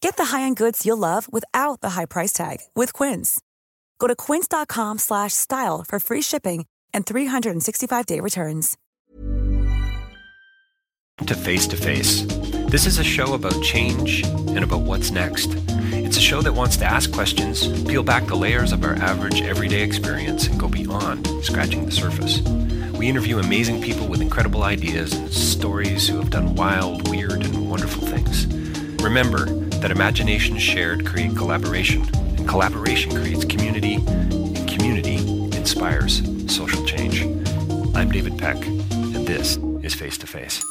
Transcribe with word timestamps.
Get 0.00 0.16
the 0.16 0.26
high-end 0.26 0.56
goods 0.56 0.86
you'll 0.86 0.96
love 0.98 1.30
without 1.32 1.80
the 1.80 1.90
high 1.90 2.06
price 2.06 2.32
tag 2.32 2.58
with 2.74 2.92
Quince. 2.92 3.40
Go 3.98 4.06
to 4.06 4.16
quince.com 4.16 4.98
slash 4.98 5.32
style 5.34 5.84
for 5.86 6.00
free 6.00 6.22
shipping 6.22 6.66
and 6.94 7.04
365-day 7.04 8.20
returns. 8.20 8.76
to 11.26 11.34
Face 11.34 11.66
to 11.66 11.76
Face. 11.76 12.24
This 12.68 12.86
is 12.86 12.98
a 12.98 13.04
show 13.04 13.34
about 13.34 13.62
change 13.62 14.22
and 14.26 14.58
about 14.58 14.82
what's 14.82 15.10
next. 15.10 15.56
It's 15.92 16.18
a 16.18 16.20
show 16.20 16.42
that 16.42 16.52
wants 16.52 16.76
to 16.78 16.84
ask 16.84 17.10
questions, 17.10 17.66
peel 17.84 18.02
back 18.02 18.26
the 18.26 18.36
layers 18.36 18.72
of 18.72 18.84
our 18.84 18.94
average 18.96 19.40
everyday 19.40 19.82
experience, 19.82 20.46
and 20.46 20.60
go 20.60 20.68
beyond 20.68 21.26
scratching 21.42 21.86
the 21.86 21.92
surface. 21.92 22.42
We 22.92 23.08
interview 23.08 23.38
amazing 23.38 23.80
people 23.82 24.06
with 24.06 24.20
incredible 24.20 24.62
ideas 24.62 25.14
and 25.14 25.32
stories 25.32 26.06
who 26.06 26.18
have 26.18 26.30
done 26.30 26.54
wild, 26.54 27.08
weird, 27.08 27.44
and 27.44 27.68
wonderful 27.68 28.06
things. 28.06 28.46
Remember 29.06 29.44
that 29.78 29.92
imagination 29.92 30.58
shared 30.58 31.06
create 31.06 31.36
collaboration, 31.36 32.02
and 32.36 32.48
collaboration 32.48 33.12
creates 33.12 33.44
community, 33.44 33.94
and 33.94 34.68
community 34.68 35.18
inspires 35.56 36.22
social 36.52 36.84
change. 36.84 37.22
I'm 37.94 38.10
David 38.10 38.36
Peck, 38.36 38.56
and 38.66 39.24
this 39.24 39.58
is 39.84 39.94
Face 39.94 40.18
to 40.18 40.26
Face. 40.26 40.64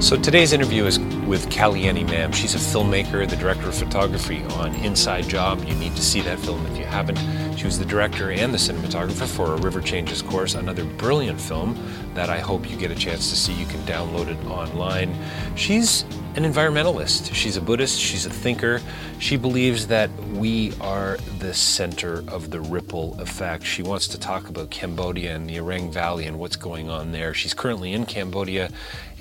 So 0.00 0.16
today's 0.16 0.54
interview 0.54 0.86
is 0.86 0.98
with 0.98 1.50
Kalyanee 1.50 2.08
Mam. 2.08 2.32
She's 2.32 2.54
a 2.54 2.58
filmmaker, 2.58 3.28
the 3.28 3.36
director 3.36 3.68
of 3.68 3.74
photography 3.74 4.42
on 4.54 4.74
Inside 4.76 5.28
Job. 5.28 5.62
You 5.66 5.74
need 5.74 5.94
to 5.94 6.00
see 6.02 6.22
that 6.22 6.38
film 6.38 6.64
if 6.68 6.78
you 6.78 6.86
haven't. 6.86 7.18
She 7.58 7.66
was 7.66 7.78
the 7.78 7.84
director 7.84 8.30
and 8.30 8.50
the 8.52 8.56
cinematographer 8.56 9.26
for 9.26 9.52
A 9.52 9.56
River 9.56 9.82
Changes 9.82 10.22
Course, 10.22 10.54
another 10.54 10.84
brilliant 10.84 11.38
film 11.38 11.78
that 12.14 12.30
I 12.30 12.38
hope 12.38 12.68
you 12.70 12.78
get 12.78 12.90
a 12.90 12.94
chance 12.94 13.28
to 13.28 13.36
see. 13.36 13.52
You 13.52 13.66
can 13.66 13.80
download 13.82 14.28
it 14.28 14.42
online. 14.46 15.14
She's 15.54 16.04
an 16.34 16.44
environmentalist. 16.44 17.34
She's 17.34 17.58
a 17.58 17.60
Buddhist. 17.60 18.00
She's 18.00 18.24
a 18.24 18.30
thinker. 18.30 18.80
She 19.18 19.36
believes 19.36 19.88
that 19.88 20.10
we 20.32 20.72
are 20.80 21.18
the 21.40 21.52
center 21.52 22.24
of 22.28 22.50
the 22.50 22.60
ripple 22.60 23.20
effect. 23.20 23.64
She 23.64 23.82
wants 23.82 24.08
to 24.08 24.18
talk 24.18 24.48
about 24.48 24.70
Cambodia 24.70 25.36
and 25.36 25.48
the 25.48 25.56
Areng 25.56 25.92
Valley 25.92 26.24
and 26.24 26.38
what's 26.38 26.56
going 26.56 26.88
on 26.88 27.12
there. 27.12 27.34
She's 27.34 27.52
currently 27.52 27.92
in 27.92 28.06
Cambodia 28.06 28.70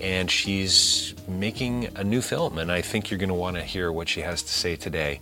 and 0.01 0.29
she's 0.29 1.13
making 1.27 1.89
a 1.95 2.03
new 2.03 2.21
film, 2.21 2.57
and 2.57 2.71
I 2.71 2.81
think 2.81 3.09
you're 3.09 3.17
going 3.17 3.29
to 3.29 3.35
want 3.35 3.57
to 3.57 3.63
hear 3.63 3.91
what 3.91 4.09
she 4.09 4.21
has 4.21 4.41
to 4.43 4.51
say 4.51 4.75
today. 4.75 5.19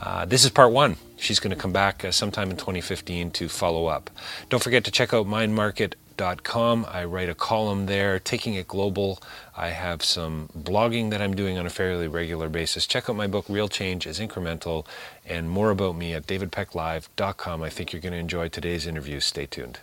Uh, 0.00 0.24
this 0.24 0.44
is 0.44 0.50
part 0.50 0.72
one. 0.72 0.96
She's 1.16 1.40
going 1.40 1.54
to 1.54 1.60
come 1.60 1.72
back 1.72 2.04
uh, 2.04 2.10
sometime 2.10 2.50
in 2.50 2.56
2015 2.56 3.30
to 3.32 3.48
follow 3.48 3.86
up. 3.86 4.10
Don't 4.50 4.62
forget 4.62 4.84
to 4.84 4.90
check 4.90 5.14
out 5.14 5.26
mindmarket.com. 5.26 6.86
I 6.90 7.04
write 7.04 7.28
a 7.28 7.34
column 7.34 7.86
there, 7.86 8.18
Taking 8.18 8.54
It 8.54 8.68
Global. 8.68 9.20
I 9.56 9.68
have 9.68 10.04
some 10.04 10.50
blogging 10.56 11.10
that 11.10 11.22
I'm 11.22 11.34
doing 11.34 11.56
on 11.56 11.64
a 11.64 11.70
fairly 11.70 12.08
regular 12.08 12.48
basis. 12.48 12.86
Check 12.86 13.08
out 13.08 13.16
my 13.16 13.26
book, 13.26 13.46
Real 13.48 13.68
Change 13.68 14.06
is 14.06 14.20
Incremental, 14.20 14.86
and 15.24 15.48
more 15.48 15.70
about 15.70 15.96
me 15.96 16.12
at 16.12 16.26
davidpecklive.com. 16.26 17.62
I 17.62 17.70
think 17.70 17.92
you're 17.92 18.02
going 18.02 18.12
to 18.12 18.18
enjoy 18.18 18.48
today's 18.48 18.86
interview. 18.86 19.20
Stay 19.20 19.46
tuned. 19.46 19.80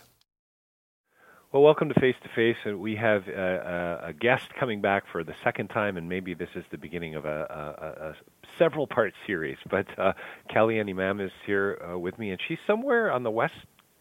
Well, 1.53 1.61
welcome 1.61 1.87
to 1.89 1.99
Face 1.99 2.15
to 2.23 2.29
Face. 2.35 2.57
And 2.65 2.79
we 2.79 2.95
have 2.95 3.27
a, 3.27 3.99
a, 4.03 4.07
a 4.07 4.13
guest 4.13 4.45
coming 4.59 4.81
back 4.81 5.03
for 5.11 5.23
the 5.23 5.35
second 5.43 5.67
time, 5.67 5.97
and 5.97 6.09
maybe 6.09 6.33
this 6.33 6.49
is 6.55 6.63
the 6.71 6.79
beginning 6.79 7.13
of 7.13 7.25
a, 7.25 7.29
a, 7.29 8.05
a 8.07 8.15
several 8.57 8.87
part 8.87 9.13
series. 9.27 9.57
But 9.69 9.85
uh, 9.99 10.13
Kalyanee 10.49 10.95
Mam 10.95 11.19
is 11.19 11.29
here 11.45 11.79
uh, 11.87 11.99
with 11.99 12.17
me, 12.17 12.31
and 12.31 12.39
she's 12.47 12.57
somewhere 12.65 13.11
on 13.11 13.21
the 13.21 13.29
west 13.29 13.53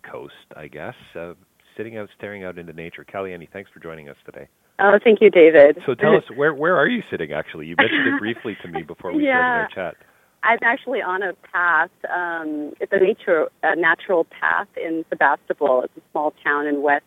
coast, 0.02 0.32
I 0.56 0.68
guess, 0.68 0.94
uh, 1.14 1.34
sitting 1.76 1.98
out, 1.98 2.08
staring 2.16 2.42
out 2.42 2.56
into 2.56 2.72
nature. 2.72 3.04
Kalyanee, 3.04 3.50
thanks 3.52 3.70
for 3.70 3.80
joining 3.80 4.08
us 4.08 4.16
today. 4.24 4.48
Oh, 4.78 4.98
thank 5.04 5.20
you, 5.20 5.28
David. 5.28 5.76
So 5.84 5.94
tell 5.94 6.16
us, 6.16 6.24
where 6.34 6.54
where 6.54 6.78
are 6.78 6.88
you 6.88 7.02
sitting? 7.10 7.34
Actually, 7.34 7.66
you 7.66 7.76
mentioned 7.76 8.06
it 8.14 8.18
briefly 8.18 8.56
to 8.62 8.68
me 8.68 8.82
before 8.82 9.12
we 9.12 9.26
Yeah. 9.26 9.68
started 9.68 9.76
our 9.76 9.92
chat. 9.92 9.96
I'm 10.42 10.58
actually 10.62 11.02
on 11.02 11.22
a 11.22 11.34
path. 11.52 11.90
Um, 12.10 12.72
it's 12.80 12.92
a 12.92 12.98
nature, 12.98 13.48
a 13.62 13.76
natural 13.76 14.24
path 14.24 14.68
in 14.82 15.04
Sebastopol. 15.10 15.82
It's 15.82 15.96
a 15.98 16.00
small 16.10 16.32
town 16.42 16.66
in 16.66 16.82
West 16.82 17.04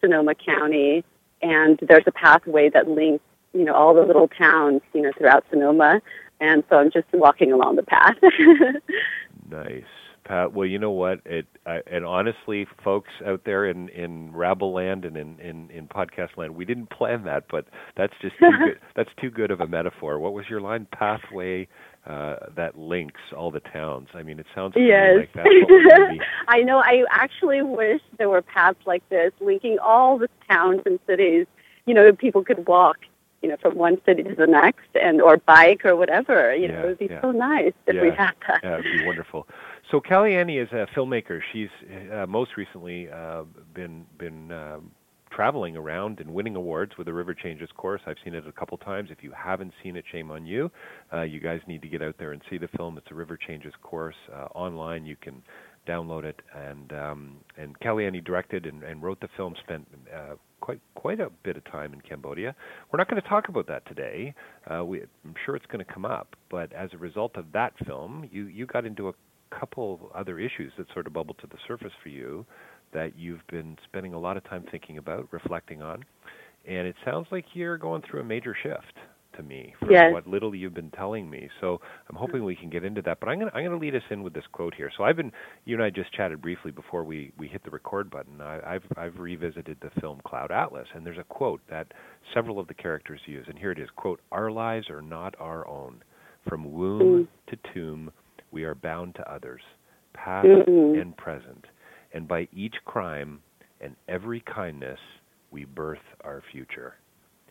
Sonoma 0.00 0.34
County, 0.34 1.04
and 1.42 1.78
there's 1.88 2.04
a 2.06 2.12
pathway 2.12 2.70
that 2.70 2.88
links, 2.88 3.24
you 3.52 3.64
know, 3.64 3.74
all 3.74 3.94
the 3.94 4.02
little 4.02 4.28
towns, 4.28 4.82
you 4.92 5.02
know, 5.02 5.12
throughout 5.16 5.44
Sonoma. 5.50 6.00
And 6.40 6.62
so 6.68 6.76
I'm 6.76 6.90
just 6.90 7.06
walking 7.12 7.52
along 7.52 7.76
the 7.76 7.82
path. 7.82 8.16
Nice, 9.50 9.84
Pat. 10.24 10.52
Well, 10.52 10.66
you 10.66 10.78
know 10.78 10.90
what? 10.90 11.20
It 11.24 11.46
I, 11.64 11.80
and 11.90 12.04
honestly, 12.04 12.66
folks 12.84 13.10
out 13.24 13.42
there 13.44 13.66
in 13.66 13.88
in 13.88 14.32
Rabble 14.32 14.74
Land 14.74 15.04
and 15.04 15.16
in, 15.16 15.38
in 15.40 15.70
in 15.70 15.88
podcast 15.88 16.36
land, 16.36 16.54
we 16.54 16.64
didn't 16.64 16.90
plan 16.90 17.24
that, 17.24 17.44
but 17.50 17.66
that's 17.96 18.12
just 18.20 18.38
too 18.38 18.50
good. 18.64 18.78
That's 18.94 19.10
too 19.20 19.30
good 19.30 19.50
of 19.50 19.60
a 19.60 19.66
metaphor. 19.66 20.18
What 20.18 20.34
was 20.34 20.44
your 20.50 20.60
line? 20.60 20.86
Pathway 20.92 21.66
uh, 22.06 22.36
that 22.56 22.78
links 22.78 23.20
all 23.36 23.50
the 23.50 23.60
towns. 23.60 24.08
I 24.14 24.22
mean, 24.22 24.38
it 24.38 24.46
sounds 24.54 24.74
yes. 24.76 25.26
like 25.34 25.44
we're. 25.44 26.16
I 26.48 26.62
know. 26.62 26.78
I 26.78 27.04
actually 27.10 27.62
wish 27.62 28.00
there 28.18 28.28
were 28.28 28.42
paths 28.42 28.78
like 28.86 29.06
this 29.08 29.32
linking 29.40 29.78
all 29.78 30.18
the 30.18 30.28
towns 30.50 30.82
and 30.86 30.98
cities. 31.06 31.46
You 31.86 31.94
know, 31.94 32.12
people 32.12 32.44
could 32.44 32.66
walk, 32.66 32.98
you 33.42 33.48
know, 33.48 33.56
from 33.60 33.76
one 33.76 34.00
city 34.06 34.22
to 34.22 34.34
the 34.34 34.46
next, 34.46 34.88
and 34.94 35.20
or 35.20 35.36
bike 35.38 35.84
or 35.84 35.96
whatever. 35.96 36.54
You 36.54 36.68
know, 36.68 36.82
it 36.84 36.86
would 36.86 36.98
be 36.98 37.06
yeah. 37.10 37.20
so 37.20 37.30
nice 37.30 37.72
if 37.86 38.00
we 38.00 38.08
Yeah. 38.08 38.14
had 38.26 38.34
that. 38.46 38.60
Yeah, 38.62 38.78
it'd 38.78 38.84
be 38.84 39.06
wonderful. 39.06 39.46
So 39.90 40.00
Kalyanee 40.00 40.62
is 40.62 40.68
a 40.72 40.86
filmmaker. 40.94 41.40
She's 41.52 41.70
uh, 42.12 42.26
most 42.26 42.56
recently 42.56 43.10
uh, 43.10 43.44
been 43.74 44.06
been 44.18 44.52
uh, 44.52 44.78
traveling 45.38 45.76
around 45.76 46.18
and 46.18 46.28
winning 46.34 46.56
awards 46.56 46.90
with 46.98 47.06
the 47.06 47.12
River 47.12 47.32
Changes 47.32 47.68
course. 47.76 48.00
I've 48.08 48.16
seen 48.24 48.34
it 48.34 48.44
a 48.48 48.50
couple 48.50 48.76
times. 48.76 49.08
If 49.12 49.22
you 49.22 49.30
haven't 49.30 49.72
seen 49.84 49.94
it, 49.94 50.04
shame 50.10 50.32
on 50.32 50.44
you. 50.44 50.68
Uh, 51.12 51.22
you 51.22 51.38
guys 51.38 51.60
need 51.68 51.80
to 51.82 51.88
get 51.88 52.02
out 52.02 52.16
there 52.18 52.32
and 52.32 52.42
see 52.50 52.58
the 52.58 52.66
film. 52.76 52.98
It's 52.98 53.06
a 53.12 53.14
River 53.14 53.38
Changes 53.46 53.72
course 53.80 54.16
uh, 54.34 54.46
online. 54.56 55.06
You 55.06 55.14
can 55.14 55.40
download 55.86 56.24
it. 56.24 56.40
And 56.56 56.92
um, 56.92 57.36
and 57.56 57.78
Kalyanee 57.78 58.24
directed 58.24 58.66
and, 58.66 58.82
and 58.82 59.00
wrote 59.00 59.20
the 59.20 59.28
film. 59.36 59.54
Spent 59.62 59.86
uh, 60.12 60.34
quite 60.60 60.80
quite 60.96 61.20
a 61.20 61.30
bit 61.44 61.56
of 61.56 61.64
time 61.66 61.92
in 61.92 62.00
Cambodia. 62.00 62.52
We're 62.90 62.96
not 62.96 63.08
going 63.08 63.22
to 63.22 63.28
talk 63.28 63.48
about 63.48 63.68
that 63.68 63.86
today. 63.86 64.34
Uh, 64.68 64.84
we, 64.84 65.02
I'm 65.24 65.34
sure 65.46 65.54
it's 65.54 65.66
going 65.66 65.86
to 65.86 65.92
come 65.92 66.04
up. 66.04 66.34
But 66.50 66.72
as 66.72 66.90
a 66.94 66.98
result 66.98 67.36
of 67.36 67.52
that 67.52 67.74
film, 67.86 68.28
you 68.32 68.46
you 68.46 68.66
got 68.66 68.84
into 68.84 69.06
a 69.06 69.12
couple 69.56 70.10
other 70.16 70.40
issues 70.40 70.72
that 70.78 70.86
sort 70.92 71.06
of 71.06 71.12
bubbled 71.12 71.38
to 71.38 71.46
the 71.46 71.58
surface 71.68 71.92
for 72.02 72.08
you 72.08 72.44
that 72.92 73.18
you've 73.18 73.46
been 73.50 73.76
spending 73.84 74.14
a 74.14 74.18
lot 74.18 74.36
of 74.36 74.44
time 74.44 74.64
thinking 74.70 74.98
about, 74.98 75.28
reflecting 75.32 75.82
on. 75.82 76.04
And 76.66 76.86
it 76.86 76.96
sounds 77.04 77.26
like 77.30 77.44
you're 77.54 77.78
going 77.78 78.02
through 78.02 78.20
a 78.20 78.24
major 78.24 78.56
shift 78.62 78.94
to 79.38 79.42
me 79.42 79.74
from 79.78 79.90
yes. 79.90 80.12
what 80.12 80.26
little 80.26 80.54
you've 80.54 80.74
been 80.74 80.90
telling 80.90 81.30
me. 81.30 81.48
So 81.60 81.80
I'm 82.10 82.16
hoping 82.16 82.44
we 82.44 82.56
can 82.56 82.68
get 82.68 82.84
into 82.84 83.00
that. 83.02 83.20
But 83.20 83.28
I'm 83.28 83.38
going 83.38 83.50
to 83.50 83.56
I'm 83.56 83.64
going 83.64 83.78
to 83.78 83.84
lead 83.84 83.94
us 83.94 84.02
in 84.10 84.22
with 84.22 84.34
this 84.34 84.44
quote 84.52 84.74
here. 84.74 84.90
So 84.96 85.04
I've 85.04 85.16
been 85.16 85.32
you 85.64 85.76
and 85.76 85.82
I 85.82 85.90
just 85.90 86.12
chatted 86.12 86.42
briefly 86.42 86.70
before 86.70 87.04
we 87.04 87.32
we 87.38 87.48
hit 87.48 87.64
the 87.64 87.70
record 87.70 88.10
button. 88.10 88.40
I, 88.40 88.74
I've 88.74 88.84
I've 88.96 89.18
revisited 89.18 89.78
the 89.80 89.90
film 90.00 90.20
Cloud 90.26 90.50
Atlas, 90.50 90.88
and 90.94 91.06
there's 91.06 91.18
a 91.18 91.24
quote 91.24 91.60
that 91.70 91.86
several 92.34 92.58
of 92.58 92.66
the 92.68 92.74
characters 92.74 93.20
use, 93.26 93.46
and 93.48 93.58
here 93.58 93.72
it 93.72 93.78
is: 93.78 93.88
"Quote: 93.96 94.20
Our 94.32 94.50
lives 94.50 94.90
are 94.90 95.02
not 95.02 95.34
our 95.38 95.66
own. 95.66 96.02
From 96.48 96.72
womb 96.72 97.26
mm. 97.26 97.50
to 97.50 97.72
tomb, 97.74 98.10
we 98.50 98.64
are 98.64 98.74
bound 98.74 99.14
to 99.16 99.32
others, 99.32 99.62
past 100.12 100.46
mm-hmm. 100.46 101.00
and 101.00 101.16
present." 101.16 101.64
And 102.12 102.26
by 102.26 102.48
each 102.52 102.76
crime 102.84 103.40
and 103.80 103.94
every 104.08 104.40
kindness 104.40 104.98
we 105.50 105.64
birth 105.64 105.98
our 106.22 106.42
future. 106.52 106.94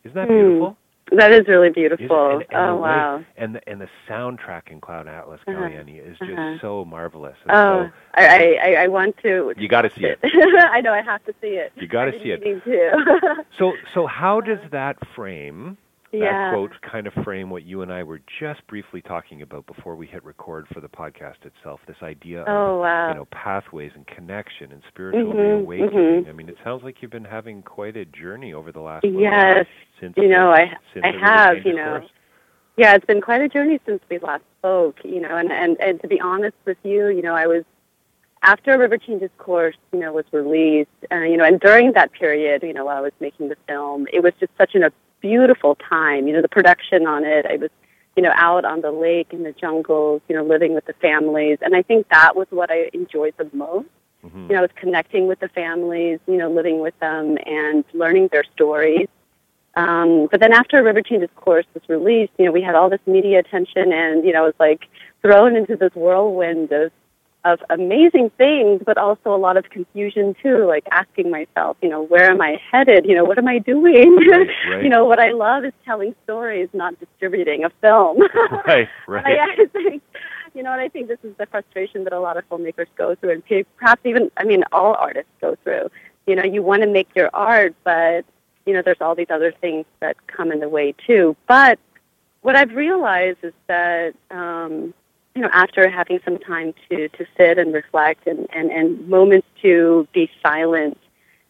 Isn't 0.03 0.15
that 0.15 0.27
mm. 0.27 0.39
beautiful? 0.39 0.77
That 1.11 1.31
is 1.31 1.47
really 1.47 1.69
beautiful. 1.69 2.31
And, 2.31 2.41
and 2.49 2.69
oh 2.69 2.75
wow! 2.75 3.23
and 3.37 3.55
the 3.55 3.69
and 3.69 3.79
the 3.79 3.87
soundtrack 4.09 4.63
in 4.67 4.81
Cloud 4.81 5.07
Atlas, 5.07 5.39
uh-huh. 5.47 5.57
Kalyanee, 5.57 6.05
is 6.05 6.17
just 6.19 6.31
uh-huh. 6.31 6.57
so 6.61 6.83
marvelous. 6.83 7.37
And 7.43 7.51
oh, 7.51 7.87
so, 7.87 7.91
I, 8.15 8.57
I 8.61 8.73
I 8.83 8.87
want 8.89 9.15
to. 9.23 9.53
You 9.55 9.69
got 9.69 9.83
to 9.83 9.89
see 9.89 10.03
it. 10.03 10.19
I 10.71 10.81
know 10.81 10.91
I 10.91 11.01
have 11.01 11.23
to 11.25 11.33
see 11.39 11.47
it. 11.47 11.71
You 11.77 11.87
got 11.87 12.05
to 12.05 12.11
see 12.21 12.31
it. 12.31 12.43
Too. 12.43 12.91
so 13.57 13.71
so 13.93 14.05
how 14.05 14.41
does 14.41 14.59
that 14.71 14.97
frame 15.15 15.77
that 16.11 16.51
quote 16.53 16.71
kind 16.89 17.07
of 17.07 17.13
frame 17.23 17.49
what 17.49 17.63
you 17.63 17.81
and 17.81 17.91
I 17.91 18.03
were 18.03 18.21
just 18.39 18.65
briefly 18.67 19.01
talking 19.01 19.41
about 19.41 19.65
before 19.67 19.95
we 19.95 20.07
hit 20.07 20.23
record 20.23 20.67
for 20.73 20.79
the 20.79 20.87
podcast 20.87 21.45
itself. 21.45 21.79
This 21.87 21.97
idea 22.01 22.41
of 22.41 22.47
oh, 22.47 22.81
wow. 22.81 23.09
you 23.09 23.15
know 23.15 23.25
pathways 23.25 23.91
and 23.95 24.05
connection 24.07 24.71
and 24.71 24.81
spiritual 24.87 25.33
mm-hmm, 25.33 25.67
reawakening. 25.67 26.21
Mm-hmm. 26.21 26.29
I 26.29 26.33
mean, 26.33 26.49
it 26.49 26.57
sounds 26.63 26.83
like 26.83 27.01
you've 27.01 27.11
been 27.11 27.25
having 27.25 27.61
quite 27.61 27.97
a 27.97 28.05
journey 28.05 28.53
over 28.53 28.71
the 28.71 28.81
last 28.81 29.05
yes. 29.05 29.65
since 29.99 30.13
you 30.17 30.29
know 30.29 30.53
the, 30.53 31.01
I 31.03 31.09
I 31.09 31.11
have 31.19 31.65
you 31.65 31.75
know. 31.75 31.99
Course. 31.99 32.11
Yeah, 32.77 32.93
it's 32.93 33.05
been 33.05 33.21
quite 33.21 33.41
a 33.41 33.49
journey 33.49 33.79
since 33.87 34.01
we 34.07 34.19
last 34.19 34.43
spoke, 34.59 34.97
you 35.03 35.19
know, 35.19 35.35
and, 35.35 35.51
and, 35.51 35.77
and 35.81 35.99
to 36.01 36.07
be 36.07 36.21
honest 36.21 36.55
with 36.63 36.77
you, 36.83 37.07
you 37.07 37.23
know, 37.23 37.33
I 37.33 37.47
was 37.47 37.63
after 38.43 38.77
River 38.77 38.99
Changes 38.99 39.31
course, 39.39 39.75
you 39.91 39.99
know, 39.99 40.13
was 40.13 40.25
released, 40.31 40.89
uh, 41.11 41.21
you 41.21 41.37
know, 41.37 41.43
and 41.43 41.59
during 41.59 41.93
that 41.93 42.11
period, 42.11 42.61
you 42.61 42.73
know, 42.73 42.85
while 42.85 42.97
I 42.97 43.01
was 43.01 43.13
making 43.19 43.49
the 43.49 43.57
film, 43.67 44.07
it 44.13 44.21
was 44.21 44.33
just 44.39 44.51
such 44.59 44.75
an 44.75 44.83
beautiful 45.21 45.75
time. 45.75 46.27
You 46.27 46.33
know, 46.33 46.41
the 46.41 46.49
production 46.49 47.05
on 47.07 47.23
it, 47.25 47.45
I 47.45 47.57
was, 47.57 47.69
you 48.15 48.23
know, 48.23 48.31
out 48.35 48.65
on 48.65 48.81
the 48.81 48.91
lake 48.91 49.27
in 49.31 49.43
the 49.43 49.51
jungles, 49.51 50.21
you 50.27 50.35
know, 50.35 50.43
living 50.43 50.73
with 50.73 50.85
the 50.85 50.93
families. 50.93 51.59
And 51.61 51.75
I 51.75 51.81
think 51.81 52.07
that 52.09 52.35
was 52.35 52.47
what 52.49 52.71
I 52.71 52.89
enjoyed 52.93 53.33
the 53.37 53.49
most. 53.53 53.87
Mm-hmm. 54.25 54.43
You 54.43 54.47
know, 54.49 54.57
I 54.57 54.61
was 54.61 54.71
connecting 54.75 55.27
with 55.27 55.39
the 55.39 55.49
families, 55.49 56.19
you 56.27 56.37
know, 56.37 56.49
living 56.49 56.79
with 56.79 56.97
them 56.99 57.37
and 57.45 57.83
learning 57.93 58.29
their 58.31 58.43
stories. 58.55 59.07
Um, 59.75 60.27
but 60.31 60.39
then 60.39 60.53
after 60.53 60.81
River 60.81 61.03
Changes 61.03 61.29
course 61.35 61.65
was 61.75 61.83
released, 61.87 62.33
you 62.39 62.45
know, 62.45 62.51
we 62.51 62.63
had 62.63 62.73
all 62.73 62.89
this 62.89 62.99
media 63.05 63.39
attention 63.39 63.93
and, 63.93 64.25
you 64.25 64.33
know, 64.33 64.39
I 64.43 64.45
was 64.45 64.55
like 64.59 64.87
thrown 65.21 65.55
into 65.55 65.75
this 65.75 65.93
whirlwind 65.93 66.71
of 66.71 66.91
of 67.45 67.59
amazing 67.69 68.29
things, 68.37 68.81
but 68.85 68.97
also 68.97 69.33
a 69.33 69.37
lot 69.37 69.57
of 69.57 69.69
confusion 69.69 70.35
too, 70.41 70.65
like 70.65 70.85
asking 70.91 71.29
myself, 71.29 71.77
you 71.81 71.89
know, 71.89 72.03
where 72.03 72.29
am 72.29 72.41
I 72.41 72.59
headed? 72.71 73.05
You 73.05 73.15
know, 73.15 73.23
what 73.23 73.37
am 73.37 73.47
I 73.47 73.59
doing? 73.59 74.15
Right, 74.15 74.47
right. 74.69 74.83
you 74.83 74.89
know, 74.89 75.05
what 75.05 75.19
I 75.19 75.31
love 75.31 75.63
is 75.63 75.73
telling 75.85 76.15
stories, 76.23 76.69
not 76.73 76.99
distributing 76.99 77.63
a 77.63 77.69
film. 77.81 78.19
right, 78.65 78.89
right. 79.07 79.25
I, 79.25 79.63
I 79.63 79.65
think, 79.71 80.03
you 80.53 80.63
know, 80.63 80.71
and 80.71 80.81
I 80.81 80.89
think 80.89 81.07
this 81.07 81.19
is 81.23 81.35
the 81.37 81.45
frustration 81.45 82.03
that 82.05 82.13
a 82.13 82.19
lot 82.19 82.37
of 82.37 82.47
filmmakers 82.49 82.87
go 82.97 83.15
through, 83.15 83.31
and 83.31 83.65
perhaps 83.77 84.01
even, 84.05 84.31
I 84.37 84.43
mean, 84.43 84.63
all 84.71 84.95
artists 84.95 85.31
go 85.39 85.55
through. 85.63 85.89
You 86.25 86.35
know, 86.35 86.43
you 86.43 86.61
want 86.61 86.81
to 86.81 86.87
make 86.87 87.07
your 87.15 87.29
art, 87.33 87.75
but, 87.83 88.25
you 88.65 88.73
know, 88.73 88.81
there's 88.81 88.99
all 88.99 89.15
these 89.15 89.29
other 89.29 89.53
things 89.53 89.85
that 90.01 90.17
come 90.27 90.51
in 90.51 90.59
the 90.59 90.67
way 90.67 90.93
too. 91.05 91.37
But 91.47 91.79
what 92.41 92.57
I've 92.57 92.75
realized 92.75 93.39
is 93.43 93.53
that, 93.67 94.13
um, 94.31 94.93
you 95.37 95.43
know, 95.43 95.49
after 95.53 95.87
having 95.87 96.19
some 96.25 96.39
time 96.39 96.73
to, 96.89 97.09
to 97.09 97.25
sit 97.37 97.59
and 97.59 97.71
reflect 97.71 98.25
and, 98.25 98.47
and, 98.51 98.71
and 98.71 99.07
moments 99.07 99.45
to 99.61 100.07
be 100.11 100.31
silent, 100.41 100.97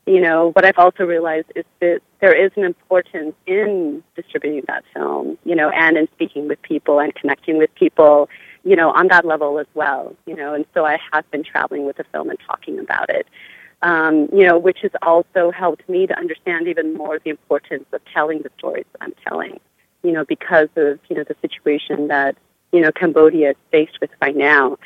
you 0.06 0.20
know, 0.20 0.52
what 0.52 0.66
I've 0.66 0.78
also 0.78 1.06
realized 1.06 1.48
is 1.56 1.64
that 1.80 2.02
there 2.20 2.34
is 2.34 2.52
an 2.58 2.66
importance 2.66 3.34
in 3.46 4.04
distributing 4.14 4.64
that 4.68 4.84
film, 4.94 5.38
you 5.46 5.56
know, 5.56 5.70
and 5.70 5.96
in 5.96 6.10
speaking 6.16 6.50
with 6.50 6.62
people 6.64 7.00
and 7.00 7.16
connecting 7.16 7.58
with 7.58 7.74
people, 7.76 8.28
you 8.66 8.76
know, 8.76 8.92
on 8.92 9.08
that 9.08 9.24
level 9.24 9.58
as 9.58 9.68
well, 9.74 10.14
you 10.26 10.36
know, 10.36 10.54
and 10.54 10.66
so 10.74 10.86
I 10.86 10.98
have 11.14 11.30
been 11.32 11.46
traveling 11.46 11.86
with 11.86 11.96
the 11.96 12.04
film 12.12 12.30
and 12.30 12.40
talking 12.46 12.80
about 12.80 13.10
it. 13.10 13.26
Um, 13.84 14.28
you 14.34 14.46
know, 14.46 14.58
which 14.58 14.80
has 14.82 14.92
also 15.02 15.50
helped 15.52 15.88
me 15.88 16.08
to 16.08 16.18
understand 16.18 16.68
even 16.68 16.94
more 16.94 17.20
the 17.24 17.30
importance 17.30 17.86
of 17.94 18.02
telling 18.14 18.42
the 18.42 18.50
stories 18.58 18.86
that 18.92 19.04
I'm 19.04 19.14
telling, 19.26 19.62
you 20.04 20.12
know, 20.12 20.26
because 20.26 20.68
of, 20.76 21.00
you 21.08 21.16
know, 21.16 21.24
the 21.24 21.36
situation 21.42 22.10
that 22.10 22.36
you 22.72 22.82
know 22.82 22.92
Cambodia 22.92 23.52
is 23.52 23.56
faced 23.72 24.00
with 24.02 24.12
right 24.22 24.36
now. 24.36 24.78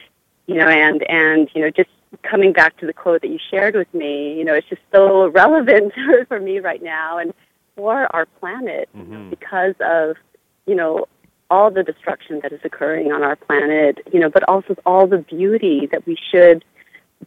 You 0.47 0.55
know, 0.55 0.67
and 0.67 1.03
and 1.09 1.49
you 1.53 1.61
know 1.61 1.69
just 1.69 1.89
coming 2.23 2.51
back 2.53 2.77
to 2.77 2.85
the 2.85 2.93
quote 2.93 3.21
that 3.21 3.29
you 3.29 3.39
shared 3.49 3.75
with 3.75 3.91
me, 3.93 4.37
you 4.37 4.43
know, 4.43 4.53
it's 4.53 4.67
just 4.67 4.81
so 4.91 5.29
relevant 5.29 5.93
for 6.27 6.39
me 6.39 6.59
right 6.59 6.83
now 6.83 7.17
and 7.17 7.33
for 7.75 8.13
our 8.13 8.25
planet 8.25 8.89
mm-hmm. 8.95 9.29
because 9.29 9.75
of 9.79 10.17
you 10.65 10.75
know 10.75 11.07
all 11.49 11.69
the 11.69 11.83
destruction 11.83 12.39
that 12.41 12.53
is 12.53 12.61
occurring 12.63 13.11
on 13.11 13.23
our 13.23 13.35
planet, 13.35 13.99
you 14.11 14.19
know, 14.19 14.29
but 14.29 14.47
also 14.47 14.73
all 14.85 15.05
the 15.05 15.17
beauty 15.17 15.87
that 15.91 16.07
we 16.07 16.17
should 16.31 16.63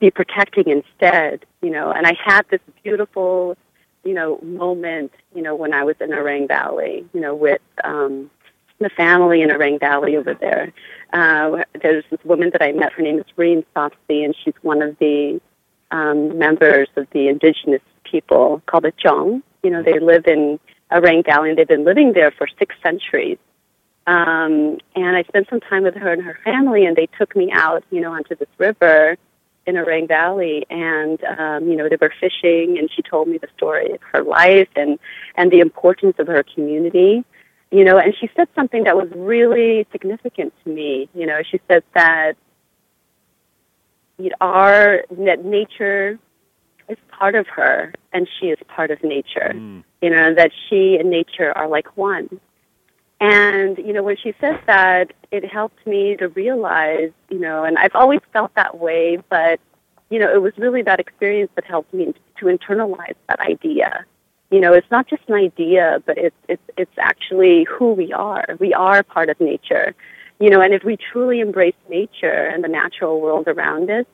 be 0.01 0.11
protecting 0.11 0.65
instead, 0.67 1.45
you 1.61 1.71
know. 1.71 1.93
And 1.93 2.07
I 2.07 2.15
had 2.25 2.43
this 2.51 2.61
beautiful, 2.83 3.57
you 4.03 4.15
know, 4.15 4.41
moment, 4.43 5.13
you 5.35 5.43
know, 5.43 5.55
when 5.55 5.75
I 5.75 5.85
was 5.85 5.97
in 6.01 6.11
Areng 6.11 6.49
Valley, 6.49 7.05
you 7.13 7.21
know, 7.21 7.35
with 7.35 7.61
um, 7.85 8.31
the 8.81 8.89
family 8.91 9.43
in 9.43 9.51
Areng 9.51 9.81
Valley 9.81 10.17
over 10.17 10.35
there. 10.35 10.73
Uh, 11.13 11.63
there's 11.81 12.05
this 12.11 12.21
woman 12.25 12.51
that 12.51 12.63
I 12.63 12.73
met. 12.73 12.93
Her 12.93 13.03
name 13.03 13.19
is 13.19 13.25
Reen 13.37 13.65
Sopsey, 13.75 14.25
and 14.25 14.35
she's 14.45 14.55
one 14.63 14.83
of 14.83 14.99
the 14.99 15.41
um, 15.91 16.39
members 16.39 16.89
of 16.97 17.07
the 17.13 17.29
indigenous 17.29 17.83
people 18.05 18.63
called 18.67 18.85
the 18.85 18.93
Chong. 18.99 19.43
You 19.63 19.71
know, 19.71 19.83
they 19.83 20.01
live 20.01 20.27
in 20.27 20.59
Areng 20.91 21.25
Valley, 21.25 21.51
and 21.51 21.59
they've 21.59 21.69
been 21.69 21.85
living 21.85 22.13
there 22.13 22.33
for 22.33 22.49
six 22.59 22.75
centuries. 22.83 23.39
Um, 24.07 24.79
and 24.95 25.17
I 25.17 25.23
spent 25.23 25.49
some 25.49 25.61
time 25.61 25.85
with 25.85 25.95
her 25.95 26.13
and 26.13 26.23
her 26.23 26.39
family, 26.45 26.85
and 26.85 26.97
they 26.97 27.09
took 27.19 27.35
me 27.35 27.51
out, 27.53 27.85
you 27.91 28.01
know, 28.01 28.13
onto 28.13 28.35
this 28.35 28.49
river 28.59 29.17
in 29.67 29.77
Areng 29.77 30.09
Valley, 30.09 30.67
and 30.69 31.23
um, 31.25 31.69
you 31.69 31.77
know, 31.77 31.89
they 31.89 31.97
were 31.99 32.13
fishing, 32.21 32.77
and 32.79 32.91
she 32.95 33.01
told 33.01 33.29
me 33.29 33.39
the 33.39 33.49
story 33.57 33.93
of 33.93 34.01
her 34.13 34.23
life 34.23 34.69
and 34.77 34.99
and 35.37 35.51
the 35.51 35.61
importance 35.61 36.17
of 36.19 36.27
her 36.27 36.45
community 36.55 37.25
you 37.75 37.83
know, 37.83 37.99
and 37.99 38.15
she 38.21 38.31
said 38.37 38.47
something 38.55 38.85
that 38.85 38.97
was 38.97 39.09
really 39.17 39.85
significant 39.91 40.55
to 40.63 40.71
me. 40.71 41.09
You 41.13 41.27
know, 41.27 41.43
she 41.43 41.61
said 41.67 41.83
that 41.93 42.35
you 44.17 44.29
know, 44.29 44.37
our 44.41 45.05
that 45.11 45.45
nature 45.45 46.21
is 46.89 46.99
part 47.09 47.35
of 47.35 47.49
her, 47.49 47.93
and 48.13 48.29
she 48.39 48.47
is 48.47 48.59
part 48.69 48.93
of 48.93 49.03
nature. 49.03 49.55
Mm. 49.57 49.83
You 50.01 50.11
know, 50.11 50.35
that 50.35 50.53
she 50.69 50.99
and 51.01 51.11
nature 51.11 51.51
are 51.59 51.67
like 51.67 51.97
one. 51.97 52.41
And 53.21 53.77
you 53.79 53.93
know, 53.93 54.05
when 54.05 54.19
she 54.19 54.35
says 54.41 54.61
that, 54.67 55.13
it 55.33 55.45
helped 55.45 55.85
me 55.85 56.15
to 56.19 56.29
realize, 56.29 57.11
you 57.29 57.41
know, 57.41 57.65
and 57.65 57.77
I've 57.77 57.97
always 57.97 58.21
felt 58.33 58.55
that 58.55 58.79
way, 58.79 59.19
but 59.29 59.59
you 60.11 60.21
know, 60.21 60.33
it 60.33 60.41
was 60.41 60.53
really 60.59 60.83
that 60.83 61.01
experience 61.01 61.51
that 61.57 61.65
helped 61.65 61.93
me 61.93 62.15
to 62.39 62.45
internalize 62.45 63.17
that 63.29 63.41
idea 63.41 64.05
you 64.51 64.61
know, 64.61 64.73
it's 64.73 64.91
not 64.91 65.09
just 65.09 65.23
an 65.29 65.35
idea, 65.35 66.03
but 66.07 66.19
it's 66.19 66.37
it's 66.49 66.63
it's 66.77 66.99
actually 66.99 67.65
who 67.65 67.93
we 67.93 68.13
are. 68.13 68.45
We 68.61 68.73
are 68.75 69.03
part 69.03 69.29
of 69.29 69.41
nature, 69.41 69.95
you 70.39 70.51
know. 70.51 70.61
And 70.61 70.75
if 70.75 70.85
we 70.85 70.97
truly 70.97 71.41
embrace 71.41 71.75
nature 71.89 72.47
and 72.47 72.63
the 72.63 72.69
natural 72.69 73.21
world 73.21 73.49
around 73.49 73.91
us, 73.91 74.07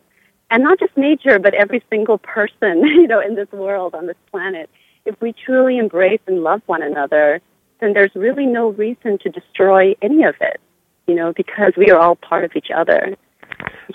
and 0.50 0.62
not 0.62 0.78
just 0.78 0.96
nature, 0.96 1.38
but 1.38 1.54
every 1.54 1.82
single 1.90 2.18
person, 2.18 2.80
you 2.84 3.06
know, 3.06 3.20
in 3.20 3.34
this 3.34 3.50
world 3.52 3.94
on 3.94 4.06
this 4.06 4.16
planet, 4.30 4.70
if 5.04 5.20
we 5.20 5.32
truly 5.32 5.78
embrace 5.78 6.20
and 6.26 6.42
love 6.42 6.62
one 6.66 6.82
another, 6.82 7.40
then 7.80 7.92
there's 7.92 8.14
really 8.14 8.46
no 8.46 8.70
reason 8.70 9.18
to 9.18 9.30
destroy 9.30 9.94
any 10.02 10.24
of 10.24 10.34
it, 10.40 10.60
you 11.06 11.14
know, 11.14 11.32
because 11.32 11.72
we 11.76 11.90
are 11.90 11.98
all 11.98 12.16
part 12.16 12.44
of 12.44 12.52
each 12.54 12.70
other. 12.74 13.16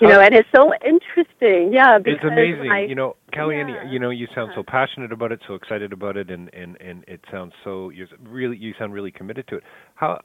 You 0.00 0.08
know, 0.08 0.20
and 0.20 0.34
it's 0.34 0.48
so 0.54 0.72
interesting. 0.84 1.72
Yeah, 1.72 1.98
it's 2.04 2.24
amazing. 2.24 2.70
I, 2.70 2.84
you 2.84 2.94
know, 2.94 3.16
Kelly, 3.32 3.56
yeah. 3.56 3.90
you 3.90 3.98
know, 3.98 4.10
you 4.10 4.26
sound 4.34 4.50
so 4.54 4.60
Uh-huh. 4.60 4.70
passionate 4.70 5.12
about 5.12 5.32
it, 5.32 5.40
so 5.46 5.54
excited 5.54 5.92
about 5.92 6.16
it, 6.16 6.30
and 6.30 6.52
and 6.54 6.76
and 6.80 7.04
it 7.08 7.20
sounds 7.30 7.52
so 7.64 7.90
You're 7.90 8.08
really 8.22 8.56
you 8.56 8.74
sound 8.78 8.92
really 8.92 9.10
committed 9.10 9.46
to 9.48 9.56
it. 9.56 9.62
How 9.94 10.20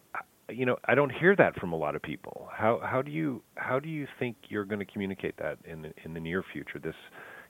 you 0.50 0.66
know, 0.66 0.75
I 0.86 0.96
don't 0.96 1.12
hear 1.13 1.36
that 1.38 1.56
from 1.60 1.72
a 1.72 1.78
lot 1.78 1.96
of 1.96 2.01
people. 2.01 2.50
How 2.51 2.80
how 2.84 3.01
do 3.01 3.12
you 3.12 3.42
how 3.56 3.80
do 3.80 3.88
you 3.90 4.08
think 4.20 4.36
you're 4.50 4.66
going 4.66 4.80
to 4.80 4.86
communicate 4.86 5.36
that 5.38 5.58
in 5.66 5.84
the, 5.84 5.94
in 6.04 6.13
the 6.13 6.20
near 6.20 6.44
future? 6.51 6.78
This, 6.80 6.96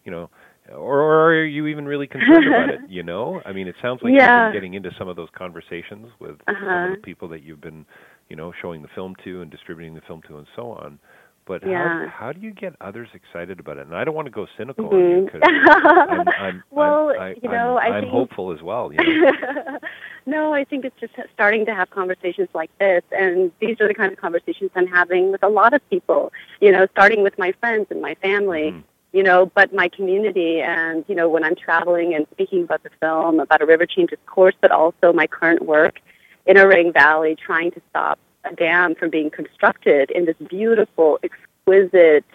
you 0.05 0.11
know, 0.11 0.29
or, 0.71 0.99
or 1.01 1.31
are 1.33 1.45
you 1.45 1.65
even 1.67 1.85
really 1.85 2.07
concerned 2.07 2.45
about 2.47 2.69
it? 2.69 2.79
You 2.89 3.03
know, 3.03 3.41
I 3.45 3.51
mean, 3.53 3.67
it 3.67 3.75
sounds 3.81 4.01
like 4.03 4.13
Yeah. 4.15 4.45
you've 4.45 4.53
been 4.53 4.61
getting 4.61 4.73
into 4.75 4.91
some 4.99 5.07
of 5.07 5.15
those 5.15 5.29
conversations 5.35 6.07
with 6.19 6.37
Uh-huh. 6.47 6.69
of 6.69 6.91
the 6.91 7.01
people 7.03 7.27
that 7.29 7.41
you've 7.43 7.61
been, 7.61 7.85
you 8.29 8.35
know, 8.35 8.51
showing 8.61 8.81
the 8.81 8.87
film 8.93 9.15
to 9.23 9.41
and 9.41 9.49
distributing 9.49 9.95
the 9.95 10.01
film 10.01 10.21
to, 10.27 10.37
and 10.37 10.47
so 10.55 10.71
on. 10.71 10.99
But 11.45 11.63
Yeah. 11.65 12.07
how 12.07 12.25
how 12.25 12.31
do 12.33 12.39
you 12.39 12.51
get 12.51 12.75
others 12.81 13.09
excited 13.13 13.59
about 13.59 13.77
it? 13.77 13.87
And 13.87 13.95
I 13.95 14.03
don't 14.03 14.13
want 14.13 14.27
to 14.27 14.31
go 14.31 14.47
cynical 14.57 14.85
on 14.85 14.91
Mhm. 14.93 15.09
you 15.11 15.25
because 15.25 15.41
I'm, 15.43 16.27
I'm, 16.27 16.63
well, 16.71 17.09
I'm, 17.09 17.19
I, 17.21 17.35
you 17.41 17.49
know, 17.49 17.77
I'm, 17.77 17.93
I 17.93 17.97
I'm 17.97 18.03
think 18.03 18.11
hopeful 18.13 18.51
as 18.51 18.61
well. 18.61 18.93
You 18.93 18.99
know? 18.99 19.79
no, 20.25 20.53
I 20.53 20.63
think 20.63 20.85
it's 20.85 20.99
just 20.99 21.13
starting 21.33 21.65
to 21.65 21.73
have 21.73 21.89
conversations 21.89 22.49
like 22.53 22.69
this, 22.77 23.03
and 23.11 23.51
these 23.59 23.81
are 23.81 23.87
the 23.87 23.93
kind 23.93 24.11
of 24.13 24.19
conversations 24.19 24.71
I'm 24.75 24.87
having 24.87 25.31
with 25.31 25.43
a 25.43 25.49
lot 25.49 25.73
of 25.73 25.81
people. 25.89 26.31
You 26.59 26.71
know, 26.71 26.87
starting 26.91 27.23
with 27.23 27.37
my 27.37 27.51
friends 27.53 27.87
and 27.89 28.01
my 28.01 28.15
family. 28.15 28.71
Mhm. 28.71 28.83
You 29.13 29.23
know, 29.23 29.45
but 29.47 29.73
my 29.73 29.89
community, 29.89 30.61
and 30.61 31.03
you 31.09 31.15
know, 31.15 31.27
when 31.27 31.43
I'm 31.43 31.55
traveling 31.55 32.13
and 32.13 32.25
speaking 32.31 32.63
about 32.63 32.83
the 32.83 32.91
film, 33.01 33.41
about 33.41 33.61
a 33.61 33.65
river 33.65 33.85
changes 33.85 34.17
course, 34.25 34.55
but 34.61 34.71
also 34.71 35.11
my 35.11 35.27
current 35.27 35.63
work 35.63 35.99
in 36.45 36.55
a 36.57 36.63
Areng 36.63 36.93
Valley, 36.93 37.35
trying 37.35 37.71
to 37.71 37.81
stop 37.89 38.19
a 38.43 38.55
dam 38.55 38.95
from 38.95 39.09
being 39.09 39.29
constructed 39.29 40.11
in 40.11 40.25
this 40.25 40.35
beautiful, 40.49 41.19
exquisite, 41.23 42.25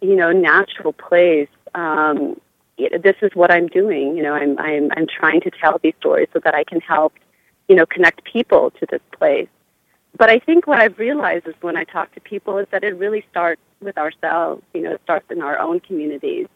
you 0.00 0.16
know, 0.16 0.32
natural 0.32 0.92
place. 0.92 1.48
Um, 1.74 2.40
this 2.76 3.16
is 3.22 3.30
what 3.34 3.50
I'm 3.50 3.68
doing. 3.68 4.16
You 4.16 4.22
know, 4.22 4.34
I'm 4.34 4.58
I'm 4.58 4.90
I'm 4.96 5.06
trying 5.06 5.40
to 5.42 5.50
tell 5.50 5.78
these 5.82 5.94
stories 6.00 6.28
so 6.32 6.40
that 6.44 6.54
I 6.54 6.64
can 6.64 6.80
help, 6.80 7.12
you 7.68 7.76
know, 7.76 7.86
connect 7.86 8.24
people 8.24 8.70
to 8.72 8.86
this 8.90 9.02
place. 9.16 9.48
But 10.16 10.30
I 10.30 10.38
think 10.38 10.66
what 10.66 10.80
I've 10.80 10.98
realized 10.98 11.46
is 11.48 11.54
when 11.60 11.76
I 11.76 11.84
talk 11.84 12.14
to 12.14 12.20
people 12.20 12.58
is 12.58 12.66
that 12.70 12.84
it 12.84 12.96
really 12.96 13.24
starts 13.30 13.60
with 13.80 13.98
ourselves. 13.98 14.62
You 14.72 14.82
know, 14.82 14.92
it 14.92 15.00
starts 15.02 15.26
in 15.30 15.42
our 15.42 15.58
own 15.58 15.80
communities. 15.80 16.46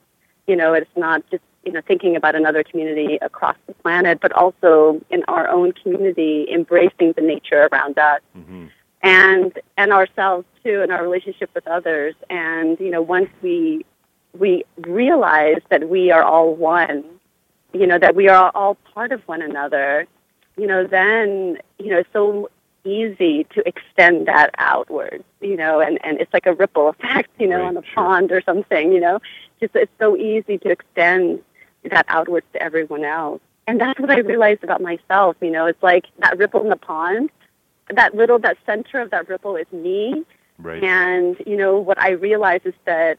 You 0.47 0.57
know, 0.57 0.75
it's 0.75 0.91
not 0.97 1.23
just 1.31 1.43
you 1.65 1.73
know 1.73 1.81
thinking 1.87 2.17
about 2.17 2.35
another 2.35 2.63
community 2.63 3.19
across 3.23 3.57
the 3.67 3.75
planet, 3.75 4.21
but 4.21 4.33
also 4.33 5.01
in 5.11 5.23
our 5.29 5.49
own 5.49 5.73
community, 5.73 6.47
embracing 6.53 7.13
the 7.13 7.23
nature 7.23 7.69
around 7.73 7.99
us. 7.99 8.21
Hmm 8.33 8.67
and 9.01 9.57
and 9.77 9.93
ourselves 9.93 10.45
too 10.65 10.83
and 10.83 10.91
our 10.91 11.03
relationship 11.03 11.49
with 11.55 11.67
others. 11.69 12.17
And 12.31 12.79
you 12.81 12.91
know 12.91 13.01
once 13.01 13.31
we 13.43 13.85
we 14.37 14.65
realize 14.79 15.61
that 15.71 15.89
we 15.89 16.11
are 16.11 16.23
all 16.23 16.55
one 16.55 17.05
you 17.73 17.87
know 17.87 17.99
that 17.99 18.15
we 18.17 18.29
are 18.29 18.51
all 18.55 18.75
part 18.93 19.13
of 19.13 19.21
one 19.29 19.41
another 19.43 20.07
you 20.57 20.67
know 20.67 20.87
then 20.87 21.59
you 21.79 21.91
know 21.91 21.99
it's 21.99 22.09
so 22.13 22.51
easy 22.85 23.45
to 23.55 23.67
extend 23.69 24.27
that 24.27 24.51
outward 24.59 25.23
you 25.41 25.57
know 25.57 25.81
and 25.81 25.99
and 26.05 26.21
it's 26.21 26.33
like 26.33 26.47
a 26.47 26.55
ripple 26.55 26.89
effect 26.89 27.31
you 27.39 27.47
know 27.47 27.59
Right, 27.59 27.67
on 27.69 27.77
a 27.77 27.83
sure. 27.85 27.95
pond 27.95 28.33
or 28.33 28.41
something 28.43 28.93
you 28.93 29.01
know. 29.01 29.21
Just 29.61 29.75
it's 29.77 29.93
so 29.99 30.17
easy 30.17 30.59
to 30.59 30.71
extend 30.71 31.41
that 31.89 32.07
outwards 32.09 32.47
to 32.53 32.63
everyone 32.63 33.05
else 33.05 33.41
and 33.67 33.81
that's 33.81 33.99
what 34.01 34.11
i 34.11 34.19
realized 34.19 34.63
about 34.65 34.81
myself 34.81 35.37
you 35.41 35.51
know 35.51 35.67
it's 35.67 35.83
like 35.83 36.07
that 36.19 36.37
ripple 36.39 36.63
in 36.63 36.69
the 36.69 36.77
pond 36.77 37.31
that 37.95 38.15
little 38.15 38.39
that 38.39 38.57
center 38.67 39.01
of 39.01 39.11
that 39.11 39.29
ripple 39.29 39.57
is 39.57 39.67
me 39.73 40.25
Right. 40.61 40.83
and 40.83 41.37
you 41.47 41.57
know 41.57 41.79
what 41.79 41.99
i 42.01 42.11
realized 42.11 42.67
is 42.67 42.75
that 42.85 43.19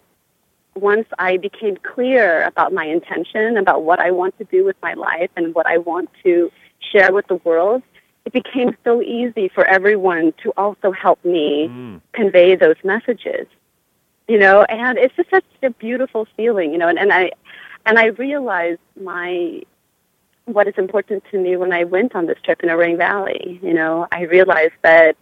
once 0.75 1.07
i 1.17 1.37
became 1.37 1.77
clear 1.77 2.43
about 2.43 2.73
my 2.73 2.85
intention 2.85 3.57
about 3.57 3.83
what 3.83 3.99
i 3.99 4.11
want 4.11 4.37
to 4.39 4.43
do 4.45 4.63
with 4.65 4.75
my 4.81 4.93
life 4.93 5.29
and 5.35 5.55
what 5.55 5.65
i 5.65 5.77
want 5.77 6.09
to 6.23 6.51
share 6.91 7.13
with 7.13 7.27
the 7.27 7.35
world 7.35 7.81
it 8.25 8.33
became 8.33 8.75
so 8.83 9.01
easy 9.01 9.47
for 9.49 9.65
everyone 9.65 10.33
to 10.43 10.51
also 10.57 10.91
help 10.91 11.23
me 11.25 11.67
Mm. 11.69 12.01
convey 12.13 12.55
those 12.55 12.75
messages 12.83 13.47
you 14.27 14.37
know 14.37 14.63
and 14.63 14.97
it's 14.97 15.15
just 15.15 15.29
such 15.29 15.45
a 15.63 15.69
beautiful 15.71 16.27
feeling 16.37 16.71
you 16.73 16.77
know 16.77 16.87
and, 16.87 16.99
and 16.99 17.11
i 17.13 17.31
and 17.85 17.97
i 17.97 18.05
realized 18.05 18.79
my 18.99 19.61
what 20.45 20.67
is 20.67 20.73
important 20.77 21.23
to 21.31 21.37
me 21.37 21.55
when 21.57 21.71
i 21.71 21.83
went 21.83 22.15
on 22.15 22.25
this 22.25 22.37
trip 22.43 22.61
in 22.63 22.69
Areng 22.69 22.97
valley. 22.97 23.59
You 23.61 23.73
know 23.73 24.07
i 24.11 24.21
realized 24.23 24.73
that 24.81 25.15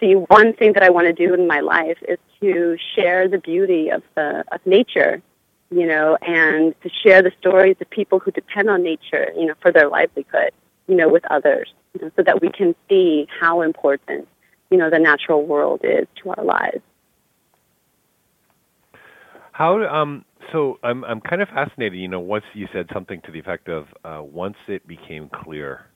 the 0.00 0.14
one 0.14 0.52
thing 0.54 0.72
that 0.74 0.82
i 0.82 0.90
want 0.90 1.06
to 1.06 1.12
do 1.12 1.34
in 1.34 1.46
my 1.46 1.60
life 1.60 1.98
is 2.08 2.18
to 2.40 2.76
share 2.94 3.28
the 3.28 3.38
beauty 3.38 3.90
of 3.90 4.02
the 4.14 4.44
of 4.52 4.60
nature 4.66 5.22
you 5.70 5.86
know 5.86 6.16
and 6.22 6.74
to 6.82 6.88
share 7.02 7.22
the 7.22 7.32
stories 7.40 7.76
of 7.80 7.90
people 7.90 8.18
who 8.18 8.30
depend 8.30 8.70
on 8.70 8.82
nature 8.82 9.32
you 9.36 9.46
know 9.46 9.54
for 9.60 9.72
their 9.72 9.88
livelihood 9.88 10.52
you 10.86 10.94
know 10.94 11.08
with 11.08 11.24
others 11.30 11.72
you 11.94 12.00
know 12.02 12.10
so 12.16 12.22
that 12.22 12.40
we 12.40 12.48
can 12.50 12.74
see 12.88 13.26
how 13.40 13.62
important 13.62 14.28
you 14.70 14.76
know 14.76 14.90
the 14.90 14.98
natural 14.98 15.44
world 15.44 15.80
is 15.84 16.06
to 16.22 16.30
our 16.30 16.44
lives. 16.44 16.82
How 19.52 19.82
um 19.84 20.24
so 20.52 20.78
I'm 20.82 21.04
I'm 21.04 21.20
kind 21.20 21.42
of 21.42 21.48
fascinated. 21.48 21.98
You 21.98 22.08
know, 22.08 22.20
once 22.20 22.44
you 22.54 22.66
said 22.72 22.86
something 22.92 23.20
to 23.26 23.32
the 23.32 23.38
effect 23.38 23.68
of 23.68 23.86
uh, 24.04 24.22
once 24.22 24.56
it 24.68 24.86
became 24.86 25.30
clear. 25.44 25.86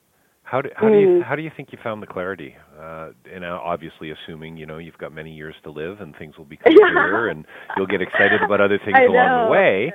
How 0.51 0.61
do 0.61 0.69
how 0.75 0.89
do 0.89 0.99
you 0.99 1.07
Mm. 1.07 1.23
how 1.23 1.37
do 1.37 1.41
you 1.43 1.51
think 1.55 1.71
you 1.71 1.77
found 1.81 2.03
the 2.03 2.07
clarity? 2.07 2.57
Uh, 2.77 3.11
and 3.33 3.45
uh, 3.45 3.57
obviously, 3.63 4.11
assuming 4.11 4.57
you 4.57 4.65
know 4.65 4.79
you've 4.79 4.97
got 4.97 5.13
many 5.13 5.31
years 5.31 5.55
to 5.63 5.69
live 5.69 6.01
and 6.01 6.13
things 6.13 6.37
will 6.37 6.43
become 6.43 6.73
clearer 6.91 7.29
and 7.29 7.45
you'll 7.77 7.87
get 7.87 8.01
excited 8.01 8.41
about 8.41 8.59
other 8.59 8.77
things 8.77 8.97
along 8.99 9.45
the 9.45 9.49
way. 9.49 9.93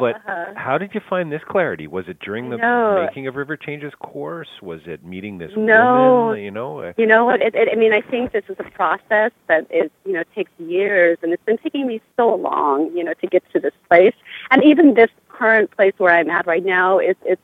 But 0.00 0.16
uh-huh. 0.16 0.54
how 0.56 0.78
did 0.78 0.94
you 0.94 1.02
find 1.10 1.30
this 1.30 1.42
clarity? 1.46 1.86
Was 1.86 2.06
it 2.08 2.20
during 2.20 2.48
the 2.48 2.56
making 3.04 3.26
of 3.26 3.34
River 3.34 3.56
Changes 3.56 3.92
course? 3.98 4.48
Was 4.62 4.80
it 4.86 5.04
meeting 5.04 5.36
this 5.38 5.50
No. 5.56 6.28
woman? 6.28 6.42
You 6.42 6.52
know, 6.52 6.80
uh, 6.80 6.92
You 6.96 7.04
know 7.04 7.26
what? 7.26 7.42
It, 7.42 7.54
it, 7.54 7.68
I 7.70 7.74
mean, 7.74 7.92
I 7.92 8.00
think 8.00 8.32
this 8.32 8.44
is 8.48 8.56
a 8.60 8.70
process 8.70 9.32
that 9.48 9.66
is, 9.70 9.90
you 10.06 10.12
know, 10.12 10.22
takes 10.34 10.52
years, 10.58 11.18
and 11.22 11.32
it's 11.32 11.44
been 11.44 11.58
taking 11.58 11.86
me 11.86 12.00
so 12.16 12.34
long, 12.34 12.96
you 12.96 13.02
know, 13.04 13.12
to 13.14 13.26
get 13.26 13.42
to 13.52 13.60
this 13.60 13.74
place. 13.88 14.14
And 14.50 14.62
even 14.64 14.94
this 14.94 15.10
current 15.28 15.70
place 15.72 15.94
where 15.98 16.14
I'm 16.14 16.30
at 16.30 16.46
right 16.46 16.64
now, 16.64 16.98
it's, 16.98 17.20
it's, 17.24 17.42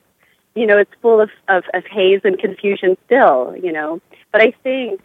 you 0.55 0.67
know, 0.67 0.79
it's 0.79 0.93
full 1.03 1.21
of, 1.21 1.31
of, 1.49 1.65
of 1.75 1.85
haze 1.87 2.21
and 2.25 2.39
confusion 2.39 2.97
still, 3.07 3.55
you 3.61 3.73
know. 3.73 4.01
But 4.33 4.41
I 4.41 4.53
think 4.63 5.01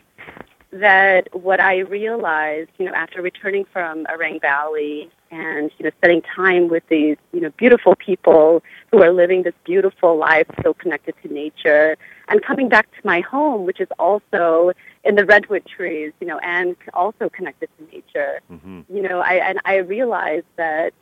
that 0.71 1.27
what 1.35 1.59
I 1.59 1.79
realized, 1.79 2.69
you 2.77 2.85
know, 2.85 2.93
after 2.93 3.21
returning 3.21 3.65
from 3.73 4.05
Areng 4.05 4.39
Valley 4.39 5.09
and, 5.31 5.71
you 5.79 5.85
know, 5.85 5.91
spending 5.97 6.21
time 6.21 6.67
with 6.67 6.83
these, 6.89 7.17
you 7.33 7.41
know, 7.41 7.49
beautiful 7.57 7.95
people 7.95 8.61
who 8.91 9.01
are 9.01 9.11
living 9.11 9.43
this 9.43 9.55
beautiful 9.63 10.17
life 10.17 10.45
so 10.63 10.73
connected 10.75 11.15
to 11.23 11.33
nature 11.33 11.97
and 12.27 12.43
coming 12.43 12.69
back 12.69 12.91
to 12.91 13.01
my 13.03 13.21
home, 13.21 13.65
which 13.65 13.79
is 13.79 13.87
also 13.97 14.71
in 15.03 15.15
the 15.15 15.25
redwood 15.25 15.65
trees, 15.65 16.11
you 16.19 16.27
know, 16.27 16.37
and 16.39 16.75
also 16.93 17.29
connected 17.29 17.69
to 17.77 17.85
nature. 17.95 18.41
hmm 18.47 18.81
You 18.89 19.01
know, 19.01 19.21
I 19.21 19.35
and 19.35 19.59
I 19.65 19.77
realized 19.77 20.45
that 20.57 20.93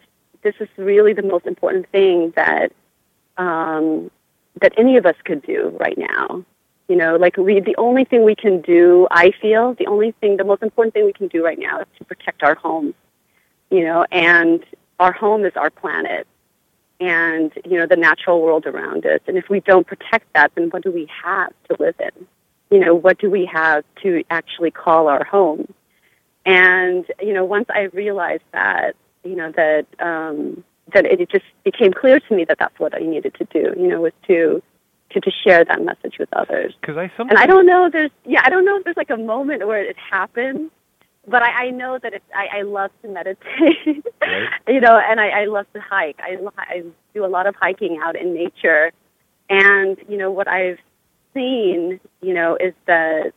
this 0.44 0.56
is 0.62 0.70
really 0.78 1.12
the 1.12 1.24
most 1.24 1.46
important 1.46 1.90
thing 1.92 2.32
that 2.38 2.72
um, 3.38 4.10
that 4.62 4.74
any 4.78 4.98
of 4.98 5.06
us 5.06 5.16
could 5.24 5.42
do 5.42 5.76
right 5.80 5.98
now. 5.98 6.44
You 6.88 6.96
know, 6.96 7.18
like 7.18 7.36
we, 7.36 7.60
the 7.60 7.76
only 7.78 8.06
thing 8.06 8.24
we 8.24 8.36
can 8.36 8.62
do, 8.62 9.08
I 9.12 9.32
feel, 9.42 9.74
the 9.74 9.88
only 9.88 10.12
thing, 10.22 10.38
the 10.38 10.46
most 10.46 10.64
important 10.64 10.94
thing 10.94 11.06
we 11.06 11.14
can 11.14 11.28
do 11.28 11.44
right 11.44 11.60
now 11.60 11.82
is 11.82 11.88
to 11.98 12.06
protect 12.06 12.44
our 12.44 12.56
home. 12.56 12.94
You 13.70 13.84
know, 13.84 14.06
and 14.12 14.64
our 15.00 15.12
home 15.12 15.46
is 15.46 15.52
our 15.56 15.70
planet 15.70 16.26
and, 17.00 17.52
you 17.66 17.78
know, 17.78 17.86
the 17.86 17.98
natural 17.98 18.42
world 18.42 18.66
around 18.66 19.06
us. 19.06 19.20
And 19.28 19.38
if 19.38 19.50
we 19.50 19.60
don't 19.60 19.86
protect 19.86 20.32
that, 20.34 20.52
then 20.56 20.70
what 20.70 20.84
do 20.84 20.92
we 20.92 21.08
have 21.24 21.52
to 21.70 21.76
live 21.80 21.96
in? 22.00 22.26
You 22.72 22.80
know, 22.80 22.96
what 22.96 23.20
do 23.20 23.30
we 23.30 23.46
have 23.52 23.84
to 24.04 24.24
actually 24.30 24.72
call 24.72 25.08
our 25.08 25.24
home? 25.24 25.74
And, 26.46 27.06
you 27.22 27.34
know, 27.34 27.44
once 27.44 27.68
I 27.70 27.90
realized 27.94 28.44
that, 28.54 28.96
you 29.24 29.36
know, 29.36 29.52
that, 29.52 29.86
um, 30.00 30.64
that 30.94 31.06
it 31.06 31.30
just 31.30 31.46
became 31.64 31.94
clear 31.94 32.20
to 32.20 32.36
me 32.36 32.46
that 32.46 32.58
that's 32.60 32.80
what 32.80 32.96
I 32.96 33.00
needed 33.00 33.36
to 33.36 33.46
do, 33.46 33.74
you 33.80 33.88
know, 33.88 34.02
was 34.02 34.14
to, 34.28 34.62
to, 35.12 35.20
to 35.20 35.32
share 35.44 35.66
that 35.66 35.82
message 35.84 36.18
with 36.20 36.30
others. 36.34 36.74
Because 36.80 36.98
I 36.98 37.12
And 37.18 37.38
I 37.38 37.46
don't 37.46 37.66
know 37.66 37.86
if 37.86 37.94
there's, 37.94 38.12
yeah, 38.26 38.42
I 38.44 38.50
don't 38.50 38.66
know 38.66 38.78
if 38.78 38.84
there's 38.84 38.98
like 38.98 39.10
a 39.10 39.18
moment 39.18 39.68
where 39.68 39.84
it 39.84 39.98
happened, 39.98 40.72
but 41.28 41.44
I, 41.44 41.66
I 41.66 41.70
know 41.72 42.00
that 42.02 42.14
it's, 42.14 42.26
I, 42.34 42.60
I 42.60 42.62
love 42.62 42.92
to 43.02 43.10
meditate, 43.10 44.06
Right. 44.22 44.50
you 44.68 44.80
know, 44.80 44.98
and 44.98 45.20
I, 45.20 45.42
I 45.42 45.46
love 45.46 45.66
to 45.74 45.82
hike. 45.82 46.20
I, 46.20 46.38
I 46.58 46.84
do 47.14 47.26
a 47.26 47.28
lot 47.28 47.48
of 47.48 47.56
hiking 47.56 48.00
out 48.02 48.16
in 48.16 48.34
nature. 48.34 48.92
And, 49.50 49.98
you 50.08 50.18
know, 50.18 50.32
what 50.32 50.48
I've 50.48 50.80
seen, 51.34 52.00
you 52.22 52.34
know, 52.34 52.58
is 52.60 52.74
that, 52.86 53.34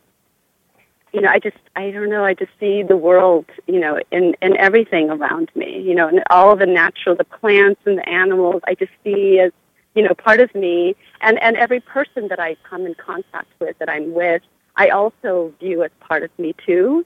you 1.13 1.21
know, 1.21 1.29
I 1.29 1.39
just, 1.39 1.57
I 1.75 1.91
don't 1.91 2.09
know, 2.09 2.23
I 2.23 2.33
just 2.33 2.51
see 2.59 2.83
the 2.83 2.95
world, 2.95 3.45
you 3.67 3.79
know, 3.79 3.99
in, 4.11 4.35
in 4.41 4.55
everything 4.57 5.09
around 5.09 5.51
me, 5.55 5.81
you 5.81 5.93
know, 5.93 6.07
and 6.07 6.23
all 6.29 6.55
the 6.55 6.65
natural, 6.65 7.15
the 7.15 7.25
plants 7.25 7.81
and 7.85 7.97
the 7.97 8.07
animals, 8.07 8.61
I 8.65 8.75
just 8.75 8.91
see 9.03 9.39
as, 9.39 9.51
you 9.93 10.03
know, 10.03 10.13
part 10.13 10.39
of 10.39 10.53
me. 10.55 10.95
And, 11.19 11.41
and 11.41 11.57
every 11.57 11.81
person 11.81 12.29
that 12.29 12.39
I 12.39 12.55
come 12.69 12.85
in 12.85 12.95
contact 12.95 13.49
with, 13.59 13.77
that 13.79 13.89
I'm 13.89 14.13
with, 14.13 14.41
I 14.77 14.89
also 14.89 15.53
view 15.59 15.83
as 15.83 15.91
part 15.99 16.23
of 16.23 16.29
me 16.39 16.55
too. 16.65 17.05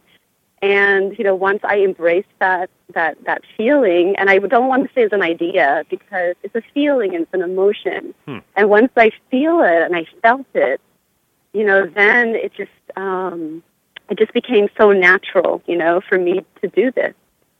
And 0.61 1.17
you 1.17 1.23
know, 1.23 1.35
once 1.35 1.59
I 1.63 1.75
embrace 1.77 2.25
that 2.39 2.69
that 2.93 3.17
that 3.25 3.41
feeling, 3.57 4.15
and 4.17 4.29
I 4.29 4.39
don't 4.39 4.67
want 4.67 4.87
to 4.87 4.93
say 4.93 5.03
it's 5.03 5.13
an 5.13 5.21
idea 5.21 5.83
because 5.89 6.35
it's 6.43 6.55
a 6.55 6.61
feeling 6.73 7.13
and 7.13 7.23
it's 7.23 7.33
an 7.33 7.41
emotion. 7.41 8.13
Hmm. 8.25 8.39
And 8.55 8.69
once 8.69 8.91
I 8.95 9.11
feel 9.29 9.61
it 9.61 9.81
and 9.83 9.95
I 9.95 10.05
felt 10.21 10.47
it, 10.53 10.81
you 11.53 11.65
know, 11.65 11.85
then 11.85 12.35
it 12.35 12.53
just 12.55 12.71
um, 12.95 13.63
it 14.09 14.17
just 14.17 14.33
became 14.33 14.67
so 14.79 14.91
natural, 14.91 15.61
you 15.65 15.77
know, 15.77 16.01
for 16.07 16.17
me 16.17 16.45
to 16.61 16.67
do 16.69 16.91
this, 16.91 17.13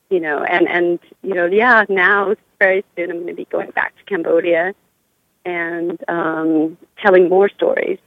you 0.10 0.20
know, 0.20 0.44
and 0.44 0.68
and 0.68 1.00
you 1.22 1.34
know, 1.34 1.46
yeah, 1.46 1.84
now 1.90 2.36
very 2.60 2.86
soon 2.96 3.12
I'm 3.12 3.18
going 3.18 3.28
to 3.28 3.34
be 3.34 3.46
going 3.46 3.72
back 3.72 3.96
to 3.98 4.04
Cambodia 4.06 4.74
and 5.44 6.00
um, 6.08 6.78
telling 7.02 7.30
more 7.30 7.50
stories 7.50 8.00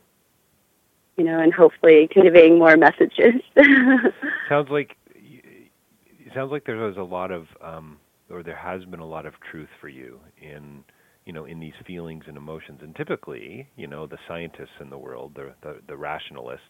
you 1.19 1.25
know, 1.25 1.41
and 1.41 1.53
hopefully 1.53 2.09
conveying 2.11 2.59
more 2.59 2.77
messages. 2.77 3.43
sounds 4.49 4.71
like 4.71 4.97
it 5.15 6.33
sounds 6.33 6.53
like 6.53 6.65
there 6.65 6.77
was 6.77 6.97
a 6.97 7.03
lot 7.03 7.33
of, 7.33 7.47
um, 7.61 7.99
or 8.31 8.43
there 8.43 8.57
has 8.57 8.85
been 8.85 9.01
a 9.01 9.07
lot 9.07 9.27
of 9.27 9.35
truth 9.51 9.69
for 9.81 9.89
you 9.89 10.21
in, 10.41 10.85
you 11.27 11.33
know, 11.33 11.45
in 11.45 11.59
these 11.59 11.75
feelings 11.87 12.25
and 12.29 12.37
emotions. 12.37 12.81
And 12.83 12.95
typically, 12.95 13.69
you 13.77 13.89
know, 13.89 14.07
the 14.07 14.19
scientists 14.29 14.79
in 14.81 14.91
the 14.91 14.99
world, 14.99 15.33
the 15.35 15.53
the, 15.63 15.81
the 15.89 15.97
rationalists, 15.97 16.63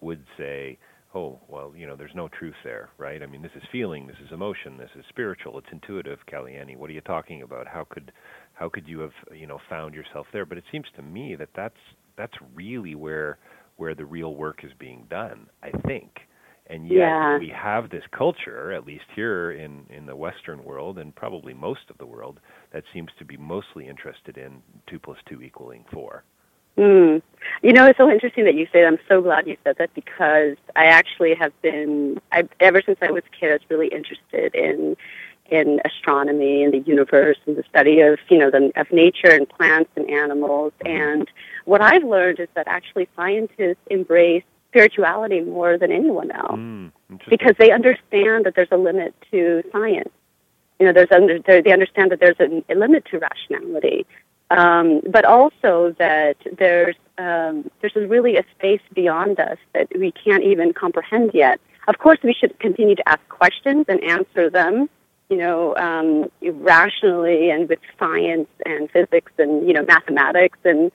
would 0.00 0.24
say, 0.36 0.78
oh, 1.16 1.40
well, 1.48 1.72
you 1.74 1.86
know, 1.86 1.96
there's 1.96 2.14
no 2.14 2.28
truth 2.28 2.54
there, 2.62 2.90
right? 2.98 3.22
I 3.22 3.26
mean, 3.26 3.42
this 3.42 3.56
is 3.56 3.62
feeling, 3.72 4.06
this 4.06 4.16
is 4.24 4.32
emotion, 4.32 4.76
this 4.76 4.90
is 4.98 5.04
spiritual, 5.08 5.58
it's 5.58 5.66
intuitive, 5.72 6.18
Kalyanee. 6.30 6.76
What 6.76 6.90
are 6.90 6.92
you 6.92 7.00
talking 7.00 7.42
about? 7.42 7.66
How 7.66 7.86
could 7.88 8.12
how 8.54 8.68
could 8.68 8.86
you 8.88 9.00
have, 9.00 9.12
you 9.34 9.46
know, 9.46 9.58
found 9.68 9.94
yourself 9.94 10.26
there? 10.32 10.46
But 10.46 10.58
it 10.58 10.64
seems 10.72 10.86
to 10.96 11.02
me 11.02 11.36
that 11.36 11.50
that's 11.56 11.82
that's 12.16 12.34
really 12.54 12.94
where 12.94 13.38
where 13.76 13.94
the 13.94 14.04
real 14.04 14.34
work 14.34 14.64
is 14.64 14.72
being 14.78 15.06
done, 15.10 15.46
I 15.62 15.70
think. 15.86 16.10
And 16.68 16.86
yet 16.86 16.96
Yeah. 16.98 17.38
we 17.38 17.48
have 17.50 17.90
this 17.90 18.04
culture, 18.10 18.72
at 18.72 18.84
least 18.86 19.04
here 19.14 19.52
in, 19.52 19.86
in 19.88 20.06
the 20.06 20.16
Western 20.16 20.64
world 20.64 20.98
and 20.98 21.14
probably 21.14 21.54
most 21.54 21.90
of 21.90 21.98
the 21.98 22.06
world, 22.06 22.40
that 22.72 22.84
seems 22.92 23.10
to 23.18 23.24
be 23.24 23.36
mostly 23.36 23.86
interested 23.88 24.36
in 24.36 24.62
two 24.88 24.98
plus 24.98 25.18
two 25.28 25.40
equaling 25.42 25.84
four. 25.92 26.24
Mm. 26.76 27.22
You 27.62 27.72
know, 27.72 27.86
it's 27.86 27.96
so 27.96 28.10
interesting 28.10 28.44
that 28.44 28.54
you 28.54 28.66
say 28.66 28.82
that. 28.82 28.86
I'm 28.86 28.98
so 29.08 29.22
glad 29.22 29.46
you 29.46 29.56
said 29.64 29.76
that 29.78 29.94
because 29.94 30.56
I 30.74 30.86
actually 30.86 31.34
have 31.34 31.52
been, 31.62 32.20
I, 32.32 32.48
ever 32.60 32.82
since 32.84 32.98
I 33.00 33.10
was 33.10 33.22
a 33.26 33.36
kid, 33.36 33.50
I 33.50 33.52
was 33.54 33.62
really 33.70 33.88
interested 33.88 34.54
in 34.54 34.96
in 35.48 35.80
astronomy 35.84 36.64
and 36.64 36.74
the 36.74 36.80
universe 36.80 37.36
and 37.46 37.56
the 37.56 37.62
study 37.68 38.00
of 38.00 38.18
you 38.28 38.38
know 38.38 38.50
the, 38.50 38.72
of 38.76 38.90
nature 38.90 39.30
and 39.30 39.48
plants 39.48 39.90
and 39.96 40.10
animals. 40.10 40.72
And 40.84 41.28
what 41.64 41.80
I've 41.80 42.04
learned 42.04 42.40
is 42.40 42.48
that 42.54 42.66
actually 42.66 43.08
scientists 43.16 43.78
embrace 43.90 44.42
spirituality 44.70 45.40
more 45.40 45.78
than 45.78 45.92
anyone 45.92 46.30
else 46.30 46.58
Mm, 46.58 46.90
because 47.28 47.54
they 47.58 47.70
understand 47.70 48.44
that 48.44 48.54
there's 48.56 48.72
a 48.72 48.76
limit 48.76 49.14
to 49.30 49.62
science. 49.72 50.10
You 50.78 50.86
know, 50.86 50.92
there's 50.92 51.10
under, 51.10 51.38
they 51.38 51.60
they 51.62 51.72
understand 51.72 52.10
that 52.10 52.20
there's 52.20 52.38
a, 52.40 52.62
a 52.68 52.74
limit 52.74 53.04
to 53.06 53.18
rationality, 53.18 54.04
um, 54.50 55.00
but 55.10 55.24
also 55.24 55.94
that 55.98 56.36
there's 56.58 56.96
um, 57.18 57.70
there's 57.80 57.94
really 57.94 58.36
a 58.36 58.44
space 58.56 58.82
beyond 58.94 59.40
us 59.40 59.58
that 59.72 59.88
we 59.98 60.12
can't 60.12 60.44
even 60.44 60.72
comprehend 60.72 61.30
yet. 61.32 61.60
Of 61.88 61.98
course, 61.98 62.18
we 62.22 62.34
should 62.34 62.58
continue 62.58 62.94
to 62.94 63.08
ask 63.08 63.26
questions 63.28 63.86
and 63.88 64.02
answer 64.04 64.50
them, 64.50 64.90
you 65.30 65.36
know, 65.36 65.74
um, 65.76 66.30
rationally 66.60 67.50
and 67.50 67.68
with 67.68 67.78
science 67.98 68.48
and 68.64 68.90
physics 68.90 69.32
and 69.38 69.66
you 69.66 69.72
know 69.72 69.84
mathematics 69.84 70.58
and 70.64 70.92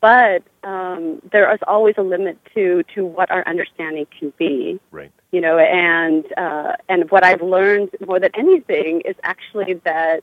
but 0.00 0.42
um, 0.62 1.20
there 1.32 1.52
is 1.52 1.58
always 1.66 1.94
a 1.96 2.02
limit 2.02 2.38
to 2.54 2.84
to 2.94 3.04
what 3.04 3.30
our 3.30 3.46
understanding 3.46 4.06
can 4.18 4.32
be 4.38 4.78
right. 4.90 5.10
you 5.32 5.40
know 5.40 5.58
and 5.58 6.24
uh, 6.36 6.76
and 6.88 7.10
what 7.10 7.24
I've 7.24 7.42
learned 7.42 7.90
more 8.06 8.20
than 8.20 8.30
anything 8.34 9.00
is 9.04 9.16
actually 9.22 9.74
that 9.84 10.22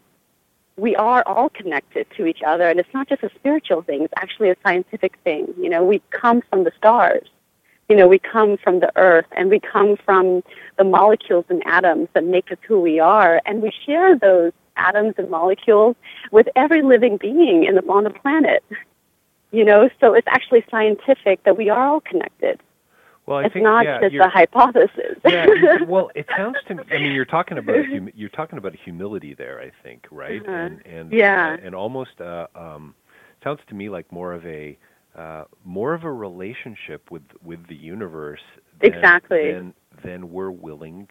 we 0.77 0.95
are 0.95 1.23
all 1.27 1.49
connected 1.49 2.07
to 2.17 2.25
each 2.25 2.41
other 2.45 2.69
and 2.69 2.79
it's 2.79 2.93
not 2.93 3.07
just 3.07 3.23
a 3.23 3.29
spiritual 3.35 3.81
thing 3.81 4.03
it's 4.03 4.13
actually 4.17 4.49
a 4.49 4.55
scientific 4.63 5.17
thing. 5.23 5.53
You 5.57 5.69
know 5.69 5.83
we 5.83 6.01
come 6.11 6.41
from 6.49 6.63
the 6.63 6.71
stars. 6.77 7.27
You 7.89 7.95
know 7.95 8.07
we 8.07 8.19
come 8.19 8.57
from 8.57 8.79
the 8.79 8.91
earth 8.95 9.27
and 9.33 9.49
we 9.49 9.59
come 9.59 9.97
from 9.97 10.43
the 10.77 10.83
molecules 10.83 11.45
and 11.49 11.61
atoms 11.65 12.09
that 12.13 12.23
make 12.23 12.51
us 12.51 12.57
who 12.67 12.79
we 12.81 12.99
are 12.99 13.41
and 13.45 13.61
we 13.61 13.71
share 13.85 14.17
those 14.17 14.51
atoms 14.75 15.13
and 15.17 15.29
molecules 15.29 15.95
with 16.31 16.47
every 16.55 16.81
living 16.81 17.17
being 17.17 17.65
in 17.65 17.75
the, 17.75 17.83
on 17.87 18.03
the 18.03 18.09
planet. 18.09 18.63
You 19.51 19.65
know 19.65 19.89
so 19.99 20.13
it's 20.13 20.27
actually 20.27 20.65
scientific 20.71 21.43
that 21.43 21.57
we 21.57 21.69
are 21.69 21.85
all 21.87 22.01
connected 22.01 22.59
Well, 23.25 23.37
I 23.37 23.45
it's 23.45 23.53
think 23.53 23.63
not 23.63 23.85
yeah, 23.85 24.01
just 24.01 24.15
a 24.15 24.27
hypothesis 24.27 25.17
yeah, 25.25 25.45
well, 25.87 26.11
it 26.13 26.27
sounds 26.35 26.57
to 26.67 26.75
me. 26.75 26.83
I 26.91 26.97
mean, 26.97 27.13
you're 27.13 27.25
talking 27.25 27.57
about 27.57 27.85
hum- 27.85 28.09
you're 28.15 28.29
talking 28.29 28.57
about 28.57 28.75
humility 28.75 29.33
there. 29.33 29.61
I 29.61 29.71
think, 29.83 30.05
right? 30.11 30.41
Uh-huh. 30.41 30.51
And 30.51 30.85
and 30.85 31.11
Yeah. 31.11 31.55
and 31.63 31.73
almost 31.73 32.19
uh, 32.19 32.47
um, 32.55 32.93
sounds 33.43 33.61
to 33.69 33.75
me 33.75 33.89
like 33.89 34.11
more 34.11 34.33
of 34.33 34.45
a 34.45 34.77
uh, 35.17 35.45
more 35.63 35.93
of 35.93 36.03
a 36.03 36.11
relationship 36.11 37.11
with 37.11 37.23
with 37.43 37.65
the 37.67 37.75
universe. 37.75 38.41
Than, 38.81 38.93
Exactly. 38.93 39.51
Than, 39.53 39.73
than 40.03 40.31
we're 40.31 40.51
willing 40.51 41.07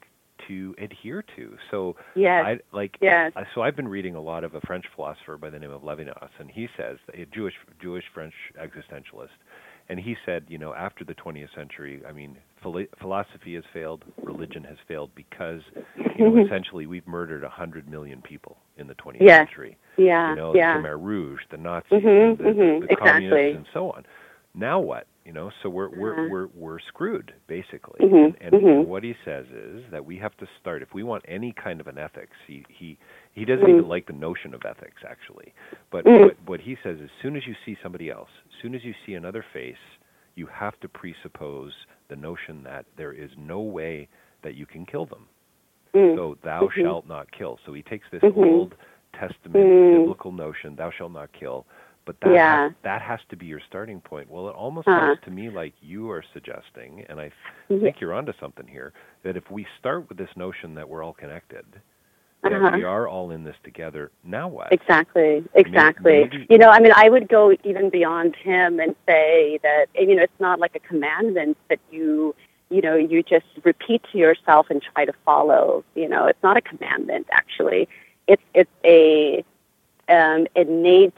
to 0.48 0.75
adhere 0.79 1.25
to. 1.37 1.57
So 1.70 1.96
yes 2.14 2.44
I 2.44 2.59
like. 2.77 2.96
yes 3.01 3.33
So 3.55 3.62
I've 3.62 3.77
been 3.77 3.88
reading 3.88 4.16
a 4.16 4.20
lot 4.20 4.44
of 4.44 4.55
a 4.55 4.61
French 4.61 4.85
philosopher 4.94 5.37
by 5.38 5.51
the 5.51 5.59
name 5.59 5.70
of 5.70 5.83
Levinas, 5.83 6.31
and 6.38 6.51
he 6.51 6.68
says 6.77 6.98
a 7.14 7.25
Jewish 7.27 7.55
Jewish 7.81 8.05
French 8.12 8.35
existentialist, 8.61 9.29
and 9.88 9.99
he 9.99 10.16
said, 10.25 10.45
you 10.49 10.59
know, 10.59 10.75
after 10.75 11.05
the 11.05 11.14
20th 11.14 11.55
century, 11.55 12.03
I 12.09 12.12
mean, 12.12 12.37
philo- 12.62 12.87
philosophy 13.01 13.55
has 13.55 13.64
failed, 13.73 14.05
religion 14.25 14.64
has 14.64 14.77
failed 14.87 15.11
because, 15.14 15.61
you 16.16 16.25
know, 16.25 16.45
essentially 16.45 16.87
we've 16.87 17.07
murdered 17.07 17.42
100 17.42 17.88
million 17.88 18.23
people 18.23 18.59
in 18.77 18.87
the 18.87 18.95
20th 18.95 19.18
Yes. 19.21 19.47
century. 19.49 19.77
yeah 19.97 20.31
You 20.31 20.37
know, 20.37 20.55
yeah 20.55 20.77
the 20.81 20.88
Khmer 20.88 21.03
Rouge, 21.03 21.40
the 21.51 21.57
Nazis, 21.57 22.03
Mhm, 22.03 22.38
the, 22.38 22.45
the, 22.45 22.51
mhm, 22.51 22.81
the 22.81 22.85
exactly. 22.85 22.97
communists, 22.97 23.57
and 23.57 23.66
so 23.73 23.90
on. 23.90 24.05
Now 24.55 24.81
what? 24.81 25.07
You 25.24 25.32
know, 25.32 25.50
so 25.62 25.68
we're 25.68 25.88
we're 25.88 26.12
Uh-huh. 26.14 26.28
we're 26.30 26.46
we're 26.54 26.78
screwed 26.80 27.32
basically. 27.46 28.00
Mhm, 28.00 28.24
And, 28.24 28.37
and, 28.40 28.52
mhm. 28.54 28.78
and 28.80 28.88
what 28.88 29.04
he 29.04 29.14
says 29.24 29.46
is 29.48 29.85
that 29.90 30.04
we 30.04 30.18
have 30.18 30.37
to 30.38 30.46
start 30.61 30.82
if 30.82 30.92
we 30.94 31.04
want 31.04 31.24
any 31.28 31.52
kind 31.52 31.80
of 31.80 31.87
an 31.87 31.96
ethics. 31.96 32.37
He 32.46 32.64
he 32.68 32.98
he 33.32 33.44
doesn't 33.44 33.64
Mhm. 33.64 33.70
even 33.78 33.88
like 33.88 34.06
the 34.06 34.12
notion 34.14 34.52
of 34.52 34.64
ethics 34.64 35.02
actually. 35.06 35.52
But 35.90 36.04
Mhm. 36.04 36.20
what 36.24 36.37
what 36.46 36.61
he 36.61 36.76
says 36.82 36.98
is, 36.98 37.04
as 37.04 37.22
soon 37.22 37.37
as 37.37 37.46
you 37.46 37.54
see 37.64 37.76
somebody 37.82 38.11
else, 38.11 38.30
as 38.48 38.54
soon 38.61 38.74
as 38.74 38.85
you 38.85 38.94
see 39.06 39.14
another 39.14 39.42
face, 39.42 39.78
you 40.35 40.46
have 40.46 40.78
to 40.80 40.88
presuppose 40.88 41.87
the 42.08 42.16
notion 42.16 42.62
that 42.64 42.85
there 42.96 43.12
is 43.12 43.30
no 43.37 43.61
way 43.61 44.08
that 44.42 44.54
you 44.54 44.66
can 44.66 44.85
kill 44.85 45.06
them. 45.06 45.28
Mm. 45.94 46.16
So 46.16 46.37
thou 46.42 46.68
shalt 46.70 47.06
not 47.06 47.30
kill. 47.30 47.58
So 47.64 47.72
he 47.74 47.82
takes 47.82 48.08
this. 48.11 48.22
Old 48.24 48.74
Testament 49.12 49.98
biblical 49.98 50.32
notion, 50.32 50.74
thou 50.74 50.90
shalt 50.90 51.12
not 51.12 51.30
kill, 51.32 51.66
but 52.05 52.19
that 52.21 52.33
Yeah. 52.33 52.65
has, 52.65 52.73
that 52.83 53.03
has 53.03 53.21
to 53.31 53.37
be 53.37 53.47
your 53.47 53.61
starting 53.61 54.01
point. 54.01 54.31
Well, 54.31 54.49
it 54.49 54.55
almost 54.55 54.88
Uh-huh. 54.88 54.99
sounds 55.01 55.21
to 55.25 55.31
me 55.31 55.51
like 55.51 55.75
you 55.81 56.11
are 56.11 56.23
suggesting, 56.33 57.05
and 57.09 57.21
I 57.21 57.31
Yeah. 57.69 57.79
think 57.79 58.01
you're 58.01 58.12
onto 58.15 58.33
something 58.35 58.67
here, 58.67 58.93
that 59.23 59.37
if 59.37 59.51
we 59.51 59.67
start 59.79 60.09
with 60.09 60.19
this 60.19 60.35
notion 60.37 60.75
that 60.75 60.88
we're 60.88 61.03
all 61.03 61.12
connected, 61.12 61.65
that 62.43 62.53
Uh-huh. 62.53 62.73
we 62.77 62.83
are 62.83 63.07
all 63.07 63.31
in 63.31 63.45
this 63.45 63.57
together, 63.62 64.11
now 64.25 64.49
what? 64.49 64.73
Exactly, 64.73 65.45
exactly. 65.55 66.23
maybe- 66.23 66.47
You 66.51 66.59
know, 66.59 66.71
I 66.71 66.81
mean, 66.81 66.93
I 66.97 67.09
would 67.09 67.29
go 67.29 67.53
even 67.62 67.88
beyond 67.88 68.35
him 68.35 68.81
and 68.81 68.97
say 69.07 69.59
that 69.62 69.87
you 69.95 70.17
know 70.17 70.23
it's 70.23 70.41
not 70.41 70.59
like 70.59 70.75
a 70.75 70.81
commandment 70.81 71.57
that 71.69 71.79
you 71.91 72.35
you 72.69 72.81
know 72.81 72.97
you 72.97 73.23
just 73.23 73.47
repeat 73.65 74.03
to 74.11 74.19
yourself 74.19 74.71
and 74.71 74.83
try 74.83 75.05
to 75.05 75.12
follow. 75.25 75.85
You 75.95 76.09
know, 76.09 76.27
it's 76.27 76.43
not 76.43 76.57
a 76.57 76.61
commandment 76.62 77.29
actually. 77.31 77.87
It's 78.27 78.43
it's 78.55 78.71
a 78.85 79.45
um, 80.09 80.47
innate 80.57 81.17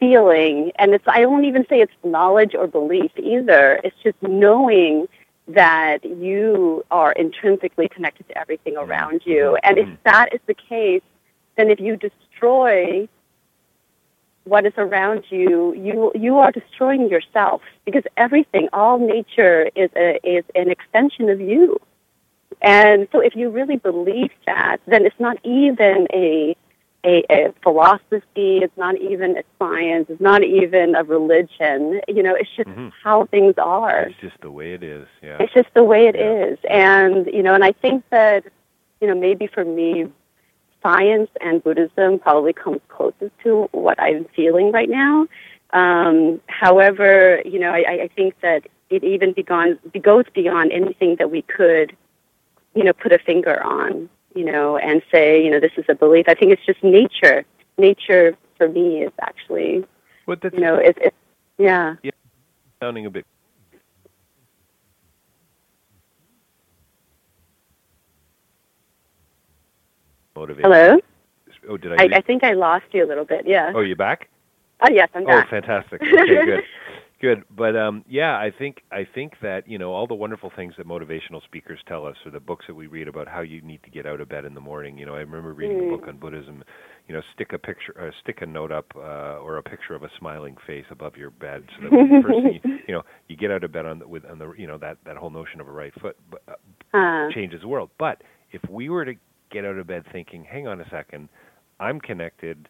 feeling, 0.00 0.72
and 0.78 0.92
it's 0.94 1.04
I 1.06 1.24
won't 1.26 1.44
even 1.44 1.64
say 1.68 1.80
it's 1.80 1.92
knowledge 2.02 2.54
or 2.54 2.66
belief 2.66 3.12
either. 3.16 3.80
It's 3.84 3.96
just 4.02 4.16
knowing 4.22 5.06
that 5.48 6.04
you 6.04 6.84
are 6.90 7.12
intrinsically 7.12 7.88
connected 7.88 8.28
to 8.28 8.38
everything 8.38 8.76
around 8.76 9.22
you. 9.26 9.56
And 9.62 9.78
if 9.78 9.86
Mhm. 9.86 9.98
that 10.04 10.32
is 10.32 10.40
the 10.46 10.54
case, 10.54 11.02
then 11.56 11.70
if 11.70 11.80
you 11.80 11.96
destroy 11.96 13.08
what 14.44 14.66
is 14.66 14.72
around 14.76 15.24
you, 15.30 15.72
you 15.74 16.12
you 16.14 16.38
are 16.38 16.52
destroying 16.52 17.08
yourself 17.08 17.62
because 17.84 18.04
everything, 18.16 18.68
all 18.72 18.98
nature 18.98 19.70
is 19.74 19.90
a, 19.96 20.18
is 20.22 20.44
an 20.54 20.70
extension 20.70 21.28
of 21.30 21.40
you. 21.40 21.78
And 22.62 23.08
so 23.12 23.20
if 23.20 23.34
you 23.36 23.50
really 23.50 23.76
believe 23.76 24.30
that, 24.46 24.78
then 24.86 25.04
it's 25.04 25.18
not 25.18 25.38
even 25.44 26.06
a 26.12 26.56
a, 27.04 27.22
a 27.30 27.52
philosophy, 27.62 28.58
it's 28.62 28.76
not 28.76 28.96
even 28.96 29.36
a 29.36 29.42
science, 29.58 30.06
it's 30.08 30.20
not 30.20 30.42
even 30.42 30.94
a 30.94 31.04
religion. 31.04 32.00
You 32.08 32.22
know, 32.22 32.34
it's 32.34 32.50
just 32.56 32.68
Mhm. 32.68 32.92
how 33.02 33.26
things 33.26 33.54
are. 33.58 34.00
It's 34.10 34.20
just 34.20 34.40
the 34.40 34.50
way 34.50 34.72
it 34.72 34.82
is. 34.82 35.06
Yeah. 35.22 35.36
It's 35.40 35.52
just 35.52 35.72
the 35.74 35.84
way 35.84 36.06
it 36.06 36.16
Yeah. 36.16 36.46
is. 36.46 36.58
And, 36.68 37.26
you 37.26 37.42
know, 37.42 37.54
and 37.54 37.64
I 37.64 37.72
think 37.72 38.04
that, 38.10 38.44
you 39.00 39.06
know, 39.08 39.14
maybe 39.14 39.46
for 39.46 39.64
me, 39.64 40.06
science 40.82 41.30
and 41.40 41.62
Buddhism 41.62 42.18
probably 42.18 42.52
comes 42.52 42.80
closest 42.88 43.32
to 43.42 43.68
what 43.72 43.98
I'm 44.00 44.24
feeling 44.36 44.72
right 44.72 44.88
now. 44.88 45.26
Um, 45.72 46.40
however, 46.48 47.42
you 47.44 47.58
know, 47.58 47.70
I, 47.70 48.02
I 48.04 48.08
think 48.14 48.34
that 48.40 48.66
it 48.90 49.02
even 49.02 49.34
begon, 49.34 49.78
it 49.92 50.02
goes 50.02 50.24
beyond 50.34 50.72
anything 50.72 51.16
that 51.16 51.30
we 51.30 51.42
could, 51.42 51.96
you 52.74 52.84
know, 52.84 52.92
put 52.92 53.12
a 53.12 53.18
finger 53.18 53.62
on, 53.62 54.08
you 54.34 54.44
know, 54.44 54.76
and 54.76 55.02
say, 55.12 55.42
you 55.42 55.50
know, 55.50 55.60
this 55.60 55.72
is 55.76 55.84
a 55.88 55.94
belief. 55.94 56.26
I 56.28 56.34
think 56.34 56.52
it's 56.52 56.64
just 56.66 56.82
nature. 56.82 57.44
Nature 57.78 58.36
for 58.56 58.68
me 58.68 59.02
is 59.02 59.12
actually, 59.20 59.84
What 60.26 60.40
that's 60.40 60.54
you 60.54 60.60
know, 60.60 60.76
it's, 60.76 60.98
it's 61.00 61.16
yeah. 61.58 61.94
sounding 62.80 63.06
a 63.06 63.10
bit. 63.10 63.26
Motivated. 70.36 70.64
Hello. 70.64 70.98
Oh, 71.68 71.76
did 71.76 71.92
I? 71.92 72.04
I, 72.04 72.18
I 72.18 72.20
think 72.20 72.42
I 72.42 72.52
lost 72.52 72.86
you 72.92 73.04
a 73.04 73.08
little 73.08 73.24
bit. 73.24 73.46
Yeah. 73.46 73.72
oh, 73.74 73.80
you 73.80 73.94
back? 73.94 74.28
Oh 74.82 74.92
yes, 74.92 75.08
I'm 75.14 75.22
oh, 75.22 75.26
back. 75.26 75.46
Oh, 75.46 75.50
fantastic. 75.50 76.02
Okay, 76.02 76.44
good. 76.44 76.64
Good. 77.24 77.44
But 77.56 77.74
um 77.74 78.04
yeah, 78.06 78.32
I 78.36 78.50
think 78.58 78.82
I 78.92 79.06
think 79.14 79.32
that, 79.40 79.66
you 79.66 79.78
know, 79.78 79.92
all 79.92 80.06
the 80.06 80.14
wonderful 80.14 80.52
things 80.54 80.74
that 80.76 80.86
motivational 80.86 81.42
speakers 81.42 81.78
tell 81.88 82.04
us 82.04 82.16
or 82.26 82.30
the 82.30 82.38
books 82.38 82.66
that 82.68 82.74
we 82.74 82.86
read 82.86 83.08
about 83.08 83.28
how 83.28 83.40
you 83.40 83.62
need 83.62 83.82
to 83.84 83.88
get 83.88 84.04
out 84.04 84.20
of 84.20 84.28
bed 84.28 84.44
in 84.44 84.52
the 84.52 84.60
morning. 84.60 84.98
You 84.98 85.06
know, 85.06 85.14
I 85.14 85.20
remember 85.20 85.54
reading 85.54 85.78
Mm. 85.78 85.88
a 85.88 85.96
book 85.96 86.06
on 86.06 86.18
Buddhism, 86.18 86.62
you 87.08 87.14
know, 87.14 87.22
stick 87.32 87.54
a 87.54 87.58
picture 87.58 87.94
uh, 87.98 88.10
stick 88.22 88.42
a 88.42 88.46
note 88.46 88.70
up 88.70 88.92
uh 88.94 89.38
or 89.44 89.56
a 89.56 89.62
picture 89.62 89.94
of 89.94 90.02
a 90.02 90.10
smiling 90.18 90.54
face 90.66 90.84
above 90.90 91.16
your 91.16 91.30
bed 91.30 91.62
so 91.76 91.84
that 91.84 91.90
the 91.92 92.20
first 92.22 92.42
thing 92.44 92.60
you, 92.62 92.78
you 92.88 92.94
know, 92.94 93.02
you 93.28 93.36
get 93.36 93.50
out 93.50 93.64
of 93.64 93.72
bed 93.72 93.86
on 93.86 94.00
the 94.00 94.06
with 94.06 94.26
on 94.26 94.38
the 94.38 94.52
you 94.58 94.66
know, 94.66 94.76
that 94.76 94.98
that 95.06 95.16
whole 95.16 95.30
notion 95.30 95.62
of 95.62 95.66
a 95.66 95.72
right 95.72 95.94
foot 96.02 96.16
uh, 96.46 96.52
Uh, 96.92 97.30
changes 97.32 97.62
the 97.62 97.68
world. 97.68 97.88
But 97.98 98.20
if 98.52 98.60
we 98.68 98.90
were 98.90 99.06
to 99.06 99.14
get 99.50 99.64
out 99.64 99.78
of 99.78 99.86
bed 99.86 100.04
thinking, 100.12 100.44
hang 100.44 100.66
on 100.66 100.78
a 100.82 100.88
second, 100.90 101.30
I'm 101.80 102.00
connected, 102.00 102.68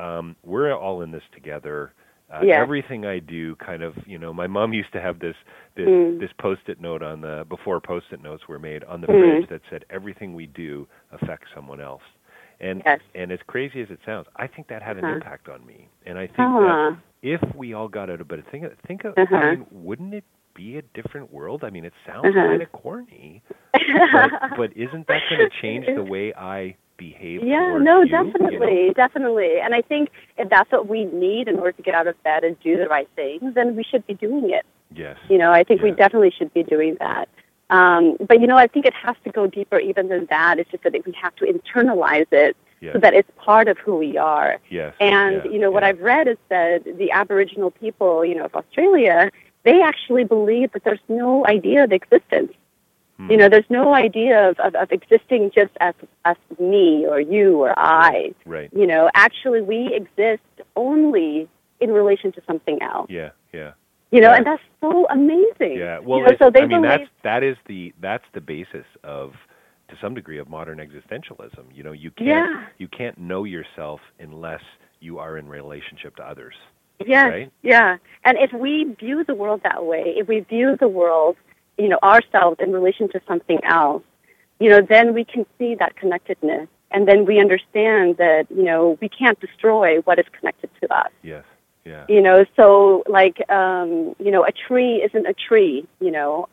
um, 0.00 0.34
we're 0.42 0.74
all 0.74 1.02
in 1.02 1.12
this 1.12 1.22
together. 1.32 1.92
Uh, 2.32 2.40
Yes. 2.44 2.58
Everything 2.60 3.04
I 3.04 3.18
do, 3.18 3.54
kind 3.56 3.82
of, 3.82 3.94
you 4.06 4.18
know, 4.18 4.32
my 4.32 4.46
mom 4.46 4.72
used 4.72 4.92
to 4.92 5.00
have 5.00 5.18
this 5.18 5.36
this 5.76 5.88
Mm. 5.88 6.18
this 6.18 6.30
post-it 6.38 6.80
note 6.80 7.02
on 7.02 7.20
the 7.20 7.44
before 7.48 7.80
post-it 7.80 8.22
notes 8.22 8.48
were 8.48 8.58
made 8.58 8.84
on 8.84 9.00
the 9.02 9.06
Mm. 9.06 9.20
fridge 9.20 9.48
that 9.50 9.60
said 9.70 9.84
everything 9.90 10.34
we 10.34 10.46
do 10.46 10.86
affects 11.12 11.48
someone 11.54 11.80
else. 11.80 12.02
And 12.60 12.82
Yes. 12.86 13.00
and 13.14 13.30
as 13.32 13.40
crazy 13.46 13.82
as 13.82 13.90
it 13.90 14.00
sounds, 14.06 14.26
I 14.36 14.46
think 14.46 14.66
that 14.68 14.82
had 14.82 14.96
an 14.96 15.04
Uh-huh. 15.04 15.14
impact 15.16 15.48
on 15.48 15.64
me. 15.66 15.88
And 16.06 16.16
I 16.18 16.26
think 16.26 16.36
that 16.38 16.78
uh, 16.92 16.94
if 17.22 17.40
we 17.54 17.74
all 17.74 17.88
got 17.88 18.08
out 18.08 18.20
of 18.20 18.28
bed, 18.28 18.42
think 18.50 18.64
think 18.86 19.04
of, 19.04 19.12
Uh-huh. 19.18 19.36
I 19.36 19.50
mean, 19.56 19.66
wouldn't 19.70 20.14
it 20.14 20.24
be 20.54 20.78
a 20.78 20.82
different 20.94 21.30
world? 21.32 21.64
I 21.64 21.70
mean, 21.70 21.84
it 21.84 21.94
sounds 22.06 22.26
Uh-huh. 22.34 22.46
kind 22.48 22.62
of 22.62 22.72
corny, 22.72 23.42
but, 24.12 24.56
but 24.56 24.72
isn't 24.76 25.06
that 25.06 25.22
going 25.28 25.40
to 25.50 25.50
change 25.60 25.86
the 25.86 26.02
way 26.02 26.32
I 26.34 26.76
behave? 26.96 27.42
yeah, 27.44 27.78
no, 27.78 28.02
you, 28.02 28.06
you 28.06 28.12
know? 28.12 28.24
definitely, 28.24 28.92
definitely. 28.94 29.60
And 29.60 29.74
I 29.74 29.82
think 29.82 30.10
if 30.38 30.48
that's 30.48 30.70
what 30.72 30.88
we 30.88 31.04
need 31.06 31.48
in 31.48 31.58
order 31.58 31.72
to 31.72 31.82
get 31.82 31.94
out 31.94 32.06
of 32.06 32.22
bed 32.22 32.44
and 32.44 32.58
do 32.60 32.76
the 32.76 32.88
right 32.88 33.08
things, 33.16 33.54
then 33.54 33.76
we 33.76 33.82
should 33.84 34.06
be 34.06 34.14
doing 34.14 34.50
it. 34.50 34.64
Yes. 34.94 35.16
You 35.28 35.38
know, 35.38 35.52
I 35.52 35.64
think 35.64 35.82
we 35.82 35.90
definitely 35.90 36.32
should 36.36 36.52
be 36.52 36.62
doing 36.62 36.96
that. 37.00 37.28
Um, 37.70 38.16
but 38.28 38.40
you 38.40 38.46
know, 38.46 38.58
I 38.58 38.66
think 38.66 38.84
it 38.84 38.94
has 38.94 39.16
to 39.24 39.30
go 39.30 39.46
deeper 39.46 39.78
even 39.78 40.08
than 40.08 40.26
that. 40.26 40.58
It's 40.58 40.70
just 40.70 40.82
that 40.84 40.92
we 41.06 41.12
have 41.20 41.34
to 41.36 41.46
internalize 41.46 42.26
it 42.32 42.56
Yes. 42.82 42.94
so 42.94 42.98
that 42.98 43.14
it's 43.14 43.30
part 43.36 43.68
of 43.68 43.78
who 43.78 43.96
we 43.96 44.18
are. 44.18 44.58
yes. 44.68 44.92
And 44.98 45.44
you 45.44 45.60
know 45.60 45.70
what. 45.70 45.84
I've 45.84 46.00
read 46.00 46.26
is 46.26 46.36
that 46.48 46.82
the 46.84 47.12
Aboriginal 47.12 47.70
people, 47.70 48.24
you 48.24 48.34
know, 48.34 48.46
of 48.46 48.56
Australia, 48.56 49.30
they 49.62 49.80
actually 49.80 50.24
believe 50.24 50.72
that 50.72 50.82
there's 50.82 50.98
no 51.08 51.46
idea 51.46 51.84
of 51.84 51.92
existence. 51.92 52.52
Hmm. 53.22 53.30
You 53.30 53.36
know, 53.36 53.48
there's 53.48 53.68
no 53.70 53.94
idea 53.94 54.50
of, 54.50 54.58
of, 54.58 54.74
of 54.74 54.90
existing 54.90 55.50
just 55.54 55.70
as 55.80 55.94
as 56.24 56.36
me 56.58 57.06
or 57.08 57.20
you 57.20 57.58
or 57.62 57.78
I. 57.78 58.34
Right. 58.44 58.70
You 58.74 58.86
know, 58.86 59.10
actually 59.14 59.62
we 59.62 59.94
exist 59.94 60.42
only 60.76 61.48
in 61.80 61.90
relation 61.90 62.32
to 62.32 62.42
something 62.46 62.80
else. 62.82 63.08
Yeah. 63.10 63.30
Yeah. 63.52 63.72
You 64.10 64.20
know, 64.20 64.30
Yeah. 64.30 64.36
and 64.36 64.46
that's 64.46 64.62
so 64.80 65.06
amazing. 65.10 65.78
Yeah. 65.78 65.98
Well, 66.00 66.20
you 66.20 66.26
know, 66.26 66.36
so 66.38 66.50
they 66.50 66.62
I 66.62 66.66
mean, 66.66 66.82
believe 66.82 66.98
that's 67.00 67.10
that 67.22 67.42
is 67.42 67.56
the 67.66 67.92
that's 68.00 68.24
the 68.34 68.40
basis 68.40 68.86
of 69.04 69.32
to 69.88 69.96
some 70.00 70.14
degree 70.14 70.38
of 70.38 70.48
modern 70.48 70.78
existentialism. 70.78 71.64
You 71.74 71.82
know, 71.82 71.92
you 71.92 72.10
can't 72.10 72.28
Yeah. 72.28 72.66
you 72.78 72.88
can't 72.88 73.18
know 73.18 73.44
yourself 73.44 74.00
unless 74.18 74.62
you 75.00 75.18
are 75.18 75.36
in 75.38 75.48
relationship 75.48 76.16
to 76.16 76.22
others. 76.24 76.54
Yes, 77.04 77.30
right? 77.30 77.52
yeah. 77.62 77.96
And 78.24 78.38
if 78.38 78.52
we 78.52 78.94
view 78.98 79.24
the 79.24 79.34
world 79.34 79.62
that 79.64 79.84
way, 79.84 80.14
if 80.16 80.28
we 80.28 80.40
view 80.40 80.76
the 80.78 80.86
world, 80.88 81.36
you 81.78 81.88
know, 81.88 81.98
ourselves 82.02 82.58
in 82.60 82.72
relation 82.72 83.08
to 83.10 83.20
something 83.26 83.60
else, 83.64 84.02
you 84.60 84.68
know, 84.70 84.80
then 84.80 85.14
we 85.14 85.24
can 85.24 85.44
see 85.58 85.74
that 85.76 85.96
connectedness. 85.96 86.68
And 86.90 87.08
then 87.08 87.24
we 87.24 87.40
understand 87.40 88.18
that, 88.18 88.46
you 88.50 88.62
know, 88.62 88.98
we 89.00 89.08
can't 89.08 89.40
destroy 89.40 89.98
what 90.00 90.18
is 90.18 90.26
connected 90.38 90.68
to 90.82 90.94
us. 90.94 91.10
Yes. 91.22 91.44
Yeah. 91.84 92.04
You 92.08 92.20
know, 92.20 92.44
so 92.54 93.02
like, 93.08 93.48
um, 93.50 94.14
you 94.20 94.30
know, 94.30 94.44
a 94.44 94.52
tree 94.52 94.96
isn't 95.02 95.26
a 95.26 95.32
tree, 95.32 95.86
you 96.00 96.10
know. 96.10 96.48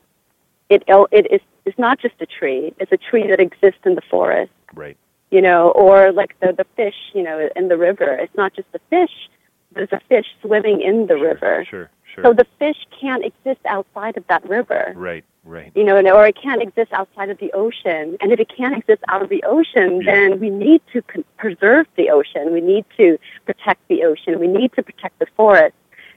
It, 0.69 0.84
it 0.88 1.32
is, 1.32 1.41
it's 1.65 1.77
not 1.77 1.99
just 1.99 2.15
a 2.21 2.25
tree. 2.25 2.73
It's 2.79 2.91
a 2.91 2.97
tree 2.97 3.27
that 3.27 3.39
exists 3.39 3.82
in 3.86 3.95
the 3.95 4.01
forest 4.10 4.51
Right. 4.73 4.97
you 5.29 5.41
know, 5.41 5.71
or 5.71 6.12
like 6.12 6.39
the 6.39 6.53
the 6.53 6.65
fish, 6.75 6.95
you 7.13 7.23
know, 7.23 7.49
in 7.55 7.67
the 7.67 7.77
river. 7.77 8.12
It's 8.13 8.36
not 8.36 8.53
just 8.53 8.71
the 8.71 8.79
fish. 8.89 9.29
There's 9.73 9.91
a 9.91 9.99
fish 10.10 10.25
swimming 10.41 10.82
in 10.82 11.08
the 11.08 11.15
Sure, 11.17 11.27
river. 11.27 11.65
Sure. 11.69 11.89
Sure. 12.13 12.24
So 12.24 12.34
the 12.34 12.45
fish 12.58 12.78
can't 13.00 13.24
exist 13.24 13.62
outside 13.65 14.17
of 14.17 14.26
that 14.28 14.48
river, 14.50 14.93
right. 14.95 15.24
Right. 15.43 15.72
you 15.76 15.84
know, 15.84 15.95
and- 15.95 16.08
or 16.08 16.26
it 16.28 16.36
can't 16.36 16.62
exist 16.62 16.91
outside 16.91 17.30
of 17.30 17.38
the 17.38 17.52
ocean. 17.54 18.17
And 18.22 18.32
if 18.32 18.39
it 18.39 18.50
can't 18.50 18.76
exist 18.78 19.04
out 19.08 19.22
of 19.22 19.30
the 19.30 19.43
ocean, 19.43 20.02
Yeah. 20.02 20.13
then 20.13 20.39
we 20.39 20.50
need 20.50 20.82
to 20.93 21.02
con- 21.04 21.24
preserve 21.38 21.88
the 21.95 22.10
ocean. 22.10 22.52
We 22.52 22.62
need 22.62 22.86
to 22.98 23.17
protect 23.45 23.88
the 23.88 24.04
ocean. 24.04 24.39
We 24.39 24.48
need 24.48 24.74
to 24.74 24.84
protect 24.84 25.19
the 25.19 25.28
forest 25.38 25.76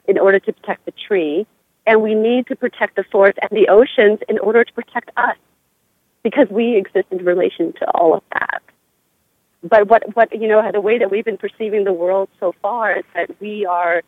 in 0.09 0.19
order 0.19 0.39
to 0.39 0.53
protect 0.53 0.85
the 0.87 0.93
tree. 0.93 1.47
And 1.87 2.03
we 2.03 2.15
need 2.15 2.47
to 2.47 2.57
protect 2.57 2.97
the 2.97 3.05
forest 3.05 3.39
and 3.43 3.51
the 3.51 3.69
oceans 3.69 4.21
in 4.29 4.39
order 4.39 4.65
to 4.65 4.73
protect 4.73 5.11
us 5.17 5.37
because 6.23 6.49
we 6.49 6.77
exist 6.77 7.07
in 7.11 7.25
relation 7.25 7.73
to 7.75 7.91
all 7.91 8.15
of 8.15 8.23
that. 8.33 8.63
But 9.65 9.89
what, 9.89 10.17
what 10.17 10.33
you 10.41 10.49
know, 10.49 10.71
the 10.73 10.81
way 10.81 10.99
that 10.99 11.11
we've 11.11 11.25
been 11.25 11.39
perceiving 11.39 11.85
the 11.85 11.93
world 11.93 12.29
so 12.41 12.55
far 12.63 12.99
is 12.99 13.05
that 13.15 13.41
we 13.41 13.65
are, 13.67 14.03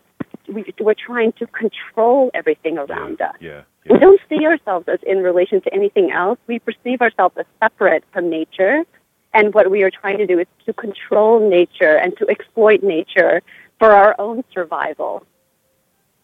we, 0.48 0.64
we're 0.80 0.94
trying 0.94 1.32
to 1.32 1.46
control 1.46 2.30
everything 2.34 2.78
around 2.78 3.16
yeah. 3.20 3.28
us. 3.28 3.36
Yeah. 3.40 3.62
yeah. 3.84 3.92
We 3.92 3.98
don't 3.98 4.20
see 4.28 4.46
ourselves 4.46 4.86
as 4.88 5.00
in 5.06 5.18
relation 5.18 5.60
to 5.62 5.74
anything 5.74 6.10
else. 6.10 6.38
We 6.46 6.58
perceive 6.58 7.00
ourselves 7.00 7.36
as 7.38 7.46
separate 7.60 8.04
from 8.12 8.30
nature. 8.30 8.84
And 9.32 9.52
what 9.52 9.70
we 9.70 9.82
are 9.82 9.90
trying 9.90 10.18
to 10.18 10.26
do 10.26 10.38
is 10.38 10.46
to 10.66 10.72
control 10.72 11.48
nature 11.48 11.96
and 11.96 12.16
to 12.18 12.28
exploit 12.28 12.82
nature 12.82 13.42
for 13.78 13.90
our 13.90 14.14
own 14.18 14.44
survival. 14.52 15.26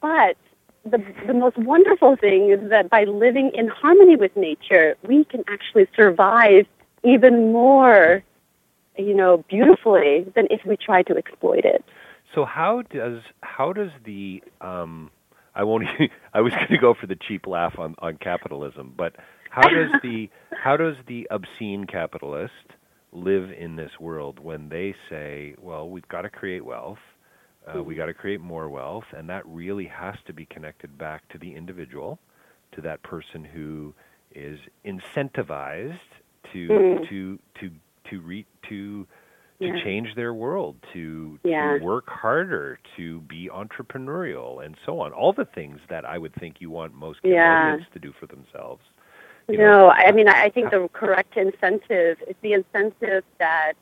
But 0.01 0.37
the, 0.85 1.05
the 1.27 1.35
most 1.35 1.59
wonderful 1.59 2.17
thing 2.17 2.51
is 2.51 2.71
that 2.71 2.89
by 2.89 3.05
living 3.05 3.51
in 3.55 3.69
harmony 3.69 4.17
with 4.17 4.35
nature, 4.37 4.97
we 5.07 5.25
can 5.25 5.45
actually 5.49 5.89
survive 5.95 6.67
even 7.03 7.53
more, 7.53 8.23
you 8.97 9.15
know, 9.15 9.45
beautifully 9.49 10.27
than 10.35 10.47
if 10.51 10.65
we 10.65 10.77
try 10.77 11.03
to 11.03 11.17
exploit 11.17 11.65
it. 11.65 11.85
So 12.35 12.45
how 12.45 12.83
does 12.83 13.23
how 13.43 13.73
does 13.73 13.91
the 14.05 14.43
um 14.61 15.11
I 15.55 15.65
won't 15.65 15.85
I 16.35 16.41
was 16.41 16.53
going 16.53 16.69
to 16.69 16.79
go 16.79 16.95
for 16.95 17.07
the 17.07 17.17
cheap 17.17 17.47
laugh 17.47 17.79
on 17.79 17.95
on 17.99 18.17
capitalism, 18.17 18.95
but 18.97 19.17
how 19.51 19.69
does 19.69 19.91
the 20.03 20.31
how 20.63 20.77
does 20.77 20.97
the 21.07 21.27
obscene 21.31 21.85
capitalist 21.87 22.53
live 23.13 23.51
in 23.51 23.75
this 23.77 23.91
world 23.99 24.39
when 24.39 24.69
they 24.69 24.95
say, 25.09 25.55
well, 25.61 25.89
we've 25.89 26.07
got 26.09 26.23
to 26.23 26.31
create 26.31 26.65
wealth, 26.65 26.99
uh, 27.67 27.83
we 27.83 27.97
got 27.97 28.07
to 28.07 28.15
create 28.15 28.41
more 28.41 28.69
wealth, 28.69 29.03
and 29.17 29.29
that 29.29 29.45
really 29.47 29.87
has 29.87 30.15
to 30.27 30.33
be 30.33 30.47
connected 30.47 30.97
back 30.97 31.29
to 31.31 31.39
the 31.39 31.53
individual, 31.57 32.21
to 32.73 32.81
that 32.81 33.03
person 33.03 33.45
who 33.45 33.93
is 34.33 34.61
incentivized 34.85 35.99
to 36.53 36.69
Mhm. 36.69 37.09
to 37.09 37.39
to 37.61 37.71
to 38.11 38.21
re, 38.21 38.47
to 38.69 39.07
to 39.61 39.67
Yeah. 39.67 39.85
change 39.85 40.15
their 40.15 40.33
world, 40.33 40.77
to 40.93 41.39
Yeah. 41.45 41.79
to 41.79 41.85
work 41.85 42.09
harder, 42.09 42.79
to 42.97 43.21
be 43.21 43.49
entrepreneurial, 43.53 44.65
and 44.65 44.77
so 44.85 45.01
on. 45.01 45.13
All 45.13 45.33
the 45.33 45.45
things 45.45 45.81
that 45.89 46.05
I 46.05 46.19
would 46.19 46.35
think 46.35 46.61
you 46.61 46.71
want 46.71 46.95
most. 46.95 47.23
Cambodians 47.23 47.87
to 47.93 47.99
do 47.99 48.13
for 48.13 48.27
themselves. 48.27 48.83
You 49.49 49.59
no, 49.59 49.65
know, 49.65 49.91
I 49.91 50.13
mean, 50.13 50.29
I 50.29 50.45
I 50.45 50.49
think 50.51 50.71
the 50.71 50.89
correct 50.93 51.37
incentive 51.37 52.23
is 52.27 52.37
the 52.41 52.53
incentive 52.55 53.25
that, 53.39 53.75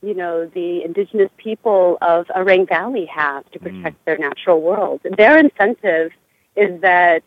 you 0.00 0.14
know, 0.14 0.46
the 0.46 0.82
indigenous 0.82 1.30
people 1.36 1.98
of 2.02 2.26
Areng 2.28 2.68
Valley 2.68 3.06
have 3.06 3.48
to 3.52 3.58
mm. 3.58 3.62
protect 3.62 4.04
their 4.04 4.18
natural 4.18 4.60
world. 4.60 5.00
Their 5.16 5.38
incentive 5.38 6.12
is 6.56 6.80
that 6.80 7.22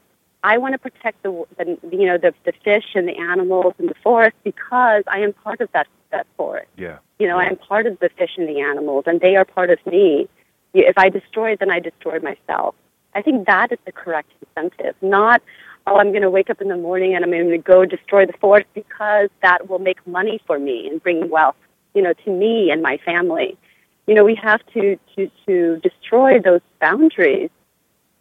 I 0.46 0.60
want 0.60 0.74
to 0.74 0.78
protect 0.78 1.24
the, 1.24 1.32
the 1.58 1.66
you 1.92 2.06
know, 2.06 2.20
the, 2.20 2.32
the 2.46 2.54
fish 2.64 2.90
and 2.94 3.08
the 3.08 3.18
animals 3.18 3.74
and 3.80 3.90
the 3.90 4.00
forest 4.04 4.36
because 4.44 5.04
I 5.08 5.20
am 5.20 5.34
part 5.34 5.60
of 5.60 5.70
that, 5.74 5.88
that 6.12 6.28
forest. 6.38 6.70
Yeah. 6.78 7.00
You 7.18 7.28
know, 7.28 7.38
Yeah. 7.40 7.46
I 7.46 7.48
am 7.48 7.58
part 7.58 7.88
of 7.88 7.98
the 8.00 8.10
fish 8.10 8.34
and 8.38 8.48
the 8.48 8.60
animals, 8.62 9.06
and 9.08 9.20
they 9.20 9.36
are 9.36 9.44
part 9.44 9.72
of 9.72 9.80
me. 9.88 10.30
If 10.76 10.98
I 10.98 11.10
destroy 11.10 11.56
then 11.56 11.72
I 11.72 11.80
destroy 11.80 12.20
myself. 12.20 12.76
I 13.16 13.22
think 13.24 13.48
that 13.48 13.72
is 13.72 13.80
the 13.86 13.92
correct 13.92 14.30
incentive, 14.42 14.96
not, 15.02 15.42
oh, 15.88 15.96
I'm 15.98 16.12
going 16.12 16.22
to 16.22 16.30
wake 16.30 16.50
up 16.50 16.62
in 16.62 16.68
the 16.68 16.78
morning 16.78 17.16
and 17.16 17.24
I'm 17.24 17.32
going 17.32 17.50
to 17.50 17.58
go 17.58 17.86
destroy 17.86 18.26
the 18.26 18.38
forest 18.46 18.68
because 18.76 19.30
that 19.42 19.70
will 19.70 19.80
make 19.80 20.06
money 20.06 20.40
for 20.46 20.60
me 20.60 20.88
and 20.90 21.02
bring 21.02 21.30
wealth, 21.30 21.56
you 21.96 22.02
know, 22.04 22.14
to 22.26 22.30
me 22.30 22.70
and 22.72 22.82
my 22.84 22.98
family. 22.98 23.58
You 24.06 24.14
know, 24.14 24.26
we 24.26 24.36
have 24.36 24.62
to, 24.74 25.00
to, 25.16 25.32
to 25.48 25.80
destroy 25.82 26.40
those 26.40 26.62
boundaries, 26.80 27.50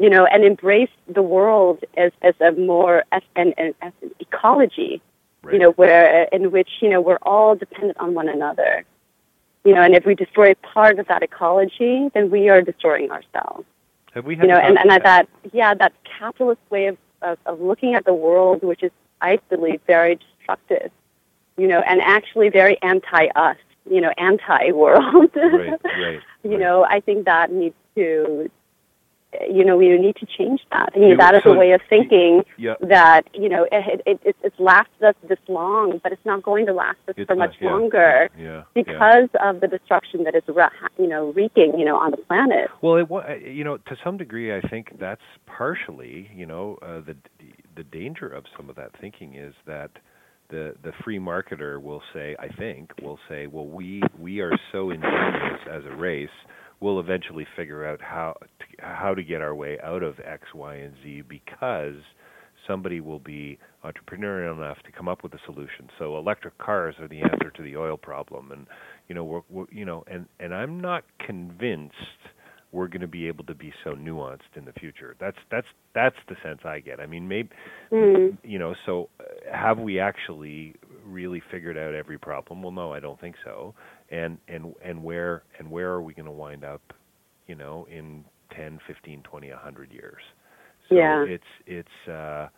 you 0.04 0.10
know, 0.10 0.26
and 0.26 0.44
embrace 0.44 0.90
the 1.08 1.22
world 1.22 1.82
as, 1.96 2.12
as 2.20 2.34
a 2.38 2.52
more, 2.52 3.04
as 3.10 3.22
an, 3.36 3.54
as 3.58 3.92
an 4.02 4.10
ecology, 4.20 5.00
Right. 5.42 5.54
you 5.54 5.58
know, 5.58 5.70
where, 5.72 6.24
in 6.24 6.50
which, 6.50 6.68
you 6.82 6.90
know, 6.90 7.00
we're 7.00 7.22
all 7.22 7.54
dependent 7.54 7.96
on 7.98 8.12
one 8.12 8.28
another. 8.28 8.84
You 9.64 9.74
know, 9.74 9.80
and 9.80 9.94
if 9.94 10.04
we 10.04 10.14
destroy 10.14 10.52
part 10.56 10.98
of 10.98 11.06
that 11.08 11.22
ecology, 11.22 12.10
then 12.12 12.30
we 12.30 12.50
are 12.50 12.60
destroying 12.60 13.10
ourselves. 13.10 13.64
Have 14.12 14.26
we 14.26 14.36
had 14.36 14.44
You 14.44 14.52
know, 14.52 14.58
and, 14.58 14.78
and 14.78 14.90
that, 14.90 15.26
yeah, 15.54 15.72
that 15.72 15.94
capitalist 16.18 16.60
way 16.68 16.86
of, 16.88 16.98
of, 17.22 17.38
of 17.46 17.62
looking 17.62 17.94
at 17.94 18.04
the 18.04 18.14
world, 18.14 18.62
which 18.62 18.82
is, 18.82 18.92
I 19.22 19.38
believe, 19.48 19.80
very 19.86 20.16
destructive, 20.16 20.90
you 21.56 21.66
know, 21.66 21.80
and 21.80 22.02
actually 22.02 22.50
very 22.50 22.76
anti-us, 22.82 23.56
you 23.90 24.02
know, 24.02 24.12
anti-world. 24.18 25.30
Right, 25.34 25.80
right. 25.82 26.20
you 26.42 26.50
right. 26.50 26.60
know, 26.60 26.84
I 26.84 27.00
think 27.00 27.24
that 27.24 27.50
needs 27.50 27.76
to, 27.94 28.50
you 29.50 29.64
know, 29.64 29.76
we 29.76 29.88
need 29.98 30.16
to 30.16 30.26
change 30.26 30.60
that. 30.70 30.90
I 30.94 30.98
mean, 30.98 31.08
You- 31.10 31.16
that 31.16 31.34
is 31.34 31.42
so- 31.42 31.52
a 31.52 31.58
way 31.58 31.72
of 31.72 31.80
thinking 31.88 32.44
Yeah. 32.56 32.74
that, 32.80 33.22
you 33.34 33.48
know, 33.48 33.64
it, 33.72 34.02
it, 34.06 34.20
it, 34.24 34.36
it's 34.42 34.58
lasted 34.58 35.04
us 35.04 35.14
this 35.28 35.38
long, 35.48 35.98
but 36.02 36.12
it's 36.12 36.24
not 36.24 36.42
going 36.42 36.66
to 36.66 36.72
last 36.72 36.98
us 37.08 37.14
It's 37.16 37.26
for 37.26 37.36
much 37.36 37.54
longer 37.60 38.28
Yeah. 38.38 38.44
yeah. 38.44 38.62
because 38.74 39.28
of 39.40 39.60
the 39.60 39.68
destruction 39.68 40.24
that 40.24 40.34
is, 40.34 40.42
you 40.98 41.06
know, 41.06 41.32
wreaking, 41.32 41.78
you 41.78 41.84
know, 41.84 41.96
on 41.96 42.10
the 42.10 42.16
planet. 42.18 42.70
Well, 42.82 42.96
it, 42.96 43.08
wa- 43.08 43.26
you 43.44 43.64
know, 43.64 43.76
to 43.78 43.96
some 44.02 44.16
degree, 44.16 44.54
I 44.54 44.60
think 44.60 44.98
that's 44.98 45.22
partially, 45.46 46.30
you 46.34 46.46
know, 46.46 46.78
uh, 46.82 47.00
the 47.00 47.16
the 47.76 47.82
danger 47.84 48.28
of 48.28 48.44
some 48.56 48.70
of 48.70 48.76
that 48.76 48.90
thinking 49.00 49.34
is 49.34 49.54
that 49.66 49.90
the 50.48 50.74
the 50.82 50.92
free 51.02 51.18
marketer 51.18 51.80
will 51.82 52.02
say, 52.12 52.36
I 52.38 52.48
think, 52.48 52.92
will 53.02 53.18
say, 53.28 53.46
well, 53.46 53.66
we 53.66 54.02
we 54.18 54.40
are 54.40 54.52
so 54.72 54.90
ingenious 54.90 55.60
as 55.70 55.82
a 55.84 55.94
race, 55.96 56.28
we'll 56.84 57.00
eventually 57.00 57.46
figure 57.56 57.86
out 57.86 58.02
how 58.02 58.36
to, 58.58 58.84
how 58.84 59.14
to 59.14 59.22
get 59.24 59.40
our 59.40 59.54
way 59.54 59.78
out 59.82 60.02
of 60.02 60.20
X, 60.22 60.42
Y, 60.54 60.74
and 60.74 60.92
Z 61.02 61.22
because 61.26 61.94
somebody 62.66 63.00
will 63.00 63.18
be 63.20 63.58
entrepreneurial 63.82 64.54
enough 64.54 64.76
to 64.84 64.92
come 64.92 65.08
up 65.08 65.22
with 65.22 65.32
a 65.32 65.38
solution. 65.46 65.88
So 65.98 66.18
electric 66.18 66.58
cars 66.58 66.94
are 67.00 67.08
the 67.08 67.22
answer 67.22 67.50
to 67.56 67.62
the 67.62 67.78
oil 67.78 67.96
problem, 67.96 68.52
and 68.52 68.66
you 69.08 69.14
know, 69.14 69.24
we're, 69.24 69.40
we're 69.48 69.64
you 69.70 69.86
know, 69.86 70.04
and 70.06 70.26
and 70.38 70.54
I'm 70.54 70.78
not 70.78 71.04
convinced 71.26 71.94
we're 72.70 72.88
going 72.88 73.00
to 73.00 73.06
be 73.08 73.28
able 73.28 73.44
to 73.44 73.54
be 73.54 73.72
so 73.84 73.90
nuanced 73.94 74.52
in 74.56 74.66
the 74.66 74.72
future. 74.72 75.16
That's 75.18 75.38
that's 75.50 75.66
that's 75.94 76.16
the 76.28 76.34
sense 76.44 76.60
I 76.66 76.80
get. 76.80 77.00
I 77.00 77.06
mean, 77.06 77.26
maybe 77.26 77.48
Mm. 77.92 78.36
you 78.42 78.58
know. 78.58 78.74
So 78.84 79.08
uh, 79.20 79.24
have 79.56 79.78
we 79.78 80.00
actually 80.00 80.74
really 81.06 81.40
figured 81.50 81.78
out 81.78 81.94
every 81.94 82.18
problem? 82.18 82.62
Well, 82.62 82.72
no, 82.72 82.92
I 82.92 83.00
don't 83.00 83.20
think 83.20 83.36
so. 83.44 83.74
And 84.10 84.38
and 84.48 84.74
and 84.84 85.02
where 85.02 85.42
and 85.58 85.70
where 85.70 85.90
are 85.90 86.02
we 86.02 86.14
going 86.14 86.26
to 86.26 86.32
wind 86.32 86.64
up? 86.64 86.82
You 87.46 87.54
know, 87.54 87.86
in 87.90 88.24
10, 88.54 88.78
15, 88.86 89.22
20, 89.22 89.50
100 89.50 89.92
years. 89.92 90.22
So 90.88 90.94
Yeah. 90.96 91.24
it's 91.24 91.44
it's. 91.66 92.08
uh 92.08 92.48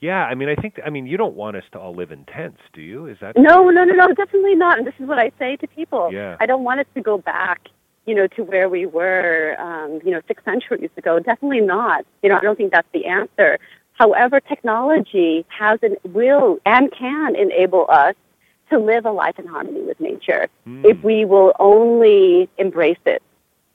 yeah, 0.00 0.24
I 0.24 0.34
mean, 0.34 0.48
I 0.50 0.54
think. 0.56 0.78
I 0.84 0.90
mean, 0.90 1.06
you 1.06 1.16
don't 1.16 1.34
want 1.34 1.56
us 1.56 1.62
to 1.72 1.78
all 1.78 1.94
live 1.94 2.12
in 2.12 2.24
tents, 2.26 2.60
do 2.74 2.82
you? 2.82 3.06
Is 3.06 3.16
that 3.22 3.34
No, 3.36 3.70
no, 3.70 3.82
no, 3.84 3.94
no, 3.94 4.08
definitely 4.12 4.54
not. 4.54 4.76
And 4.78 4.86
this 4.86 4.92
is 4.98 5.08
what 5.08 5.18
I 5.18 5.32
say 5.38 5.56
to 5.56 5.66
people. 5.68 6.10
Yeah. 6.12 6.36
I 6.38 6.44
don't 6.44 6.64
want 6.64 6.80
us 6.80 6.86
to 6.96 7.00
go 7.00 7.16
back, 7.16 7.68
you 8.04 8.14
know, 8.14 8.26
to 8.36 8.42
where 8.44 8.68
we 8.68 8.84
were, 8.84 9.56
um, 9.58 10.00
you 10.04 10.10
know, 10.10 10.20
six 10.28 10.44
centuries 10.44 10.90
ago. 10.98 11.18
Definitely 11.18 11.62
not. 11.62 12.04
You 12.22 12.28
know, 12.28 12.36
I 12.36 12.42
don't 12.42 12.56
think 12.56 12.72
that's 12.72 12.88
the 12.92 13.06
answer. 13.06 13.58
However, 13.94 14.38
technology 14.40 15.46
has 15.48 15.78
and 15.82 15.96
will 16.04 16.58
and 16.66 16.92
can 16.92 17.34
enable 17.34 17.86
us 17.88 18.14
to 18.70 18.78
live 18.78 19.06
a 19.06 19.12
life 19.12 19.38
in 19.38 19.46
harmony 19.46 19.82
with 19.82 20.00
nature 20.00 20.48
Hmm. 20.64 20.84
if 20.84 21.02
we 21.02 21.24
will 21.24 21.52
only 21.58 22.48
embrace 22.58 22.98
it, 23.06 23.22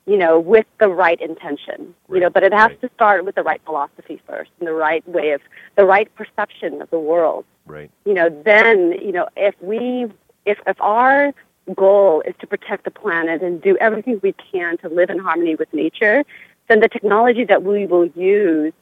you 0.06 0.17
know, 0.17 0.39
with 0.39 0.65
the 0.80 0.89
right 0.89 1.19
intention. 1.21 1.93
You 2.10 2.19
know, 2.19 2.30
but 2.30 2.43
it 2.43 2.54
has 2.54 2.69
right. 2.69 2.82
to 2.82 2.89
start 2.95 3.25
with 3.25 3.36
the 3.36 3.43
right 3.43 3.62
philosophy 3.65 4.21
first 4.27 4.51
and 4.60 4.67
the 4.67 4.73
right 4.73 5.08
way 5.08 5.32
of 5.32 5.41
the 5.75 5.86
right 5.86 6.13
perception 6.15 6.82
of 6.82 6.89
the 6.89 6.99
world 6.99 7.45
right? 7.65 7.89
you 8.06 8.13
know, 8.13 8.30
then, 8.43 8.93
you 9.01 9.12
know, 9.12 9.27
if 9.36 9.56
we, 9.62 10.08
if, 10.45 10.60
if 10.67 10.80
our 10.82 11.34
goal 11.75 12.21
is 12.25 12.34
to 12.39 12.47
protect 12.47 12.84
the 12.84 12.91
planet 12.91 13.41
and 13.41 13.62
do 13.62 13.77
everything 13.77 14.19
we 14.23 14.34
can 14.51 14.77
to 14.80 14.89
live 14.89 15.10
in 15.10 15.19
harmony 15.19 15.56
with 15.56 15.73
nature, 15.73 16.23
then 16.67 16.80
the 16.80 16.89
technology 16.89 17.45
that 17.45 17.63
we 17.63 17.86
will 17.86 18.08
use, 18.08 18.73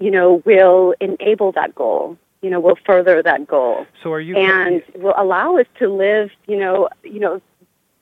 you 0.00 0.10
know, 0.10 0.42
will 0.44 0.94
enable 1.00 1.52
that 1.52 1.74
goal, 1.74 2.16
you 2.42 2.50
know, 2.50 2.60
will 2.60 2.78
further 2.86 3.22
that 3.22 3.46
goal 3.46 3.86
So 4.02 4.12
are 4.12 4.20
you? 4.20 4.36
and 4.36 4.82
will 4.96 5.14
allow 5.16 5.56
us 5.58 5.66
to 5.78 5.88
live, 5.88 6.30
you 6.46 6.56
know, 6.56 6.88
you 7.02 7.20
know, 7.20 7.40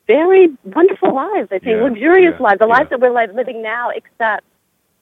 very 0.06 0.48
wonderful 0.64 1.14
lives. 1.14 1.48
I 1.50 1.58
think 1.58 1.76
Yeah, 1.78 1.82
luxurious 1.84 2.34
yeah, 2.38 2.42
lives, 2.42 2.58
the 2.60 2.66
yeah. 2.66 2.72
lives 2.74 2.90
that 2.90 3.00
we're 3.00 3.10
li- 3.14 3.32
living 3.34 3.62
now. 3.62 3.90
Except, 3.90 4.44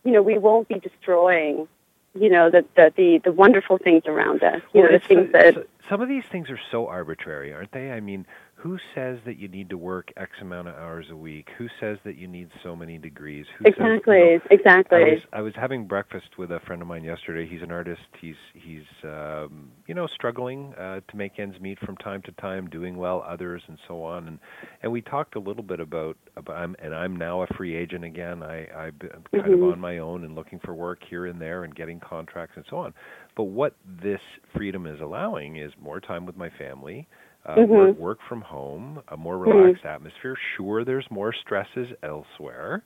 you 0.05 0.13
know, 0.13 0.23
we 0.23 0.39
won't 0.39 0.69
be 0.69 0.79
destroying, 0.79 1.69
you 2.15 2.31
know, 2.31 2.49
the 2.51 2.65
the 2.77 2.93
the, 2.97 3.19
the 3.25 3.33
wonderful 3.33 3.79
things 3.79 4.05
around 4.07 4.43
us. 4.43 4.63
You 4.73 4.83
Well, 4.83 4.93
know, 4.93 4.99
the 4.99 5.05
things 5.07 5.33
that. 5.33 5.55
so- 5.55 5.65
some 5.91 6.01
of 6.01 6.09
these 6.09 6.25
things 6.33 6.49
are 6.49 6.59
so 6.71 6.87
arbitrary, 6.87 7.53
aren't 7.53 7.73
they? 7.73 7.91
I 7.93 8.01
mean, 8.01 8.25
who 8.65 8.79
says 8.95 9.19
that 9.27 9.39
you 9.39 9.47
need 9.47 9.69
to 9.69 9.77
work 9.77 10.11
X 10.17 10.31
amount 10.41 10.69
of 10.69 10.75
hours 10.77 11.05
a 11.11 11.17
week? 11.17 11.49
Who 11.59 11.67
says 11.79 11.99
that 12.07 12.17
you 12.17 12.27
need 12.27 12.49
so 12.63 12.75
many 12.75 12.97
degrees? 12.97 13.45
Who 13.59 13.67
says, 13.67 13.75
you 13.79 13.85
Exactly, 13.85 14.17
know, 14.17 14.41
exactly. 14.51 14.99
I 14.99 15.05
was 15.05 15.21
I 15.35 15.41
was 15.43 15.53
having 15.55 15.87
breakfast 15.87 16.39
with 16.39 16.51
a 16.51 16.61
friend 16.61 16.81
of 16.81 16.89
mine 16.89 17.05
yesterday. 17.05 17.47
He's 17.47 17.61
an 17.61 17.71
artist. 17.71 18.01
He's 18.19 18.37
he's 18.55 18.85
um, 19.03 19.71
you 19.87 19.95
know 19.95 20.07
struggling 20.07 20.73
uh, 20.79 21.01
to 21.07 21.17
make 21.17 21.39
ends 21.39 21.61
meet 21.61 21.79
from 21.81 21.99
time 21.99 22.23
to 22.23 22.33
time, 22.33 22.71
doing 22.71 22.97
well 22.97 23.23
others 23.29 23.61
and 23.69 23.77
so 23.87 24.03
on. 24.03 24.29
And 24.29 24.39
and 24.83 24.91
we 24.91 25.03
talked 25.03 25.37
a 25.37 25.41
little 25.41 25.63
bit 25.63 25.81
about 25.81 26.17
about 26.35 26.57
I'm, 26.57 26.75
and 26.83 26.95
I'm 26.95 27.17
now 27.17 27.43
a 27.43 27.47
free 27.59 27.77
agent 27.77 28.03
again. 28.03 28.43
I 28.43 28.67
I'm 28.75 28.99
kind 29.31 29.53
of 29.53 29.61
Mhm. 29.61 29.73
on 29.73 29.79
my 29.79 29.99
own 29.99 30.25
and 30.25 30.35
looking 30.35 30.59
for 30.61 30.73
work 30.73 31.01
here 31.05 31.27
and 31.27 31.39
there 31.39 31.65
and 31.65 31.75
getting 31.75 32.01
contracts 32.01 32.57
and 32.57 32.65
so 32.71 32.79
on. 32.79 32.95
But 33.37 33.45
what 33.45 33.75
this 33.85 34.23
freedom 34.57 34.87
is 34.87 35.03
allowing 35.03 35.57
is 35.57 35.71
more 35.79 36.01
time 36.01 36.25
with 36.25 36.39
my 36.39 36.49
family. 36.49 37.07
Uh, 37.47 37.61
Mhm. 37.61 37.71
work, 37.71 37.97
work 37.97 38.19
from 38.29 38.41
home, 38.43 39.03
a 39.09 39.17
more 39.17 39.39
relaxed 39.39 39.85
atmosphere. 39.85 40.37
Sure, 40.57 40.85
there's 40.85 41.07
more 41.11 41.33
stresses 41.33 41.89
elsewhere, 42.03 42.83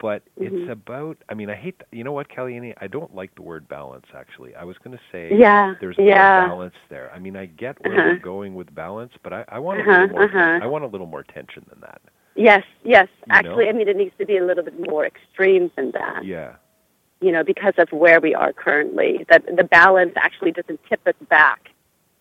but 0.00 0.22
it's 0.40 0.56
Mhm. 0.56 0.68
about 0.68 1.16
i 1.28 1.34
mean 1.34 1.48
i 1.50 1.54
hate 1.54 1.78
th- 1.78 1.88
you 1.92 2.02
know 2.04 2.12
what 2.12 2.28
Kalyanee 2.28 2.74
i 2.80 2.86
don't 2.88 3.14
like 3.14 3.34
the 3.36 3.42
word 3.42 3.68
balance 3.68 4.06
actually 4.14 4.54
i 4.56 4.64
was 4.64 4.76
going 4.78 4.96
to 4.96 5.02
say 5.12 5.38
Yeah, 5.38 5.74
there's 5.80 5.96
more 6.02 6.06
yeah. 6.06 6.34
balance 6.34 6.74
there 6.88 7.10
i 7.14 7.18
mean 7.18 7.36
i 7.36 7.46
get 7.46 7.80
where 7.84 7.98
Uh-huh. 7.98 8.08
we're 8.08 8.12
going 8.14 8.54
with 8.54 8.74
balance 8.74 9.12
but 9.22 9.32
i, 9.32 9.44
I 9.48 9.58
want 9.60 9.78
a 9.78 9.82
Uh-huh, 9.82 9.90
little 9.90 10.08
more 10.08 10.24
uh-huh. 10.24 10.60
i 10.60 10.66
want 10.66 10.84
a 10.84 10.88
little 10.88 11.06
more 11.06 11.22
tension 11.22 11.64
than 11.68 11.80
that 11.80 12.00
Yes, 12.34 12.64
yes. 12.84 13.08
You 13.26 13.30
Actually, 13.30 13.66
know? 13.66 13.68
I 13.68 13.72
mean, 13.72 13.88
it 13.88 13.96
needs 13.96 14.14
to 14.18 14.26
be 14.26 14.38
a 14.38 14.44
little 14.44 14.64
bit 14.64 14.78
more 14.90 15.04
extreme 15.06 15.70
than 15.76 15.90
that. 15.92 16.24
yeah 16.24 16.56
You 17.20 17.32
know, 17.32 17.44
because 17.44 17.74
of 17.78 17.88
where 17.92 18.20
we 18.20 18.34
are 18.34 18.52
currently, 18.52 19.24
that 19.30 19.44
the 19.56 19.64
balance 19.64 20.12
actually 20.16 20.52
doesn't 20.52 20.80
tip 20.88 21.00
us 21.06 21.14
back, 21.28 21.68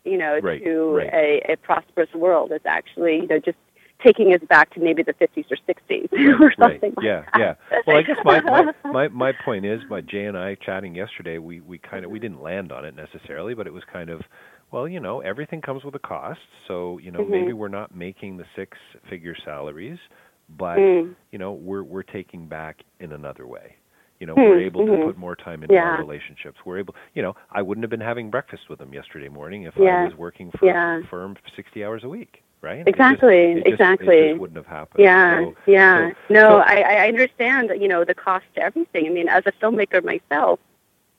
you 0.05 0.17
know, 0.17 0.39
Right, 0.41 0.63
to 0.63 0.95
right. 0.95 1.09
a, 1.13 1.53
a 1.53 1.57
prosperous 1.57 2.13
world. 2.13 2.51
It's 2.51 2.65
actually, 2.65 3.17
you 3.17 3.27
know, 3.27 3.39
just 3.39 3.57
taking 4.03 4.33
us 4.33 4.41
back 4.49 4.73
to 4.73 4.79
maybe 4.79 5.03
the 5.03 5.13
50s 5.13 5.45
or 5.51 5.57
60s 5.69 6.11
or 6.41 6.51
something. 6.59 6.59
right 6.59 6.81
like 6.97 7.05
yeah 7.05 7.21
that. 7.33 7.39
yeah 7.39 7.53
yeah. 7.71 7.79
well 7.85 7.97
i 7.97 8.01
guess 8.01 8.17
my, 8.23 8.41
my 8.41 8.71
my 8.91 9.07
my 9.09 9.31
point 9.31 9.63
is 9.63 9.79
my 9.91 10.01
jay 10.01 10.25
and 10.25 10.35
i 10.35 10.55
chatting 10.55 10.95
yesterday 10.95 11.37
we 11.37 11.59
we 11.61 11.77
kind 11.77 12.03
of 12.03 12.09
we 12.09 12.17
didn't 12.17 12.41
land 12.41 12.71
on 12.71 12.83
it 12.83 12.95
necessarily 12.95 13.53
but 13.53 13.67
it 13.67 13.73
was 13.73 13.83
kind 13.93 14.09
of 14.09 14.21
well 14.71 14.87
you 14.87 14.99
know 14.99 15.19
everything 15.21 15.61
comes 15.61 15.83
with 15.83 15.93
a 15.93 15.99
cost 15.99 16.39
so 16.67 16.97
you 16.97 17.11
know 17.11 17.19
Mhm. 17.19 17.29
maybe 17.29 17.53
we're 17.53 17.67
not 17.67 17.95
making 17.95 18.37
the 18.37 18.45
six 18.55 18.75
figure 19.07 19.35
salaries 19.45 19.99
but 20.49 20.77
Mm. 20.79 21.13
you 21.31 21.37
know 21.37 21.51
we're 21.53 21.83
we're 21.83 22.01
taking 22.01 22.47
back 22.47 22.79
in 22.99 23.11
another 23.11 23.45
way 23.45 23.75
you 24.21 24.27
know 24.27 24.35
Hmm, 24.35 24.41
we're 24.41 24.59
able 24.61 24.85
to 24.85 24.91
mhm. 24.91 25.05
put 25.07 25.17
more 25.17 25.35
time 25.35 25.63
into 25.63 25.73
Yeah. 25.73 25.81
our 25.89 25.97
relationships 25.97 26.59
we're 26.63 26.77
able 26.77 26.95
you 27.15 27.23
know 27.23 27.35
i 27.51 27.61
wouldn't 27.61 27.83
have 27.83 27.89
been 27.89 27.99
having 27.99 28.29
breakfast 28.29 28.69
with 28.69 28.77
them 28.79 28.93
yesterday 28.93 29.27
morning 29.29 29.63
if 29.63 29.73
i 29.77 30.03
was 30.05 30.15
working 30.15 30.51
for 30.51 30.65
Yeah. 30.67 30.99
a 30.99 31.03
firm 31.07 31.35
60 31.55 31.83
hours 31.83 32.03
a 32.03 32.09
week 32.09 32.43
right 32.61 32.81
It 32.81 32.85
just- 32.85 32.89
Exactly, 32.95 33.37
it 33.37 33.55
just- 33.55 33.65
it 33.67 33.73
exactly. 33.73 34.27
just 34.29 34.39
wouldn't 34.39 34.57
have 34.57 34.67
happened 34.67 35.03
Yeah, 35.03 35.39
So- 35.45 35.55
yeah. 35.65 36.09
so- 36.11 36.33
no, 36.35 36.41
so- 36.41 36.57
I, 36.59 36.81
I 37.05 37.07
understand, 37.07 37.71
you 37.81 37.87
know, 37.87 38.03
the 38.05 38.13
cost 38.13 38.45
to 38.55 38.61
everything. 38.61 39.07
I 39.07 39.09
mean, 39.09 39.27
as 39.27 39.43
a 39.47 39.51
filmmaker 39.53 40.03
myself, 40.03 40.59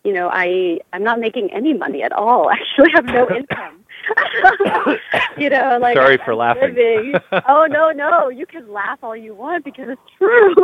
you 0.05 0.13
know, 0.13 0.29
I 0.33 0.79
I'm 0.93 1.03
not 1.03 1.19
making 1.19 1.53
any 1.53 1.75
money 1.75 2.05
at 2.05 2.13
all. 2.13 2.49
Actually, 2.57 2.91
I 2.93 2.97
have 2.99 3.07
no 3.07 3.29
income. 3.37 3.82
you 5.39 5.51
know, 5.51 5.79
like 5.81 5.97
Sorry 5.97 6.19
for 6.25 6.35
laughing. 6.35 6.75
living- 6.75 7.15
oh 7.49 7.67
no, 7.67 7.91
no, 7.91 8.29
you 8.29 8.47
can 8.47 8.71
laugh 8.73 8.99
all 9.03 9.17
you 9.17 9.35
want 9.35 9.65
because 9.65 9.89
it's 9.89 10.01
true. 10.19 10.55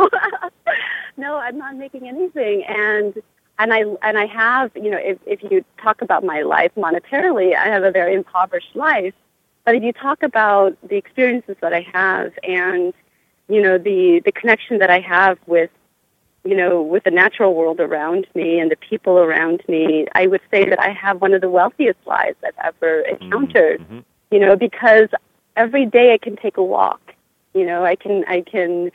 no, 1.17 1.37
I'm 1.37 1.57
not 1.57 1.75
making 1.75 2.07
anything, 2.07 2.63
and 2.67 3.13
and 3.59 3.73
I 3.73 3.83
and 4.01 4.17
I 4.17 4.25
have, 4.25 4.71
you 4.75 4.89
know, 4.89 4.99
if 4.99 5.17
if 5.25 5.43
you 5.51 5.63
talk 5.81 6.01
about 6.01 6.23
my 6.23 6.41
life 6.41 6.71
monetarily, 6.75 7.55
I 7.55 7.65
have 7.67 7.83
a 7.83 7.91
very 7.91 8.13
impoverished 8.13 8.75
life. 8.75 9.13
But 9.65 9.75
if 9.75 9.83
you 9.83 9.93
talk 9.93 10.23
about 10.23 10.77
the 10.87 10.95
experiences 10.95 11.57
that 11.61 11.73
I 11.73 11.81
have 11.93 12.33
and 12.43 12.93
you 13.47 13.61
know 13.61 13.77
the 13.77 14.21
the 14.23 14.31
connection 14.31 14.79
that 14.79 14.89
I 14.89 14.99
have 14.99 15.37
with 15.45 15.69
you 16.49 16.55
know 16.55 16.81
with 16.81 17.03
the 17.03 17.11
natural 17.11 17.53
world 17.53 17.79
around 17.79 18.27
me 18.35 18.59
and 18.59 18.71
the 18.71 18.75
people 18.89 19.15
around 19.19 19.63
me, 19.67 20.07
I 20.15 20.27
would 20.27 20.41
say 20.51 20.61
that 20.69 20.79
I 20.79 20.91
have 20.91 21.21
one 21.21 21.33
of 21.33 21.41
the 21.41 21.49
wealthiest 21.49 21.99
lives 22.05 22.37
I've 22.45 22.59
ever 22.69 23.01
encountered. 23.01 23.79
Mhm. 23.81 24.03
You 24.31 24.39
know, 24.39 24.55
because 24.55 25.09
every 25.55 25.85
day 25.85 26.13
I 26.13 26.17
can 26.17 26.35
take 26.35 26.57
a 26.57 26.63
walk. 26.63 27.01
You 27.53 27.65
know, 27.65 27.83
I 27.83 27.95
can 27.95 28.25
I 28.27 28.41
can 28.41 28.91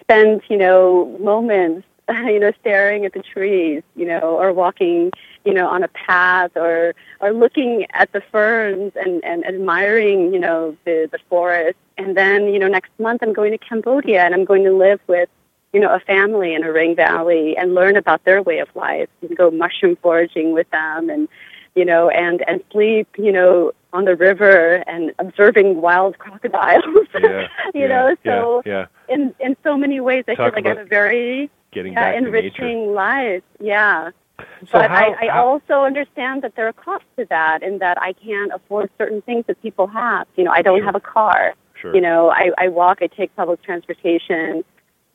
spend 0.00 0.42
you 0.48 0.58
know 0.64 1.16
moments 1.20 1.86
you 2.26 2.40
know, 2.40 2.52
staring 2.60 3.04
at 3.04 3.12
the 3.12 3.22
trees, 3.22 3.82
you 3.94 4.06
know, 4.06 4.20
or 4.20 4.52
walking, 4.52 5.10
you 5.44 5.52
know, 5.52 5.68
on 5.68 5.82
a 5.82 5.88
path 5.88 6.50
or 6.56 6.94
or 7.20 7.32
looking 7.32 7.86
at 7.92 8.10
the 8.12 8.22
ferns 8.32 8.92
and, 8.96 9.22
and 9.24 9.44
admiring, 9.46 10.32
you 10.32 10.40
know, 10.40 10.76
the, 10.84 11.08
the 11.12 11.18
forest. 11.28 11.76
And 11.98 12.16
then, 12.16 12.46
you 12.46 12.58
know, 12.58 12.68
next 12.68 12.90
month 12.98 13.22
I'm 13.22 13.32
going 13.32 13.52
to 13.52 13.58
Cambodia 13.58 14.24
and 14.24 14.34
I'm 14.34 14.44
going 14.44 14.64
to 14.64 14.72
live 14.72 15.00
with, 15.06 15.28
you 15.72 15.80
know, 15.80 15.94
a 15.94 16.00
family 16.00 16.54
in 16.54 16.62
Areng 16.62 16.96
Valley 16.96 17.56
and 17.56 17.74
learn 17.74 17.96
about 17.96 18.24
their 18.24 18.42
way 18.42 18.58
of 18.58 18.68
life 18.74 19.08
and 19.22 19.36
go 19.36 19.50
mushroom 19.50 19.96
foraging 20.02 20.52
with 20.52 20.68
them 20.70 21.10
and 21.10 21.28
you 21.74 21.84
know, 21.84 22.08
and 22.10 22.42
and 22.48 22.62
sleep, 22.72 23.06
you 23.18 23.30
know, 23.30 23.72
on 23.92 24.04
the 24.04 24.16
river 24.16 24.82
and 24.88 25.12
observing 25.18 25.80
wild 25.80 26.18
crocodiles. 26.18 26.82
Yeah, 27.14 27.46
you 27.74 27.82
yeah, 27.82 27.86
know, 27.88 28.16
so 28.24 28.62
yeah, 28.66 28.86
in 29.08 29.34
in 29.38 29.56
so 29.62 29.76
many 29.76 30.00
ways, 30.00 30.24
I 30.26 30.34
Talk 30.34 30.54
feel 30.54 30.62
like 30.64 30.66
I 30.66 30.78
have 30.78 30.86
a 30.86 30.88
very 30.88 31.50
getting 31.72 31.92
yeah, 31.92 32.12
back 32.12 32.20
to 32.20 32.26
enriching 32.26 32.94
life. 32.94 33.42
Yeah. 33.60 34.10
So 34.38 34.44
but 34.72 34.90
how, 34.90 34.96
I, 34.96 35.26
I 35.26 35.32
how- 35.32 35.46
also 35.46 35.84
understand 35.84 36.42
that 36.42 36.56
there 36.56 36.66
are 36.66 36.72
costs 36.72 37.06
to 37.18 37.26
that, 37.26 37.62
and 37.62 37.80
that 37.80 38.00
I 38.00 38.12
can't 38.14 38.50
afford 38.52 38.90
certain 38.98 39.20
things 39.22 39.44
that 39.46 39.60
people 39.62 39.86
have. 39.88 40.26
You 40.36 40.44
know, 40.44 40.50
I 40.52 40.62
don't 40.62 40.78
Sure. 40.78 40.86
have 40.86 40.94
a 40.96 41.00
car. 41.00 41.54
sure. 41.80 41.94
You 41.94 42.00
know, 42.00 42.30
I, 42.30 42.50
I 42.58 42.68
walk, 42.68 42.98
I 43.02 43.06
take 43.08 43.34
public 43.36 43.62
transportation. 43.62 44.64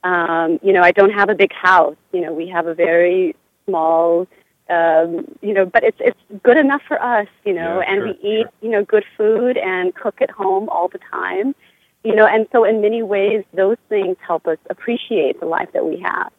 Um, 0.04 0.60
you 0.62 0.74
know, 0.74 0.82
I 0.82 0.92
don't 0.92 1.12
have 1.12 1.30
a 1.30 1.36
big 1.36 1.54
house. 1.54 1.96
You 2.12 2.22
know, 2.22 2.34
we 2.34 2.48
have 2.50 2.68
a 2.68 2.74
very 2.74 3.36
small, 3.66 4.28
um, 4.70 5.26
you 5.42 5.54
know, 5.54 5.66
but 5.66 5.84
it's 5.84 5.98
it's 6.00 6.20
good 6.44 6.58
enough 6.58 6.82
for 6.88 7.02
us. 7.02 7.28
You 7.46 7.54
know, 7.54 7.80
Yeah, 7.80 7.92
and 7.92 8.00
sure, 8.00 8.08
we 8.08 8.30
eat 8.30 8.48
you 8.62 8.70
know 8.70 8.84
good 8.84 9.06
food 9.18 9.58
and 9.58 9.96
cook 9.96 10.22
at 10.22 10.30
home 10.30 10.70
all 10.70 10.90
the 10.90 11.00
time. 11.12 11.56
You 12.04 12.16
know, 12.16 12.28
and 12.28 12.48
so 12.52 12.66
in 12.66 12.82
many 12.82 13.02
ways, 13.02 13.46
those 13.54 13.78
things 13.88 14.18
help 14.28 14.46
us 14.46 14.58
appreciate 14.70 15.40
the 15.40 15.46
life 15.46 15.70
that 15.74 15.86
we 15.86 16.02
have. 16.02 16.34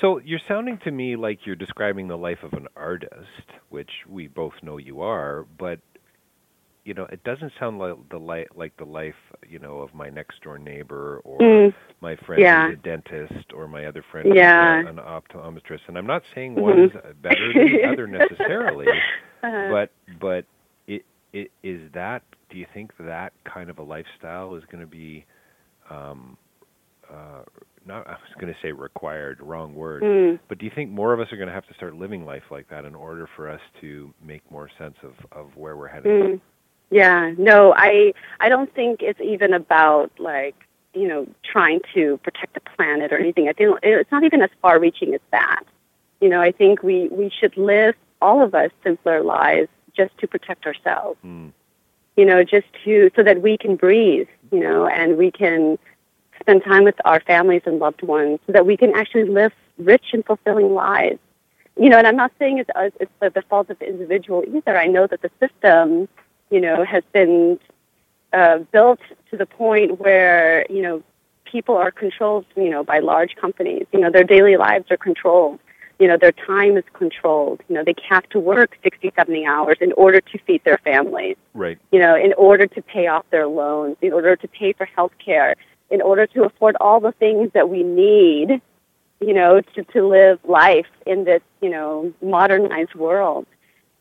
So 0.00 0.18
you're 0.18 0.40
sounding 0.46 0.78
to 0.84 0.90
me 0.90 1.16
like 1.16 1.46
you're 1.46 1.56
describing 1.56 2.08
the 2.08 2.18
life 2.18 2.42
of 2.42 2.52
an 2.52 2.66
artist, 2.76 3.46
which 3.70 3.90
we 4.08 4.26
both 4.26 4.52
know 4.62 4.76
you 4.76 5.00
are, 5.00 5.46
but 5.56 5.78
you 6.84 6.92
know, 6.92 7.06
it 7.10 7.24
doesn't 7.24 7.52
sound 7.58 7.78
like 7.78 7.94
the 8.10 8.18
li- 8.18 8.46
like 8.54 8.76
the 8.76 8.84
life, 8.84 9.14
you 9.48 9.58
know, 9.58 9.78
of 9.78 9.94
my 9.94 10.10
next 10.10 10.42
door 10.42 10.58
neighbor 10.58 11.20
or 11.24 11.38
Mm. 11.38 11.74
my 12.02 12.14
friend 12.16 12.42
Yeah. 12.42 12.66
who's 12.68 12.74
a 12.78 12.82
dentist 12.82 13.52
or 13.54 13.66
my 13.66 13.86
other 13.86 14.02
friend 14.02 14.28
who's 14.28 14.36
Yeah. 14.36 14.82
a- 14.82 14.86
an 14.86 14.96
optometrist. 14.96 15.80
And 15.88 15.96
I'm 15.96 16.06
not 16.06 16.22
saying 16.34 16.56
Mhm. 16.56 16.60
one's 16.60 16.92
better 17.22 17.52
than 17.54 17.66
the 17.72 17.84
other 17.84 18.06
necessarily, 18.82 18.86
Uh, 19.42 19.68
but 19.70 19.90
but 20.20 20.44
it 20.86 21.04
it 21.32 21.50
is 21.62 21.90
that 21.92 22.22
do 22.50 22.58
you 22.58 22.66
think 22.74 22.94
that 22.98 23.32
kind 23.44 23.70
of 23.70 23.78
a 23.78 23.82
lifestyle 23.82 24.54
is 24.54 24.64
going 24.66 24.80
to 24.82 24.86
be 24.86 25.24
um 25.90 26.36
uh 27.10 27.42
not 27.86 28.06
I 28.06 28.12
was 28.12 28.34
going 28.38 28.52
to 28.52 28.58
say 28.60 28.72
required 28.72 29.40
wrong 29.40 29.74
word 29.74 30.02
mm. 30.02 30.38
but 30.48 30.58
do 30.58 30.64
you 30.64 30.70
think 30.74 30.90
more 30.90 31.12
of 31.12 31.20
us 31.20 31.30
are 31.32 31.36
going 31.36 31.48
to 31.48 31.54
have 31.54 31.66
to 31.66 31.74
start 31.74 31.94
living 31.94 32.24
life 32.24 32.44
like 32.50 32.68
that 32.68 32.84
in 32.86 32.94
order 32.94 33.26
for 33.36 33.48
us 33.50 33.60
to 33.82 34.12
make 34.22 34.42
more 34.50 34.68
sense 34.78 34.96
of 35.02 35.12
of 35.32 35.56
where 35.56 35.76
we're 35.76 35.88
heading 35.88 36.10
Mm. 36.12 36.40
Yeah, 36.94 37.32
no, 37.38 37.74
I 37.76 38.14
I 38.38 38.48
don't 38.48 38.72
think 38.72 39.02
it's 39.02 39.20
even 39.20 39.52
about 39.52 40.12
like 40.20 40.54
you 40.92 41.08
know 41.08 41.26
trying 41.42 41.80
to 41.92 42.18
protect 42.18 42.54
the 42.54 42.60
planet 42.60 43.12
or 43.12 43.18
anything. 43.18 43.48
I 43.48 43.52
think 43.52 43.76
it's 43.82 44.12
not 44.12 44.22
even 44.22 44.40
as 44.42 44.50
far-reaching 44.62 45.12
as 45.12 45.20
that. 45.32 45.64
You 46.20 46.28
know, 46.28 46.40
I 46.40 46.52
think 46.52 46.84
we 46.84 47.08
we 47.08 47.32
should 47.36 47.56
live 47.56 47.96
all 48.22 48.44
of 48.44 48.54
us 48.54 48.70
simpler 48.84 49.24
lives 49.24 49.70
just 49.96 50.16
to 50.18 50.28
protect 50.28 50.66
ourselves. 50.66 51.18
Mm. 51.24 51.50
You 52.16 52.26
know, 52.26 52.44
just 52.44 52.68
to 52.84 53.10
so 53.16 53.24
that 53.24 53.42
we 53.42 53.58
can 53.58 53.74
breathe. 53.74 54.28
You 54.52 54.60
know, 54.60 54.86
and 54.86 55.18
we 55.18 55.32
can 55.32 55.80
spend 56.38 56.62
time 56.62 56.84
with 56.84 56.94
our 57.04 57.18
families 57.18 57.62
and 57.66 57.80
loved 57.80 58.02
ones, 58.02 58.38
so 58.46 58.52
that 58.52 58.66
we 58.66 58.76
can 58.76 58.94
actually 58.94 59.24
live 59.24 59.52
rich 59.78 60.06
and 60.12 60.24
fulfilling 60.24 60.74
lives. 60.74 61.18
You 61.76 61.88
know, 61.88 61.98
and 61.98 62.06
I'm 62.06 62.16
not 62.24 62.30
saying 62.38 62.58
it's 62.58 62.70
it's 63.00 63.10
the, 63.18 63.30
the 63.30 63.42
fault 63.42 63.68
of 63.68 63.80
the 63.80 63.88
individual 63.88 64.44
either. 64.46 64.78
I 64.78 64.86
know 64.86 65.08
that 65.08 65.22
the 65.22 65.30
system 65.40 66.08
you 66.54 66.60
know, 66.60 66.84
has 66.84 67.02
been 67.12 67.58
uh, 68.32 68.58
built 68.70 69.00
to 69.32 69.36
the 69.36 69.44
point 69.44 69.98
where, 69.98 70.64
you 70.70 70.82
know, 70.82 71.02
people 71.50 71.76
are 71.76 71.90
controlled, 71.90 72.46
you 72.56 72.70
know, 72.70 72.84
by 72.84 73.00
large 73.00 73.34
companies. 73.34 73.86
You 73.92 73.98
know, 73.98 74.10
their 74.12 74.22
daily 74.22 74.56
lives 74.56 74.88
are 74.92 74.96
controlled. 74.96 75.58
You 75.98 76.06
know, 76.06 76.16
their 76.16 76.30
time 76.30 76.76
is 76.76 76.84
controlled. 76.92 77.60
You 77.68 77.74
know, 77.74 77.82
they 77.84 77.96
have 78.08 78.28
to 78.28 78.38
work 78.38 78.78
60, 78.84 79.12
70 79.16 79.44
hours 79.44 79.78
in 79.80 79.90
order 79.94 80.20
to 80.20 80.38
feed 80.46 80.62
their 80.62 80.78
families, 80.78 81.36
right 81.54 81.76
you 81.90 81.98
know, 81.98 82.14
in 82.14 82.32
order 82.34 82.68
to 82.68 82.82
pay 82.82 83.08
off 83.08 83.26
their 83.30 83.48
loans, 83.48 83.96
in 84.00 84.12
order 84.12 84.36
to 84.36 84.46
pay 84.46 84.74
for 84.74 84.84
health 84.84 85.12
care, 85.24 85.56
in 85.90 86.00
order 86.00 86.24
to 86.28 86.44
afford 86.44 86.76
all 86.80 87.00
the 87.00 87.12
things 87.12 87.50
that 87.54 87.68
we 87.68 87.82
need, 87.82 88.60
you 89.20 89.34
know, 89.34 89.60
to, 89.74 89.82
to 89.82 90.06
live 90.06 90.38
life 90.44 90.92
in 91.04 91.24
this, 91.24 91.42
you 91.60 91.70
know, 91.70 92.12
modernized 92.22 92.94
world 92.94 93.44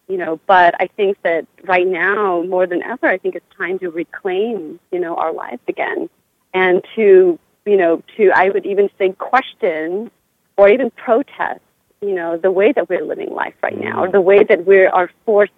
you 0.08 0.18
know 0.18 0.40
but 0.48 0.76
i 0.80 0.88
think 0.88 1.18
that 1.24 1.46
right 1.64 1.88
now 1.88 2.44
more 2.44 2.68
than 2.68 2.82
ever 2.84 3.08
i 3.08 3.18
think 3.18 3.36
it's 3.36 3.46
time 3.58 3.80
to 3.80 3.90
reclaim 3.90 4.80
you 4.92 5.00
know 5.00 5.16
our 5.16 5.34
lives 5.34 5.62
again. 5.68 6.10
And 6.54 6.84
to 6.96 7.40
you 7.66 7.78
know 7.78 8.04
to 8.18 8.32
i 8.36 8.50
would 8.50 8.66
even 8.66 8.90
say 8.98 9.12
question 9.14 10.12
or 10.58 10.70
even 10.70 10.92
protest 10.92 11.62
you 12.02 12.14
know 12.14 12.38
the 12.38 12.52
way 12.52 12.72
that 12.74 12.90
we're 12.90 13.04
living 13.04 13.32
life 13.34 13.56
right 13.64 13.80
now 13.80 14.04
or 14.04 14.12
the 14.12 14.22
way 14.22 14.44
that 14.44 14.66
we 14.66 14.86
are 14.86 15.10
forced 15.26 15.54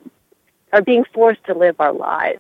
are 0.71 0.81
being 0.81 1.05
forced 1.13 1.43
to 1.45 1.53
live 1.53 1.75
our 1.79 1.93
lives. 1.93 2.39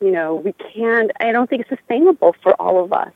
You 0.00 0.10
know 0.10 0.34
we 0.34 0.52
can't 0.52 1.10
i 1.20 1.30
don't 1.32 1.48
think 1.48 1.62
it's 1.62 1.70
sustainable 1.70 2.34
for 2.42 2.60
all 2.60 2.82
of 2.84 2.92
us. 2.92 3.12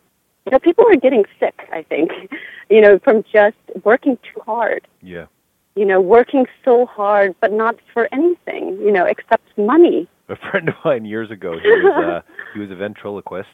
You 0.47 0.53
know 0.53 0.59
people 0.59 0.87
are 0.87 0.97
getting 0.97 1.25
sick 1.41 1.69
i 1.73 1.83
think 1.83 2.11
you 2.71 2.81
know 2.81 2.99
from 3.01 3.25
just 3.33 3.57
working 3.83 4.17
too 4.19 4.41
hard. 4.41 4.87
Yeah 5.03 5.27
you 5.75 5.85
know, 5.85 6.01
working 6.01 6.47
so 6.65 6.87
hard, 6.87 7.35
but 7.41 7.53
not 7.53 7.77
for 7.93 8.09
anything, 8.13 8.79
you 8.81 8.93
know, 8.93 9.05
except 9.05 9.47
money. 9.57 10.09
a 10.29 10.37
friend 10.51 10.69
of 10.69 10.75
mine 10.85 11.05
years 11.05 11.31
ago 11.31 11.53
he 11.63 11.69
was 11.69 12.03
uh 12.03 12.21
he 12.55 12.61
was 12.61 12.71
a 12.71 12.75
ventriloquist 12.75 13.49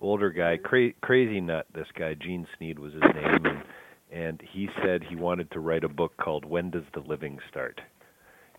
older 0.00 0.30
guy 0.30 0.56
cra- 0.56 0.94
crazy 1.02 1.42
nut 1.42 1.66
this 1.74 1.88
guy 1.94 2.14
gene 2.14 2.46
sneed 2.56 2.78
was 2.78 2.94
his 2.94 3.02
name 3.02 3.44
and 3.44 3.62
and 4.10 4.42
he 4.50 4.66
said 4.82 5.02
he 5.02 5.14
wanted 5.14 5.50
to 5.50 5.60
write 5.60 5.84
a 5.84 5.88
book 5.90 6.16
called 6.16 6.46
when 6.46 6.70
does 6.70 6.84
the 6.94 7.00
living 7.00 7.38
start 7.50 7.82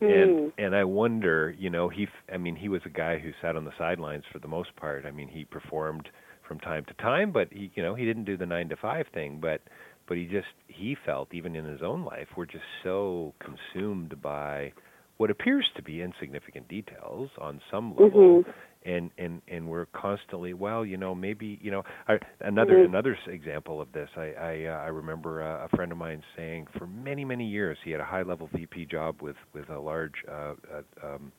and 0.02 0.54
and 0.58 0.76
I 0.76 0.84
wonder, 0.84 1.56
you 1.58 1.70
know, 1.70 1.90
he 1.90 2.04
f- 2.04 2.34
I 2.34 2.38
mean, 2.38 2.56
he 2.56 2.70
was 2.70 2.82
a 2.86 2.90
guy 2.90 3.18
who 3.18 3.32
sat 3.42 3.56
on 3.56 3.66
the 3.66 3.72
sidelines 3.78 4.24
for 4.32 4.40
the 4.40 4.48
most 4.48 4.76
part. 4.76 5.06
I 5.06 5.12
mean, 5.12 5.28
he 5.28 5.46
performed 5.46 6.10
from 6.48 6.60
time 6.60 6.86
to 6.86 6.94
time, 6.96 7.32
but 7.32 7.48
he, 7.52 7.72
you 7.76 7.84
know, 7.84 7.96
he 7.96 8.06
didn't 8.06 8.26
do 8.26 8.38
the 8.38 8.46
9 8.46 8.70
to 8.70 8.76
5 8.76 9.06
thing, 9.14 9.40
but 9.42 9.62
but 10.08 10.18
he 10.18 10.26
just 10.26 10.48
he 10.68 10.96
felt 11.06 11.34
even 11.34 11.56
in 11.56 11.66
his 11.66 11.82
own 11.82 12.04
life 12.04 12.28
we're 12.36 12.46
just 12.46 12.64
so 12.84 13.34
consumed 13.40 14.22
by 14.22 14.72
what 15.18 15.32
appears 15.32 15.66
to 15.76 15.82
be 15.82 16.02
insignificant 16.02 16.68
details 16.68 17.30
on 17.40 17.60
some 17.72 17.92
level. 17.92 18.44
And 18.86 19.12
and 19.18 19.42
and 19.50 19.68
we're 19.68 19.88
constantly 19.88 20.54
well 20.54 20.86
you 20.86 20.96
know 20.96 21.14
maybe 21.14 21.60
you 21.62 21.72
know 21.72 21.84
I, 22.08 22.20
another 22.40 22.84
another 22.84 23.18
example 23.28 23.82
of 23.82 23.92
this 23.92 24.08
i 24.16 24.32
i 24.40 24.66
uh, 24.66 24.78
i 24.78 24.88
remember 24.88 25.44
uh, 25.44 25.66
a 25.66 25.76
friend 25.76 25.92
of 25.92 25.98
mine 25.98 26.24
saying 26.38 26.68
for 26.78 26.88
many 26.88 27.26
many 27.26 27.46
years 27.46 27.78
he 27.84 27.92
had 27.92 28.00
a 28.00 28.06
high 28.06 28.22
level 28.22 28.48
vp 28.54 28.86
job 28.86 29.22
with 29.22 29.36
with 29.54 29.70
a 29.70 29.80
large 29.80 30.14
uh, 30.32 30.54
uh 30.74 31.06
um 31.06 31.34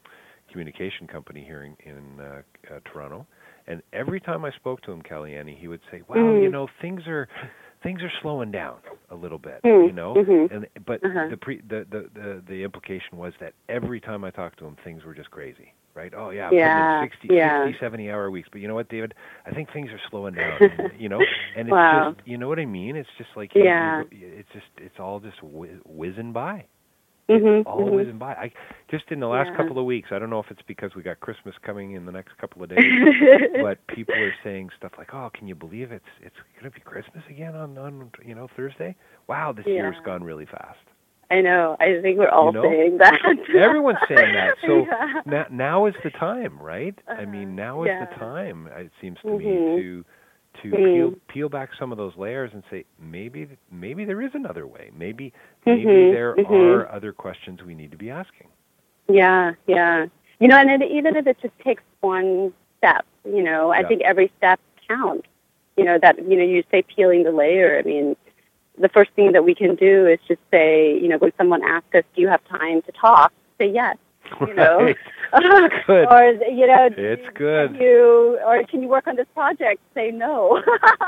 communication 0.51 1.07
company 1.07 1.43
here 1.43 1.63
in, 1.63 1.77
in 1.89 2.21
uh, 2.21 2.43
uh 2.71 2.81
toronto. 2.93 3.27
And 3.67 3.83
every 3.95 4.21
time 4.21 4.45
i 4.45 4.51
spoke 4.51 4.83
to 4.83 4.93
him 4.93 5.01
Kalyanee, 5.01 5.59
he 5.59 5.69
would 5.69 5.81
say 5.91 6.03
well 6.07 6.33
you 6.35 6.51
know 6.51 6.69
things 6.83 7.03
are 7.07 7.29
things 7.83 8.03
are 8.03 8.13
slowing 8.23 8.51
down 8.51 8.77
a 9.11 9.15
little 9.15 9.39
bit 9.39 9.61
you 9.65 9.93
know? 9.93 10.15
Mhm 10.15 10.53
and 10.53 10.67
but 10.87 11.01
the 11.03 11.37
pre 11.41 11.61
the, 11.69 11.87
the 11.91 12.09
the 12.15 12.43
the 12.49 12.63
implication 12.65 13.17
was 13.17 13.33
that 13.41 13.53
every 13.69 14.01
time 14.01 14.25
i 14.25 14.31
talked 14.31 14.59
to 14.59 14.67
him 14.67 14.77
things 14.85 15.05
were 15.05 15.15
just 15.15 15.31
crazy 15.31 15.73
right? 15.95 16.13
Oh 16.17 16.31
yeah, 16.31 16.45
I'm 16.45 16.51
putting 16.51 16.63
in 16.65 16.77
Yeah, 16.77 17.01
60, 17.01 17.29
yeah. 17.29 17.65
60 17.65 17.79
70 17.81 18.09
hour 18.11 18.31
weeks. 18.31 18.49
But 18.53 18.61
you 18.61 18.69
know 18.69 18.77
what 18.77 18.89
david? 18.89 19.15
I 19.47 19.51
think 19.51 19.73
things 19.73 19.91
are 19.91 20.01
slowing 20.11 20.35
down 20.35 20.61
you 20.99 21.09
know? 21.09 21.19
And 21.57 21.67
it's 21.69 21.73
Wow. 21.73 22.13
just 22.15 22.29
you 22.29 22.39
know 22.39 22.47
what 22.47 22.61
i 22.61 22.65
mean? 22.67 22.95
It's 22.95 23.09
just 23.19 23.31
like 23.35 23.51
Yeah. 23.55 24.05
you- 24.13 24.33
it's 24.39 24.49
just 24.53 24.67
it's 24.77 25.01
all 25.01 25.19
just 25.19 25.43
whiz, 25.43 25.71
whizzing 25.85 26.33
by 26.33 26.67
Mhm, 27.29 27.67
all 27.67 27.81
mhm. 27.81 27.93
whizzing 27.93 28.19
by 28.19 28.33
i 28.35 28.51
just 28.91 29.05
in 29.11 29.21
the 29.21 29.27
last 29.27 29.51
Yeah. 29.51 29.57
couple 29.57 29.79
of 29.79 29.85
weeks 29.85 30.09
i 30.13 30.19
don't 30.19 30.31
know 30.31 30.39
if 30.41 30.51
it's 30.51 30.63
because 30.67 30.95
we 30.95 31.03
got 31.03 31.21
christmas 31.21 31.55
coming 31.63 31.93
in 31.93 32.07
the 32.07 32.13
next 32.13 32.37
couple 32.39 32.63
of 32.63 32.71
days 32.71 32.79
but 33.63 33.87
people 33.89 34.15
are 34.15 34.35
saying 34.43 34.71
stuff 34.77 34.93
like, 34.99 35.13
"Oh, 35.13 35.31
can 35.35 35.47
you 35.47 35.55
believe 35.55 35.93
it's 35.93 36.05
it's 36.23 36.37
going 36.55 36.65
to 36.65 36.71
be 36.71 36.81
Christmas 36.81 37.23
again 37.29 37.55
on 37.55 37.77
on 37.79 38.11
you 38.25 38.35
know 38.35 38.49
Thursday? 38.57 38.95
Wow, 39.27 39.53
this 39.53 39.67
year's 39.67 39.97
gone 40.05 40.23
really 40.25 40.47
fast." 40.47 40.79
I 41.31 41.41
know. 41.43 41.77
I 41.81 42.01
think 42.01 42.19
we're 42.19 42.29
all 42.31 42.47
You 42.47 42.53
know? 42.53 42.63
saying 42.63 42.99
that. 42.99 43.21
Everyone's 43.55 43.99
saying 44.09 44.33
that. 44.35 44.55
So 44.67 44.87
Yeah. 44.87 45.21
now, 45.27 45.47
now 45.51 45.87
is 45.87 45.95
the 46.03 46.11
time, 46.11 46.59
right? 46.61 46.95
I 47.09 47.25
mean, 47.27 47.55
now 47.55 47.83
is 47.85 47.91
the 48.01 48.07
time. 48.17 48.69
It 48.77 48.91
seems 49.01 49.19
to 49.23 49.29
Mhm. 49.29 49.39
me 49.39 49.83
to 49.83 50.05
to 50.63 50.77
Mm. 50.77 50.93
peel 50.93 51.15
peel 51.29 51.49
back 51.49 51.71
some 51.79 51.93
of 51.93 51.99
those 51.99 52.17
layers 52.17 52.51
and 52.53 52.63
say 52.71 52.85
maybe 52.99 53.49
maybe 53.71 54.05
there 54.05 54.21
is 54.23 54.35
another 54.35 54.67
way. 54.67 54.91
Maybe 54.97 55.33
maybe 55.67 55.87
Mhm, 55.87 56.11
there 56.11 56.37
mhm. 56.37 56.45
are 56.45 56.89
other 56.91 57.13
questions 57.13 57.63
we 57.63 57.75
need 57.75 57.91
to 57.93 57.97
be 57.99 58.11
asking. 58.11 58.49
Yeah, 59.09 59.55
yeah. 59.67 60.07
You 60.41 60.49
know, 60.49 60.57
and 60.57 60.71
it, 60.83 60.91
even 60.91 61.17
if 61.17 61.27
it 61.27 61.39
just 61.41 61.59
takes 61.61 61.83
one 62.01 62.53
step, 62.79 63.05
you 63.25 63.43
know, 63.43 63.71
I 63.71 63.81
Yeah. 63.81 63.89
think 63.89 64.03
every 64.03 64.31
step 64.39 64.61
counts. 64.89 65.27
You 65.77 65.85
know, 65.85 65.99
that, 65.99 66.19
you 66.19 66.37
know, 66.37 66.45
you 66.45 66.65
say 66.71 66.83
peeling 66.83 67.23
the 67.23 67.31
layer. 67.31 67.79
I 67.79 67.83
mean, 67.83 68.17
the 68.79 68.89
first 68.89 69.11
thing 69.13 69.33
that 69.33 69.45
we 69.45 69.55
can 69.55 69.75
do 69.77 70.07
is 70.07 70.19
just 70.27 70.41
say, 70.51 70.99
you 70.99 71.09
know, 71.09 71.19
when 71.19 71.33
someone 71.39 71.63
asks 71.63 71.95
us, 71.95 72.05
"Do 72.15 72.21
you 72.23 72.29
have 72.29 72.45
time 72.45 72.83
to 72.83 72.93
talk?" 72.93 73.33
Say 73.59 73.69
yes. 73.69 73.97
You 74.41 74.55
know, 74.55 74.79
Right. 74.81 74.97
Good. 75.87 76.07
or 76.11 76.33
you 76.51 76.67
know, 76.67 76.89
It's 76.97 77.23
can 77.25 77.35
good. 77.35 77.77
You 77.77 78.39
or 78.47 78.63
can 78.65 78.83
you 78.83 78.89
work 78.89 79.07
on 79.07 79.17
this 79.17 79.27
project? 79.35 79.81
Say 79.95 80.11
no. 80.11 80.63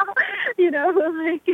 you 0.59 0.71
know, 0.71 0.89
like, 0.91 1.49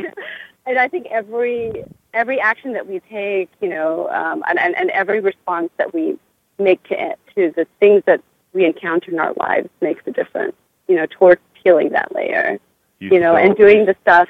and 0.65 0.77
I 0.77 0.87
think 0.87 1.07
every 1.07 1.83
every 2.13 2.39
action 2.39 2.73
that 2.73 2.87
we 2.87 2.99
take, 3.09 3.49
you 3.61 3.69
know, 3.69 4.09
um, 4.09 4.43
and, 4.47 4.59
and 4.59 4.75
and 4.75 4.89
every 4.91 5.21
response 5.21 5.69
that 5.77 5.93
we 5.93 6.17
make 6.59 6.83
to 6.89 7.11
it, 7.11 7.19
to 7.35 7.53
the 7.55 7.67
things 7.79 8.03
that 8.05 8.21
we 8.53 8.65
encounter 8.65 9.11
in 9.11 9.19
our 9.19 9.33
lives 9.33 9.69
makes 9.81 10.01
a 10.07 10.11
difference. 10.11 10.55
You 10.87 10.95
know, 10.95 11.05
towards 11.05 11.41
peeling 11.63 11.89
that 11.91 12.13
layer. 12.13 12.59
You 12.99 13.19
know, 13.19 13.35
and 13.35 13.55
doing 13.55 13.85
the 13.85 13.95
stuff. 14.01 14.27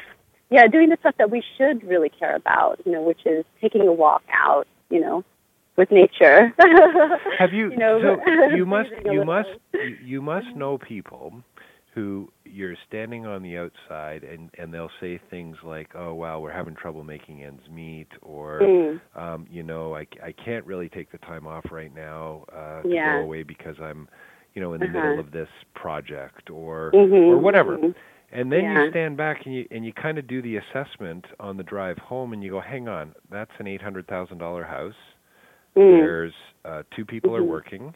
Yeah, 0.50 0.68
doing 0.68 0.90
the 0.90 0.98
stuff 1.00 1.16
that 1.18 1.32
we 1.32 1.42
should 1.58 1.84
really 1.88 2.10
care 2.10 2.36
about. 2.36 2.80
You 2.86 2.92
know, 2.92 3.02
which 3.02 3.26
is 3.26 3.46
taking 3.62 3.88
a 3.88 3.94
walk 3.94 4.24
out. 4.32 4.68
You 4.90 5.00
know, 5.00 5.24
with 5.78 5.92
nature. 5.92 6.54
Have 7.38 7.54
you? 7.54 7.72
you 7.72 7.78
know, 7.78 8.00
so 8.02 8.22
you 8.56 8.66
must 8.66 8.90
you 9.06 9.22
must 9.24 9.50
you, 9.74 10.22
must 10.22 10.48
know 10.56 10.78
people 10.78 11.42
who 11.94 12.30
you're 12.46 12.76
standing 12.88 13.26
on 13.26 13.42
the 13.44 13.58
outside 13.58 14.24
and 14.24 14.50
and 14.58 14.74
they'll 14.74 14.92
say 15.00 15.20
things 15.30 15.56
like, 15.64 15.90
"Oh 15.96 16.14
wow, 16.14 16.40
we're 16.40 16.52
having 16.52 16.76
trouble 16.76 17.04
making 17.04 17.44
ends 17.44 17.62
meet," 17.72 18.08
or 18.22 18.62
Mm. 18.62 19.00
um, 19.16 19.48
you 19.50 19.64
know, 19.64 19.96
I 19.96 20.06
I 20.24 20.32
can't 20.32 20.66
really 20.66 20.90
take 20.90 21.12
the 21.12 21.18
time 21.20 21.48
off 21.48 21.66
right 21.72 21.94
now 21.94 22.46
uh, 22.56 22.82
to 22.84 22.88
Yeah. 22.90 23.14
go 23.14 23.20
away 23.22 23.44
because 23.44 23.76
I'm 23.82 24.08
you 24.54 24.62
know 24.62 24.74
in 24.74 24.82
the 24.82 24.88
Uh-huh. 24.88 24.94
middle 25.02 25.20
of 25.20 25.32
this 25.32 25.50
project 25.76 26.50
or 26.50 26.92
Mhm, 26.94 27.30
or 27.30 27.38
whatever. 27.38 27.78
mhm. 27.78 27.96
And 28.32 28.52
then 28.52 28.64
Yeah. 28.64 28.84
you 28.84 28.90
stand 28.90 29.16
back 29.18 29.46
and 29.46 29.54
you 29.56 29.68
and 29.72 29.86
you 29.86 29.94
kind 29.94 30.18
of 30.18 30.28
do 30.28 30.42
the 30.42 30.58
assessment 30.58 31.26
on 31.40 31.58
the 31.58 31.64
drive 31.64 31.98
home 32.00 32.34
and 32.34 32.44
you 32.44 32.52
go, 32.52 32.60
"Hang 32.62 32.88
on, 32.88 33.14
that's 33.30 33.52
an 33.60 33.68
$800,000 33.68 34.66
house." 34.66 34.96
Mm. 35.78 36.00
There's 36.00 36.34
uh, 36.66 36.84
two 36.96 37.06
people 37.06 37.36
are 37.36 37.42
Mhm. 37.42 37.48
working. 37.48 37.96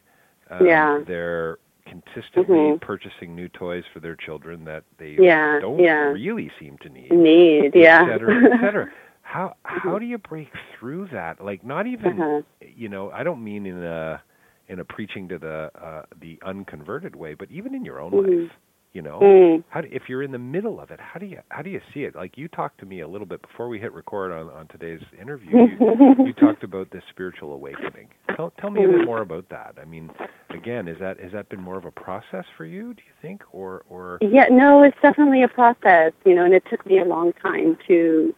Um, 0.50 0.66
Yeah. 0.68 1.00
They're 1.06 1.58
consistently 1.86 2.58
Mhm. 2.58 2.80
purchasing 2.82 3.36
new 3.36 3.50
toys 3.50 3.84
for 3.92 4.00
their 4.00 4.16
children 4.16 4.64
that 4.66 4.84
they 4.98 5.18
Yeah, 5.20 5.60
don't 5.60 5.80
yeah. 5.80 6.12
really 6.12 6.50
seem 6.60 6.78
to 6.80 6.90
need. 6.90 7.12
Need, 7.12 7.76
Et 7.76 7.82
yeah. 7.82 8.06
cetera, 8.06 8.36
et 8.36 8.60
cetera. 8.62 8.92
How 9.24 9.56
how 9.64 9.98
do 9.98 10.06
you 10.06 10.18
break 10.18 10.52
through 10.74 11.08
that? 11.08 11.40
Like 11.44 11.64
not 11.64 11.88
even 11.88 12.22
Uh-huh. 12.22 12.42
you 12.62 12.90
know 12.90 13.10
I 13.12 13.24
don't 13.24 13.44
mean 13.44 13.66
in 13.66 13.82
a 13.84 14.22
in 14.68 14.80
a 14.80 14.86
preaching 14.86 15.28
to 15.30 15.38
the 15.40 15.72
uh, 15.82 16.04
the 16.20 16.38
unconverted 16.44 17.16
way, 17.16 17.34
but 17.34 17.50
even 17.50 17.74
in 17.74 17.84
your 17.86 18.00
own 18.00 18.12
Mhm. 18.12 18.42
life, 18.44 18.52
you 18.94 19.02
know. 19.02 19.20
Mm. 19.20 19.64
How 19.70 19.82
do, 19.82 19.88
if 19.92 20.04
you're 20.08 20.24
in 20.24 20.32
the 20.32 20.40
middle 20.40 20.80
of 20.80 20.92
it, 20.92 21.00
how 21.00 21.20
do 21.20 21.26
you 21.26 21.40
how 21.50 21.62
do 21.62 21.70
you 21.70 21.82
see 21.94 22.02
it? 22.02 22.16
Like 22.16 22.38
you 22.38 22.48
talked 22.48 22.80
to 22.80 22.86
me 22.86 23.02
a 23.02 23.08
little 23.08 23.28
bit 23.28 23.42
before 23.42 23.68
we 23.68 23.80
hit 23.80 23.94
record 23.94 24.32
on 24.32 24.50
on 24.50 24.68
today's 24.68 25.02
interview. 25.20 25.52
You, 25.52 26.16
you 26.26 26.34
talked 26.34 26.64
about 26.64 26.92
this 26.92 27.04
spiritual 27.10 27.54
awakening. 27.54 28.10
Tell 28.36 28.52
tell 28.60 28.70
me 28.70 28.84
a 28.84 28.88
bit 28.88 29.06
more 29.06 29.22
about 29.22 29.50
that. 29.50 29.76
I 29.82 29.86
mean, 29.86 30.12
again, 30.50 30.88
is 30.88 30.98
that 31.00 31.20
has 31.20 31.32
that 31.32 31.50
been 31.50 31.62
more 31.62 31.78
of 31.78 31.86
a 31.86 31.92
process 31.92 32.46
for 32.58 32.66
you? 32.66 32.94
Do 32.94 33.02
you 33.06 33.14
think, 33.22 33.44
or 33.52 33.84
or 33.90 34.20
Yeah, 34.22 34.48
no, 34.52 34.84
it's 34.84 34.98
definitely 35.02 35.44
a 35.44 35.48
process, 35.48 36.14
you 36.26 36.36
know, 36.36 36.46
and 36.46 36.54
it 36.54 36.64
took 36.70 36.86
me 36.86 37.00
a 37.00 37.06
long 37.06 37.34
time 37.34 37.78
to 37.88 38.36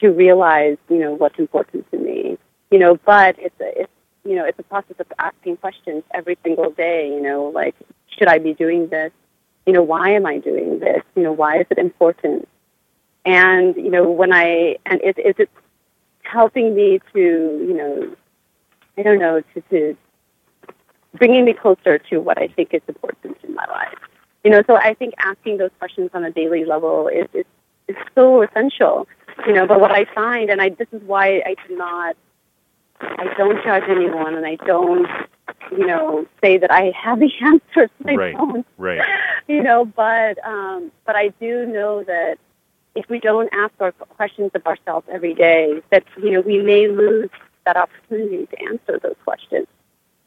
to 0.00 0.08
realize, 0.10 0.76
you 0.88 0.98
know, 0.98 1.14
what's 1.14 1.38
important 1.38 1.90
to 1.90 1.98
me. 1.98 2.36
You 2.70 2.78
know, 2.78 2.98
but 3.06 3.36
it's 3.38 3.58
a 3.60 3.82
it's 3.82 3.92
you 4.24 4.36
know, 4.36 4.44
it's 4.44 4.58
a 4.58 4.62
process 4.62 4.96
of 4.98 5.06
asking 5.18 5.58
questions 5.58 6.02
every 6.14 6.38
single 6.42 6.70
day, 6.70 7.08
you 7.08 7.20
know, 7.20 7.50
like 7.54 7.74
should 8.18 8.28
I 8.28 8.38
be 8.38 8.54
doing 8.54 8.88
this? 8.88 9.12
You 9.66 9.72
know, 9.72 9.82
why 9.82 10.10
am 10.10 10.26
I 10.26 10.38
doing 10.38 10.78
this? 10.80 11.02
You 11.14 11.22
know, 11.22 11.32
why 11.32 11.58
is 11.60 11.66
it 11.70 11.78
important? 11.78 12.48
And, 13.24 13.74
you 13.76 13.90
know, 13.90 14.10
when 14.10 14.32
I 14.32 14.76
and 14.84 15.00
is 15.02 15.14
is 15.16 15.34
it 15.38 15.50
helping 16.22 16.74
me 16.74 17.00
to, 17.12 17.20
you 17.20 17.74
know, 17.74 18.16
I 18.98 19.02
don't 19.02 19.18
know, 19.18 19.42
to 19.54 19.60
to 19.70 19.96
bringing 21.14 21.44
me 21.44 21.54
closer 21.54 21.98
to 21.98 22.18
what 22.18 22.38
I 22.38 22.48
think 22.48 22.74
is 22.74 22.82
important 22.88 23.36
in 23.42 23.54
my 23.54 23.64
life. 23.66 23.98
You 24.42 24.50
know, 24.50 24.62
so 24.66 24.76
I 24.76 24.94
think 24.94 25.14
asking 25.18 25.56
those 25.56 25.70
questions 25.78 26.10
on 26.12 26.24
a 26.24 26.30
daily 26.30 26.64
level 26.64 27.08
is 27.08 27.26
is, 27.32 27.46
is 27.88 27.96
so 28.14 28.42
essential. 28.42 29.08
You 29.46 29.52
know, 29.52 29.66
but 29.66 29.80
what 29.80 29.90
I 29.90 30.04
find, 30.14 30.50
and 30.50 30.60
I 30.60 30.68
this 30.70 30.88
is 30.92 31.02
why 31.02 31.42
I 31.46 31.54
do 31.66 31.76
not, 31.76 32.16
I 33.00 33.32
don't 33.36 33.62
judge 33.64 33.84
anyone, 33.88 34.34
and 34.34 34.46
I 34.46 34.56
don't, 34.56 35.08
you 35.70 35.86
know, 35.86 36.26
say 36.42 36.58
that 36.58 36.70
I 36.70 36.92
have 36.96 37.20
the 37.20 37.30
answers. 37.42 37.90
I 38.04 38.14
Right. 38.14 38.36
don't. 38.36 38.66
right? 38.78 39.00
You 39.46 39.62
know, 39.62 39.84
but 39.84 40.38
um, 40.46 40.90
but 41.04 41.16
I 41.16 41.28
do 41.38 41.66
know 41.66 42.02
that 42.04 42.38
if 42.94 43.10
we 43.10 43.20
don't 43.20 43.50
ask 43.52 43.74
our 43.78 43.92
questions 43.92 44.50
of 44.54 44.66
ourselves 44.66 45.06
every 45.12 45.34
day, 45.34 45.82
that 45.90 46.02
you 46.22 46.30
know 46.30 46.40
we 46.40 46.62
may 46.62 46.88
lose 46.88 47.28
that 47.66 47.76
opportunity 47.76 48.46
to 48.46 48.62
answer 48.62 48.98
those 49.02 49.16
questions. 49.24 49.66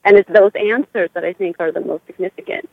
And 0.05 0.17
it's 0.17 0.29
those 0.31 0.51
answers 0.53 1.09
that 1.15 1.23
I 1.25 1.33
think 1.33 1.55
are 1.59 1.71
the 1.71 1.81
most 1.81 2.05
significant, 2.05 2.69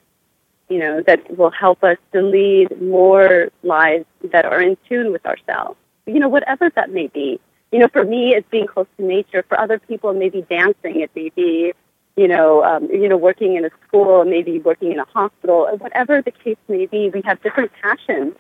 you 0.68 0.78
know, 0.78 1.02
that 1.06 1.36
will 1.36 1.50
help 1.50 1.82
us 1.82 1.96
to 2.12 2.20
lead 2.22 2.80
more 2.80 3.48
lives 3.62 4.04
that 4.32 4.44
are 4.44 4.60
in 4.60 4.76
tune 4.88 5.10
with 5.10 5.24
ourselves, 5.26 5.78
you 6.06 6.20
know, 6.20 6.28
whatever 6.28 6.70
that 6.76 6.90
may 6.90 7.06
be. 7.08 7.40
You 7.72 7.78
know, 7.80 7.88
for 7.88 8.04
me, 8.04 8.34
it's 8.34 8.48
being 8.50 8.66
close 8.66 8.86
to 8.98 9.04
nature. 9.04 9.44
For 9.48 9.58
other 9.58 9.78
people, 9.78 10.10
it 10.10 10.16
may 10.18 10.28
be 10.28 10.42
dancing. 10.42 11.00
It 11.00 11.10
may 11.16 11.30
be, 11.30 11.72
you 12.16 12.28
know, 12.28 12.62
um, 12.62 12.88
you 12.90 13.08
know, 13.08 13.16
working 13.16 13.56
in 13.56 13.64
a 13.64 13.70
school, 13.86 14.24
maybe 14.24 14.58
working 14.60 14.92
in 14.92 14.98
a 14.98 15.04
hospital, 15.06 15.68
whatever 15.78 16.22
the 16.22 16.30
case 16.30 16.56
may 16.68 16.86
be. 16.86 17.10
We 17.12 17.22
have 17.24 17.42
different 17.42 17.72
passions, 17.82 18.34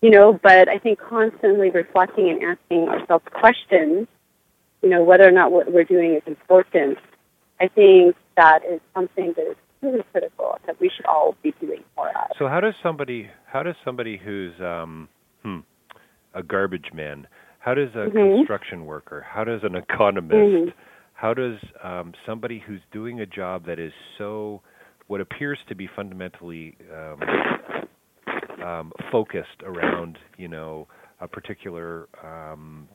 you 0.00 0.10
know, 0.10 0.38
but 0.42 0.68
I 0.68 0.78
think 0.78 0.98
constantly 0.98 1.70
reflecting 1.70 2.30
and 2.30 2.42
asking 2.42 2.88
ourselves 2.88 3.24
questions, 3.32 4.08
you 4.82 4.88
know, 4.88 5.02
whether 5.04 5.28
or 5.28 5.30
not 5.32 5.52
what 5.52 5.72
we're 5.72 5.84
doing 5.84 6.14
is 6.14 6.22
important 6.26 6.98
I 7.62 7.68
think 7.68 8.16
that 8.36 8.60
is 8.68 8.80
something 8.92 9.34
that 9.36 9.46
is 9.50 9.56
really 9.80 10.02
critical 10.10 10.58
that 10.66 10.80
we 10.80 10.90
should 10.94 11.06
all 11.06 11.36
be 11.42 11.54
doing 11.60 11.84
more 11.96 12.08
of. 12.08 12.30
So 12.36 12.48
how 12.48 12.60
does 12.60 12.74
somebody 12.82 13.30
how 13.46 13.62
does 13.62 13.76
somebody 13.84 14.16
who's 14.16 14.52
um 14.60 15.08
hmm, 15.42 15.60
a 16.34 16.42
garbage 16.42 16.92
man, 16.92 17.28
how 17.60 17.74
does 17.74 17.90
a 17.94 18.08
Mhm. 18.08 18.38
construction 18.38 18.84
worker, 18.84 19.20
how 19.20 19.44
does 19.44 19.62
an 19.62 19.76
economist, 19.76 20.34
Mhm. 20.34 20.72
How 21.22 21.32
does 21.32 21.54
um, 21.84 22.12
somebody 22.26 22.60
who's 22.66 22.80
doing 22.90 23.20
a 23.20 23.26
job 23.26 23.64
that 23.64 23.78
is 23.78 23.92
so 24.18 24.60
what 25.06 25.20
appears 25.20 25.56
to 25.68 25.74
be 25.76 25.88
fundamentally 25.94 26.76
um, 26.92 28.66
um, 28.66 28.92
focused 29.12 29.62
around 29.64 30.18
you 30.36 30.48
know 30.48 30.88
a 31.20 31.28
particular 31.28 32.08
um, 32.24 32.88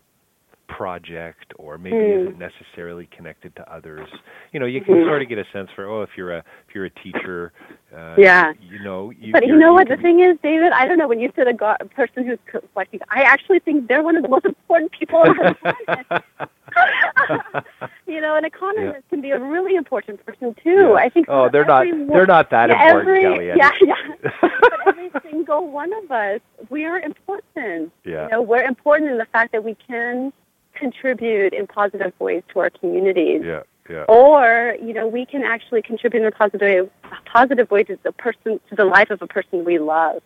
project 0.67 1.53
or 1.57 1.77
maybe 1.77 1.95
Mm. 1.95 2.21
isn't 2.21 2.37
necessarily 2.39 3.07
connected 3.07 3.55
to 3.55 3.71
others. 3.73 4.07
You 4.51 4.59
know, 4.59 4.65
you 4.65 4.81
can 4.81 4.95
Mhm. 4.95 5.05
sort 5.07 5.21
of 5.21 5.27
get 5.29 5.37
a 5.37 5.45
sense 5.53 5.69
for 5.71 5.85
oh, 5.85 6.01
if 6.01 6.09
you're 6.17 6.31
a 6.31 6.43
if 6.67 6.75
you're 6.75 6.85
a 6.85 6.89
teacher, 6.89 7.51
uh, 7.95 8.15
Yeah. 8.17 8.53
you 8.61 8.79
know, 8.79 9.11
you, 9.11 9.31
but 9.31 9.47
you 9.47 9.55
know 9.55 9.73
what? 9.73 9.87
The 9.87 9.95
be- 9.97 10.03
thing 10.03 10.19
is, 10.19 10.37
David, 10.43 10.71
I 10.73 10.85
don't 10.87 10.97
know. 10.97 11.07
When 11.07 11.19
you 11.19 11.31
said 11.35 11.47
a 11.47 11.53
gar- 11.53 11.77
person 11.95 12.25
who's 12.25 12.39
collecting, 12.45 12.99
I 13.09 13.21
actually 13.23 13.59
think 13.59 13.87
they're 13.87 14.03
one 14.03 14.15
of 14.17 14.23
the 14.23 14.29
most 14.29 14.45
important 14.53 14.91
people 14.91 15.19
on 15.19 15.35
the 15.37 15.55
planet. 15.85 16.23
you 18.05 18.21
know, 18.21 18.35
an 18.35 18.45
economist 18.45 19.07
can 19.09 19.21
be 19.21 19.31
a 19.31 19.39
really 19.39 19.75
important 19.75 20.23
person 20.25 20.53
too. 20.63 20.89
Yeah. 20.89 20.93
I 20.93 21.09
think. 21.09 21.27
Oh, 21.29 21.49
they're 21.49 21.65
not 21.65 21.85
they're 22.09 22.25
not 22.27 22.49
that 22.51 22.69
yeah, 22.69 22.87
important, 22.89 23.25
every. 23.25 23.47
Yeah, 23.47 23.71
yeah. 23.81 23.95
but 24.41 24.87
every 24.87 25.09
single 25.23 25.69
one 25.71 25.91
of 26.03 26.11
us, 26.11 26.41
we 26.69 26.85
are 26.85 26.99
important. 26.99 27.91
Yeah. 28.03 28.23
You 28.25 28.29
know, 28.31 28.41
we're 28.41 28.63
important 28.63 29.11
in 29.11 29.17
the 29.17 29.25
fact 29.25 29.51
that 29.53 29.63
we 29.63 29.75
can 29.87 30.31
contribute 30.77 31.53
in 31.53 31.67
positive 31.67 32.13
ways 32.19 32.43
to 32.53 32.59
our 32.59 32.69
communities. 32.69 33.41
yeah, 33.43 33.63
yeah. 33.89 34.05
Or, 34.07 34.75
you 34.81 34.93
know, 34.93 35.07
we 35.07 35.25
can 35.25 35.43
actually 35.43 35.81
contribute 35.81 36.21
in 36.21 36.27
a 36.27 36.31
positive, 36.31 36.89
positive 37.25 37.69
way 37.71 37.83
to 37.83 37.97
the 38.03 38.11
person, 38.11 38.59
to 38.69 38.75
the 38.75 38.85
life 38.85 39.09
of 39.09 39.21
a 39.21 39.27
person 39.27 39.65
we 39.65 39.79
love. 39.79 40.21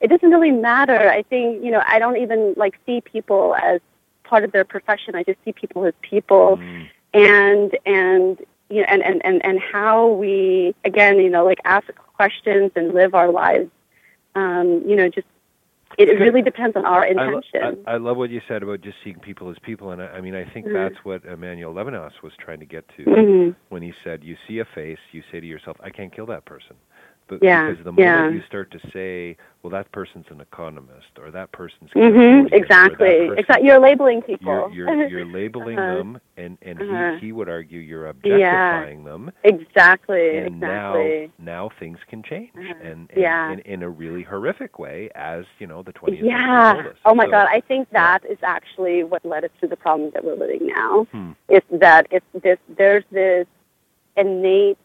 It 0.00 0.08
doesn't 0.08 0.30
really 0.30 0.50
matter. 0.50 1.08
I 1.08 1.22
think, 1.22 1.64
you 1.64 1.70
know, 1.70 1.82
I 1.86 1.98
don't 1.98 2.18
even 2.18 2.54
like 2.56 2.74
see 2.84 3.00
people 3.00 3.54
as 3.70 3.80
part 4.24 4.44
of 4.44 4.52
their 4.52 4.64
profession. 4.64 5.14
I 5.14 5.22
just 5.22 5.38
see 5.44 5.52
people 5.52 5.84
as 5.86 5.94
people 6.02 6.58
Mm. 6.58 6.88
and, 7.14 7.78
and, 7.86 8.38
you 8.68 8.80
know, 8.80 8.86
and, 8.88 9.02
and, 9.02 9.24
and, 9.24 9.44
and 9.44 9.60
how 9.60 10.08
we, 10.08 10.74
again, 10.84 11.18
you 11.18 11.30
know, 11.30 11.44
like 11.44 11.60
ask 11.64 11.86
questions 12.16 12.72
and 12.74 12.92
live 12.92 13.14
our 13.14 13.30
lives. 13.30 13.70
Um, 14.34 14.82
you 14.86 14.96
know, 14.96 15.08
just, 15.08 15.28
it, 15.98 16.20
really 16.20 16.42
depends 16.42 16.76
on 16.76 16.84
our 16.84 17.04
intention. 17.04 17.82
I, 17.86 17.92
I 17.92 17.96
love 17.96 18.16
what 18.16 18.30
you 18.30 18.40
said 18.48 18.62
about 18.62 18.80
just 18.80 18.96
seeing 19.02 19.18
people 19.18 19.50
as 19.50 19.56
people, 19.62 19.90
and 19.90 20.02
I, 20.02 20.06
I 20.06 20.20
mean, 20.20 20.34
I 20.34 20.44
think 20.44 20.66
Mhm. 20.66 20.72
that's 20.74 21.04
what 21.04 21.24
Emmanuel 21.24 21.72
Levinas 21.74 22.12
was 22.22 22.32
trying 22.38 22.60
to 22.60 22.66
get 22.66 22.84
to 22.96 23.04
Mhm. 23.04 23.56
when 23.68 23.82
he 23.82 23.92
said, 24.02 24.24
"You 24.24 24.36
see 24.46 24.58
a 24.58 24.64
face, 24.64 24.98
you 25.12 25.22
say 25.30 25.40
to 25.40 25.46
yourself, 25.46 25.76
I 25.80 25.90
can't 25.90 26.12
kill 26.12 26.26
that 26.26 26.44
person. 26.44 26.76
But 27.26 27.42
Yeah, 27.42 27.70
because 27.70 27.82
the 27.84 27.92
moment 27.92 28.00
yeah. 28.04 28.28
you 28.30 28.42
start 28.46 28.70
to 28.72 28.78
say, 28.92 29.36
well, 29.62 29.70
that 29.70 29.90
person's 29.92 30.26
an 30.28 30.42
economist, 30.42 31.18
or 31.18 31.30
that 31.30 31.52
person's 31.52 31.90
hmm 31.94 32.02
that 32.44 32.48
Exactly. 32.52 32.96
person- 33.28 33.38
Exactly. 33.38 33.66
You're 33.66 33.78
labeling 33.80 34.20
people. 34.20 34.70
you're, 34.74 34.88
you're, 34.90 35.08
you're 35.08 35.24
labeling 35.24 35.78
Uh-huh. 35.78 35.94
them, 35.96 36.20
and, 36.36 36.58
and 36.60 36.82
Uh-huh. 36.82 37.14
he, 37.14 37.26
he 37.28 37.32
would 37.32 37.48
argue 37.48 37.80
you're 37.80 38.04
Yeah. 38.04 38.10
objectifying 38.10 39.04
them. 39.04 39.32
exactly. 39.42 40.36
And 40.36 40.46
exactly. 40.62 41.32
now, 41.38 41.62
now 41.62 41.70
things 41.80 41.98
can 42.08 42.22
change, 42.22 42.50
Uh-huh. 42.58 42.74
and, 42.82 43.08
and 43.10 43.16
Yeah. 43.16 43.52
in, 43.52 43.60
in 43.60 43.82
a 43.82 43.88
really 43.88 44.22
horrific 44.22 44.78
way, 44.78 45.08
as 45.14 45.46
you 45.58 45.66
know, 45.66 45.82
the 45.82 45.94
20th 45.94 46.22
Yeah. 46.22 46.74
century. 46.74 46.92
Oh 47.06 47.14
my 47.14 47.24
So- 47.24 47.30
God. 47.30 47.46
I 47.50 47.60
think 47.60 47.88
that 47.90 48.22
is 48.26 48.38
actually 48.42 49.02
what 49.02 49.24
led 49.24 49.44
us 49.44 49.50
to 49.62 49.66
the 49.66 49.76
problem 49.76 50.10
that 50.12 50.22
we're 50.24 50.34
living 50.36 50.66
now. 50.66 51.04
Hmm. 51.10 51.30
Is 51.48 51.62
that 51.70 52.06
it's 52.10 52.26
this 52.34 52.58
there's 52.68 53.04
this 53.10 53.46
innate 54.16 54.76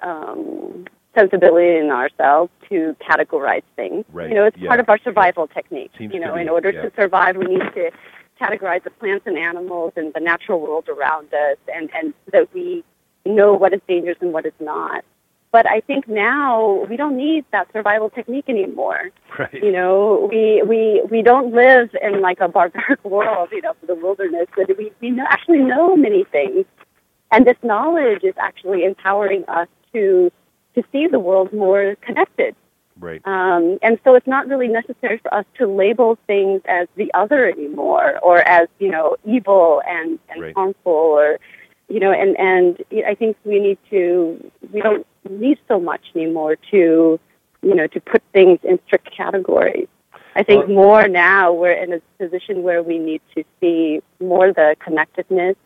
um, 0.00 0.86
sensibility 1.14 1.78
in 1.78 1.90
ourselves 1.90 2.50
to 2.68 2.96
categorize 3.00 3.62
things. 3.76 4.04
Right, 4.12 4.28
You 4.28 4.34
know, 4.36 4.44
it's 4.44 4.56
yeah, 4.56 4.68
part 4.68 4.80
of 4.80 4.88
our 4.88 4.98
survival 4.98 5.46
technique. 5.46 5.90
Seems 5.98 6.12
you 6.12 6.20
know, 6.20 6.34
in 6.34 6.48
order 6.48 6.70
yeah. 6.70 6.82
to 6.82 6.92
survive, 6.94 7.36
we 7.36 7.46
need 7.46 7.62
to 7.74 7.90
categorize 8.40 8.84
the 8.84 8.90
plants 8.90 9.26
and 9.26 9.36
animals 9.36 9.92
and 9.96 10.12
the 10.14 10.20
natural 10.20 10.60
world 10.60 10.88
around 10.88 11.32
us, 11.34 11.56
and 11.74 11.90
and 11.94 12.14
that 12.32 12.52
we 12.54 12.84
know 13.24 13.52
what 13.52 13.72
is 13.72 13.80
dangerous 13.88 14.18
and 14.20 14.32
what 14.32 14.46
is 14.46 14.52
not. 14.60 15.04
But 15.50 15.68
I 15.68 15.80
think 15.80 16.06
now 16.06 16.84
we 16.90 16.96
don't 16.96 17.16
need 17.16 17.46
that 17.52 17.72
survival 17.72 18.10
technique 18.10 18.44
anymore 18.48 19.10
right. 19.38 19.54
you 19.54 19.72
know 19.72 20.28
we 20.30 20.62
we 20.62 21.02
we 21.10 21.22
don't 21.22 21.54
live 21.54 21.90
in 22.02 22.20
like 22.20 22.40
a 22.40 22.48
barbaric 22.48 23.02
world 23.04 23.48
you 23.50 23.62
know 23.62 23.74
the 23.86 23.94
wilderness 23.94 24.46
but 24.54 24.76
we 24.76 24.92
we 25.00 25.10
know, 25.10 25.24
actually 25.28 25.60
know 25.60 25.96
many 25.96 26.24
things 26.24 26.66
and 27.30 27.46
this 27.46 27.56
knowledge 27.62 28.24
is 28.24 28.34
actually 28.38 28.84
empowering 28.84 29.44
us 29.48 29.68
to 29.92 30.30
to 30.78 30.88
see 30.92 31.06
the 31.06 31.18
world 31.18 31.52
more 31.52 31.96
connected 32.02 32.54
right. 33.00 33.20
um, 33.26 33.78
and 33.82 33.98
so 34.04 34.14
it's 34.14 34.26
not 34.26 34.46
really 34.48 34.68
necessary 34.68 35.18
for 35.18 35.32
us 35.34 35.44
to 35.58 35.66
label 35.66 36.18
things 36.26 36.60
as 36.66 36.86
the 36.96 37.12
other 37.14 37.48
anymore 37.48 38.18
or 38.22 38.38
as 38.38 38.68
you 38.78 38.90
know 38.90 39.16
evil 39.24 39.82
and, 39.86 40.18
and 40.30 40.42
Right. 40.42 40.54
harmful 40.54 40.92
or 40.92 41.38
you 41.88 42.00
know 42.00 42.12
and 42.12 42.38
and 42.38 42.82
I 43.06 43.14
think 43.14 43.36
we 43.44 43.58
need 43.60 43.78
to 43.90 44.50
we 44.72 44.80
don't 44.80 45.06
need 45.28 45.58
so 45.68 45.80
much 45.80 46.04
anymore 46.14 46.56
to 46.70 47.18
you 47.62 47.74
know 47.74 47.86
to 47.88 48.00
put 48.00 48.22
things 48.32 48.58
in 48.62 48.78
strict 48.86 49.08
categories. 49.22 49.88
I 50.36 50.42
think 50.44 50.66
Well- 50.66 50.76
more 50.76 51.08
now 51.08 51.52
we're 51.52 51.72
in 51.84 51.92
a 51.92 52.00
position 52.22 52.62
where 52.62 52.82
we 52.82 52.98
need 52.98 53.22
to 53.34 53.42
see 53.60 54.00
more 54.20 54.52
the 54.52 54.76
connectedness, 54.78 55.56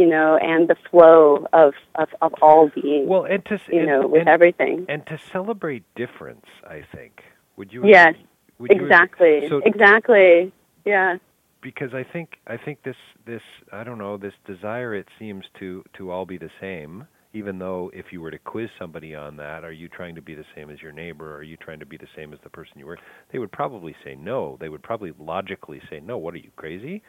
you 0.00 0.06
know, 0.14 0.38
and 0.40 0.68
the 0.68 0.76
flow 0.90 1.46
of 1.52 1.74
of, 2.02 2.08
of 2.22 2.32
all 2.40 2.70
being. 2.74 3.06
Well, 3.06 3.24
and 3.24 3.44
to 3.46 3.58
you 3.70 3.80
and, 3.80 3.86
know, 3.88 4.06
with 4.08 4.20
and, 4.20 4.28
everything. 4.36 4.86
and 4.88 5.06
to 5.06 5.18
celebrate 5.32 5.84
difference, 5.94 6.46
I 6.66 6.78
think. 6.94 7.14
Would 7.56 7.72
you? 7.74 7.80
Yes, 7.86 8.14
would 8.58 8.70
you 8.74 8.82
exactly, 8.84 9.34
So 9.48 9.60
exactly. 9.64 10.52
Yeah. 10.86 11.18
because 11.62 11.92
I 11.92 12.04
think 12.12 12.28
I 12.46 12.56
think 12.56 12.82
this 12.82 12.96
this 13.26 13.42
I 13.70 13.84
don't 13.84 13.98
know 13.98 14.16
this 14.16 14.32
desire 14.46 14.94
it 14.94 15.08
seems 15.18 15.44
to 15.60 15.84
to 15.98 16.10
all 16.10 16.24
be 16.24 16.38
the 16.38 16.50
same. 16.60 17.06
Even 17.32 17.60
though 17.60 17.92
if 17.94 18.06
you 18.12 18.20
were 18.20 18.32
to 18.32 18.38
quiz 18.40 18.70
somebody 18.76 19.14
on 19.14 19.36
that, 19.36 19.62
are 19.62 19.70
you 19.70 19.88
trying 19.88 20.16
to 20.16 20.22
be 20.22 20.34
the 20.34 20.44
same 20.56 20.68
as 20.68 20.82
your 20.82 20.90
neighbor? 20.90 21.36
Are 21.36 21.44
you 21.44 21.56
trying 21.56 21.78
to 21.78 21.86
be 21.86 21.96
the 21.96 22.08
same 22.16 22.32
as 22.32 22.40
the 22.42 22.50
person 22.50 22.72
you 22.80 22.86
were? 22.86 22.98
They 23.30 23.38
would 23.38 23.52
probably 23.52 23.94
say 24.04 24.16
no. 24.16 24.56
They 24.60 24.68
would 24.68 24.82
probably 24.82 25.12
logically 25.16 25.80
say 25.88 26.00
no. 26.00 26.18
What 26.18 26.34
are 26.34 26.38
you 26.38 26.50
crazy? 26.56 27.02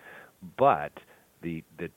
But 0.58 0.92
the 1.42 1.64
the 1.80 1.90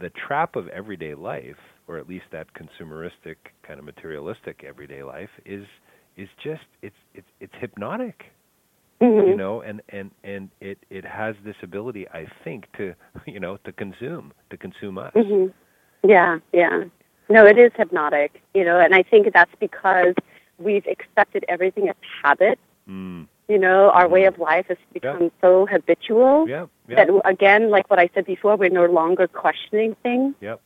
the 0.00 0.10
trap 0.10 0.56
of 0.56 0.68
everyday 0.68 1.14
life, 1.14 1.56
or 1.88 1.98
at 1.98 2.08
least 2.08 2.24
that 2.32 2.46
consumeristic 2.54 3.36
kind 3.66 3.78
of 3.78 3.84
materialistic 3.84 4.64
everyday 4.66 5.02
life, 5.02 5.30
is 5.44 5.64
is 6.16 6.28
just 6.42 6.62
it's 6.82 6.96
it's 7.14 7.28
it's 7.40 7.54
hypnotic 7.60 8.24
Mhm. 9.00 9.28
you 9.28 9.34
know 9.36 9.62
and 9.62 9.80
and 9.88 10.10
and 10.22 10.48
it 10.60 10.78
it 10.90 11.04
has 11.04 11.34
this 11.44 11.56
ability 11.62 12.06
i 12.10 12.24
think 12.44 12.66
to 12.76 12.94
you 13.26 13.40
know 13.40 13.56
to 13.64 13.72
consume 13.72 14.32
to 14.50 14.56
consume 14.56 14.96
us 14.98 15.12
hmm 15.14 15.46
Yeah, 16.04 16.38
yeah. 16.52 16.84
No, 17.28 17.46
it 17.46 17.56
is 17.58 17.72
hypnotic, 17.76 18.42
you 18.54 18.64
know, 18.64 18.78
and 18.80 18.94
I 18.94 19.02
think 19.02 19.32
that's 19.32 19.54
because 19.60 20.14
we've 20.58 20.86
accepted 20.86 21.44
everything 21.48 21.88
as 21.88 21.94
habit. 22.22 22.58
mm. 22.88 23.26
You 23.48 23.58
know, 23.58 23.90
our 23.90 24.08
way 24.08 24.24
of 24.26 24.38
life 24.38 24.66
has 24.68 24.78
become 24.92 25.30
so 25.40 25.66
habitual 25.66 26.46
yeah 26.48 26.66
that, 26.96 27.08
again, 27.24 27.70
like 27.70 27.88
what 27.90 27.98
I 27.98 28.08
said 28.14 28.24
before, 28.26 28.56
we're 28.56 28.70
no 28.70 28.86
longer 28.86 29.26
questioning 29.28 29.96
things. 30.02 30.34
yep 30.40 30.60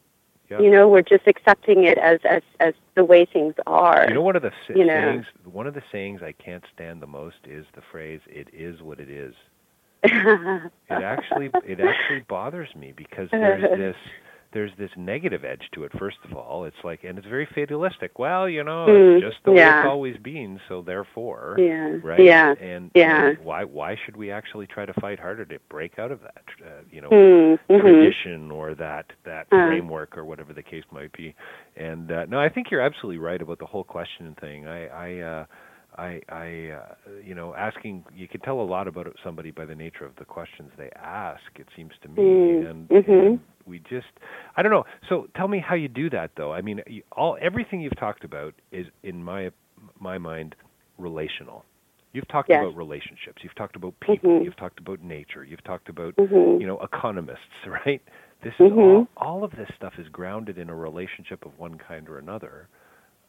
yep 0.50 0.60
You 0.60 0.70
know, 0.70 0.88
we're 0.88 1.02
just 1.02 1.26
accepting 1.26 1.84
it 1.84 1.98
as 1.98 2.20
as 2.28 2.42
as 2.60 2.74
the 2.94 3.04
way 3.04 3.24
things 3.26 3.54
are. 3.66 4.06
you 4.08 4.14
know 4.14 4.22
one 4.22 4.36
of 4.36 4.42
the 4.42 4.52
you 4.68 4.84
know. 4.84 4.94
sayings 4.94 5.26
one 5.44 5.66
of 5.66 5.74
the 5.74 5.82
sayings 5.92 6.22
i 6.22 6.32
can't 6.32 6.64
stand 6.74 7.02
the 7.02 7.06
most 7.06 7.36
is 7.44 7.66
the 7.74 7.82
phrase 7.92 8.20
it 8.26 8.48
is 8.52 8.80
what 8.82 8.98
it 9.00 9.10
is 9.10 9.34
it 10.02 10.70
actually 10.90 11.50
it 11.66 11.80
actually 11.80 12.20
bothers 12.28 12.68
me 12.74 12.92
because 12.96 13.28
there's 13.30 13.62
this 13.78 13.96
there's 14.56 14.72
this 14.78 14.90
negative 14.96 15.42
edge 15.44 15.64
to 15.74 15.84
it 15.84 15.92
first 15.98 16.16
of 16.26 16.30
all 16.36 16.64
it's 16.64 16.82
like 16.88 17.00
and 17.04 17.18
it's 17.18 17.26
very 17.36 17.46
fatalistic 17.54 18.12
well 18.18 18.48
you 18.48 18.64
know 18.64 18.86
Mm, 18.88 19.16
it's 19.16 19.24
just 19.28 19.44
the 19.44 19.52
way 19.52 19.58
it's 19.62 19.86
always 19.94 20.16
been 20.32 20.52
so 20.68 20.74
therefore 20.82 21.56
yeah, 21.58 21.96
right 22.02 22.24
yeah. 22.32 22.54
and, 22.72 22.90
yeah. 22.94 23.26
and 23.28 23.38
why 23.44 23.64
why 23.64 23.96
should 24.04 24.16
we 24.16 24.30
actually 24.30 24.66
try 24.66 24.84
to 24.86 24.94
fight 25.04 25.18
harder 25.18 25.44
to 25.44 25.58
break 25.68 25.98
out 25.98 26.10
of 26.10 26.20
that 26.22 26.44
uh, 26.68 26.80
you 26.90 27.00
know 27.02 27.10
Mm, 27.10 27.58
mhm. 27.68 27.80
tradition 27.80 28.50
or 28.50 28.74
that 28.74 29.06
that 29.24 29.46
Uh. 29.52 29.66
framework 29.66 30.16
or 30.18 30.24
whatever 30.24 30.52
the 30.52 30.62
case 30.72 30.84
might 30.90 31.12
be 31.12 31.34
and 31.76 32.10
uh, 32.10 32.24
no 32.26 32.38
i 32.40 32.48
think 32.48 32.70
you're 32.70 32.80
absolutely 32.90 33.18
right 33.18 33.42
about 33.42 33.58
the 33.58 33.66
whole 33.72 33.84
question 33.84 34.34
thing 34.40 34.66
i 34.66 34.80
i 35.08 35.10
uh 35.32 35.44
I, 35.98 36.20
I, 36.28 36.70
uh, 36.72 36.94
you 37.24 37.34
know, 37.34 37.54
asking 37.54 38.04
you 38.14 38.28
can 38.28 38.40
tell 38.40 38.60
a 38.60 38.62
lot 38.62 38.86
about 38.88 39.06
somebody 39.24 39.50
by 39.50 39.64
the 39.64 39.74
nature 39.74 40.04
of 40.04 40.14
the 40.16 40.24
questions 40.24 40.70
they 40.76 40.90
ask. 40.96 41.42
It 41.56 41.66
seems 41.74 41.92
to 42.02 42.08
me, 42.08 42.22
Mm, 42.22 42.70
and, 42.70 42.88
mhm. 42.88 43.26
and 43.26 43.40
we 43.66 43.78
just, 43.80 44.06
I 44.56 44.62
don't 44.62 44.72
know. 44.72 44.84
So 45.08 45.28
tell 45.36 45.48
me 45.48 45.58
how 45.58 45.74
you 45.74 45.88
do 45.88 46.10
that, 46.10 46.32
though. 46.36 46.52
I 46.52 46.60
mean, 46.60 46.82
you, 46.86 47.02
all 47.12 47.36
everything 47.40 47.80
you've 47.80 47.98
talked 47.98 48.24
about 48.24 48.54
is, 48.72 48.86
in 49.02 49.22
my 49.24 49.50
my 50.00 50.18
mind, 50.18 50.54
relational. 50.98 51.64
You've 52.12 52.28
talked 52.28 52.48
Yes. 52.48 52.62
about 52.62 52.76
relationships. 52.76 53.42
You've 53.42 53.54
talked 53.54 53.76
about 53.76 53.98
people. 54.00 54.30
Mhm. 54.30 54.44
You've 54.44 54.56
talked 54.56 54.78
about 54.78 55.02
nature. 55.02 55.44
You've 55.44 55.64
talked 55.64 55.88
about 55.88 56.14
Mhm. 56.16 56.60
you 56.60 56.66
know 56.66 56.78
economists, 56.80 57.40
right? 57.66 58.02
This 58.42 58.54
is 58.54 58.70
Mhm. 58.72 58.78
all. 58.78 59.08
All 59.16 59.44
of 59.44 59.50
this 59.52 59.68
stuff 59.76 59.98
is 59.98 60.08
grounded 60.08 60.58
in 60.58 60.68
a 60.70 60.74
relationship 60.74 61.44
of 61.44 61.58
one 61.58 61.76
kind 61.78 62.08
or 62.08 62.18
another. 62.18 62.68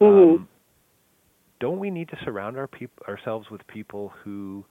Mhm. 0.01 0.35
Um, 0.35 0.47
don't 1.59 1.79
we 1.79 1.89
need 1.89 2.09
to 2.09 2.17
surround 2.23 2.57
our 2.57 2.67
peop- 2.67 3.01
ourselves 3.07 3.49
with 3.49 3.65
people 3.67 4.09
who, 4.23 4.63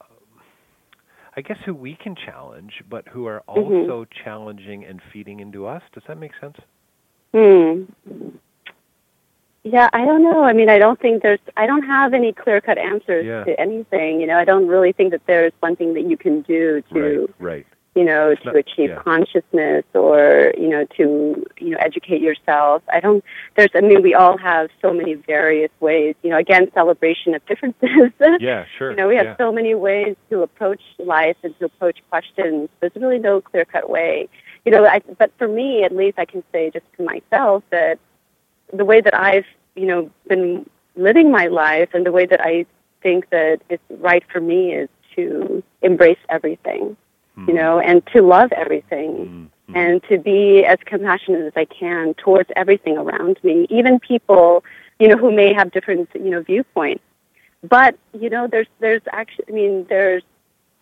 um, 0.00 0.40
I 1.36 1.40
guess, 1.40 1.58
who 1.64 1.74
we 1.74 1.94
can 1.96 2.14
challenge, 2.16 2.82
but 2.88 3.06
who 3.08 3.26
are 3.26 3.42
Mhm. 3.48 3.82
also 3.88 4.04
challenging 4.24 4.84
and 4.84 5.00
feeding 5.12 5.40
into 5.40 5.66
us? 5.66 5.82
Does 5.92 6.02
that 6.08 6.18
make 6.18 6.32
sense? 6.40 6.56
Hmm. 7.32 7.84
Yeah, 9.66 9.88
I 9.94 10.04
don't 10.04 10.22
know. 10.22 10.44
I 10.44 10.52
mean, 10.52 10.68
I 10.68 10.78
don't 10.78 11.00
think 11.00 11.22
there's. 11.22 11.40
I 11.56 11.66
don't 11.66 11.84
have 11.84 12.12
any 12.12 12.34
clear 12.34 12.60
cut 12.60 12.76
answers 12.76 13.24
Yeah. 13.24 13.44
to 13.44 13.58
anything. 13.58 14.20
You 14.20 14.26
know, 14.26 14.36
I 14.38 14.44
don't 14.44 14.66
really 14.66 14.92
think 14.92 15.10
that 15.12 15.24
there's 15.26 15.52
one 15.60 15.74
thing 15.74 15.94
that 15.94 16.02
you 16.02 16.18
can 16.18 16.42
do 16.42 16.82
to, 16.92 17.20
right. 17.20 17.30
Right. 17.40 17.66
You 17.94 18.04
know, 18.04 18.34
to 18.34 18.50
achieve 18.50 18.90
yeah. 18.90 19.02
consciousness 19.02 19.84
or 19.94 20.52
you 20.58 20.68
know 20.68 20.84
to 20.96 21.46
you 21.58 21.70
know 21.70 21.76
educate 21.80 22.20
yourself. 22.20 22.82
I 22.92 23.00
don't. 23.00 23.24
There's. 23.56 23.70
I 23.74 23.80
mean, 23.80 24.02
we 24.02 24.14
all 24.14 24.36
have 24.38 24.68
so 24.82 24.92
many 24.92 25.14
various 25.14 25.70
ways. 25.80 26.14
You 26.22 26.30
know, 26.30 26.38
again, 26.38 26.70
celebration 26.74 27.34
of 27.34 27.44
differences. 27.46 28.12
Yeah. 28.40 28.64
Sure. 28.78 28.90
You 28.90 28.96
know, 28.96 29.08
we 29.08 29.16
have 29.16 29.26
yeah. 29.26 29.36
so 29.36 29.52
many 29.52 29.74
ways 29.74 30.16
to 30.30 30.42
approach 30.42 30.80
life 30.98 31.36
and 31.42 31.56
to 31.58 31.66
approach 31.66 31.98
questions. 32.10 32.68
There's 32.80 32.92
really 32.96 33.18
no 33.18 33.40
clear 33.40 33.64
cut 33.64 33.88
way. 33.88 34.28
You 34.64 34.72
know, 34.72 34.84
I, 34.84 35.00
but 35.18 35.30
for 35.38 35.46
me, 35.46 35.84
at 35.84 35.94
least, 35.94 36.18
I 36.18 36.24
can 36.24 36.42
say 36.52 36.70
just 36.70 36.86
to 36.96 37.04
myself 37.04 37.62
that 37.70 37.98
the 38.72 38.84
way 38.84 39.00
that 39.00 39.14
I've, 39.14 39.44
you 39.76 39.86
know, 39.86 40.10
been 40.28 40.68
living 40.96 41.30
my 41.30 41.46
life 41.46 41.90
and 41.94 42.04
the 42.04 42.12
way 42.12 42.26
that 42.26 42.40
I 42.40 42.66
think 43.02 43.30
that 43.30 43.60
it's 43.68 43.82
right 43.90 44.24
for 44.32 44.40
me 44.40 44.72
is 44.72 44.88
to 45.16 45.62
embrace 45.82 46.18
everything, 46.28 46.96
Hmm. 47.36 47.48
you 47.48 47.54
know, 47.54 47.80
and 47.80 48.04
to 48.14 48.22
love 48.22 48.52
everything 48.52 49.50
Mhm. 49.68 49.76
and 49.76 50.02
to 50.04 50.18
be 50.18 50.64
as 50.64 50.78
compassionate 50.84 51.42
as 51.42 51.52
I 51.56 51.64
can 51.64 52.14
towards 52.14 52.48
everything 52.54 52.96
around 52.96 53.38
me, 53.42 53.66
even 53.70 53.98
people, 53.98 54.62
you 55.00 55.08
know, 55.08 55.16
who 55.16 55.32
may 55.32 55.52
have 55.52 55.72
different, 55.72 56.08
you 56.14 56.30
know, 56.30 56.42
viewpoints. 56.42 57.02
But 57.68 57.96
you 58.12 58.30
know, 58.30 58.46
there's 58.46 58.68
there's 58.78 59.02
actually, 59.12 59.46
I 59.48 59.52
mean, 59.52 59.86
there's 59.88 60.22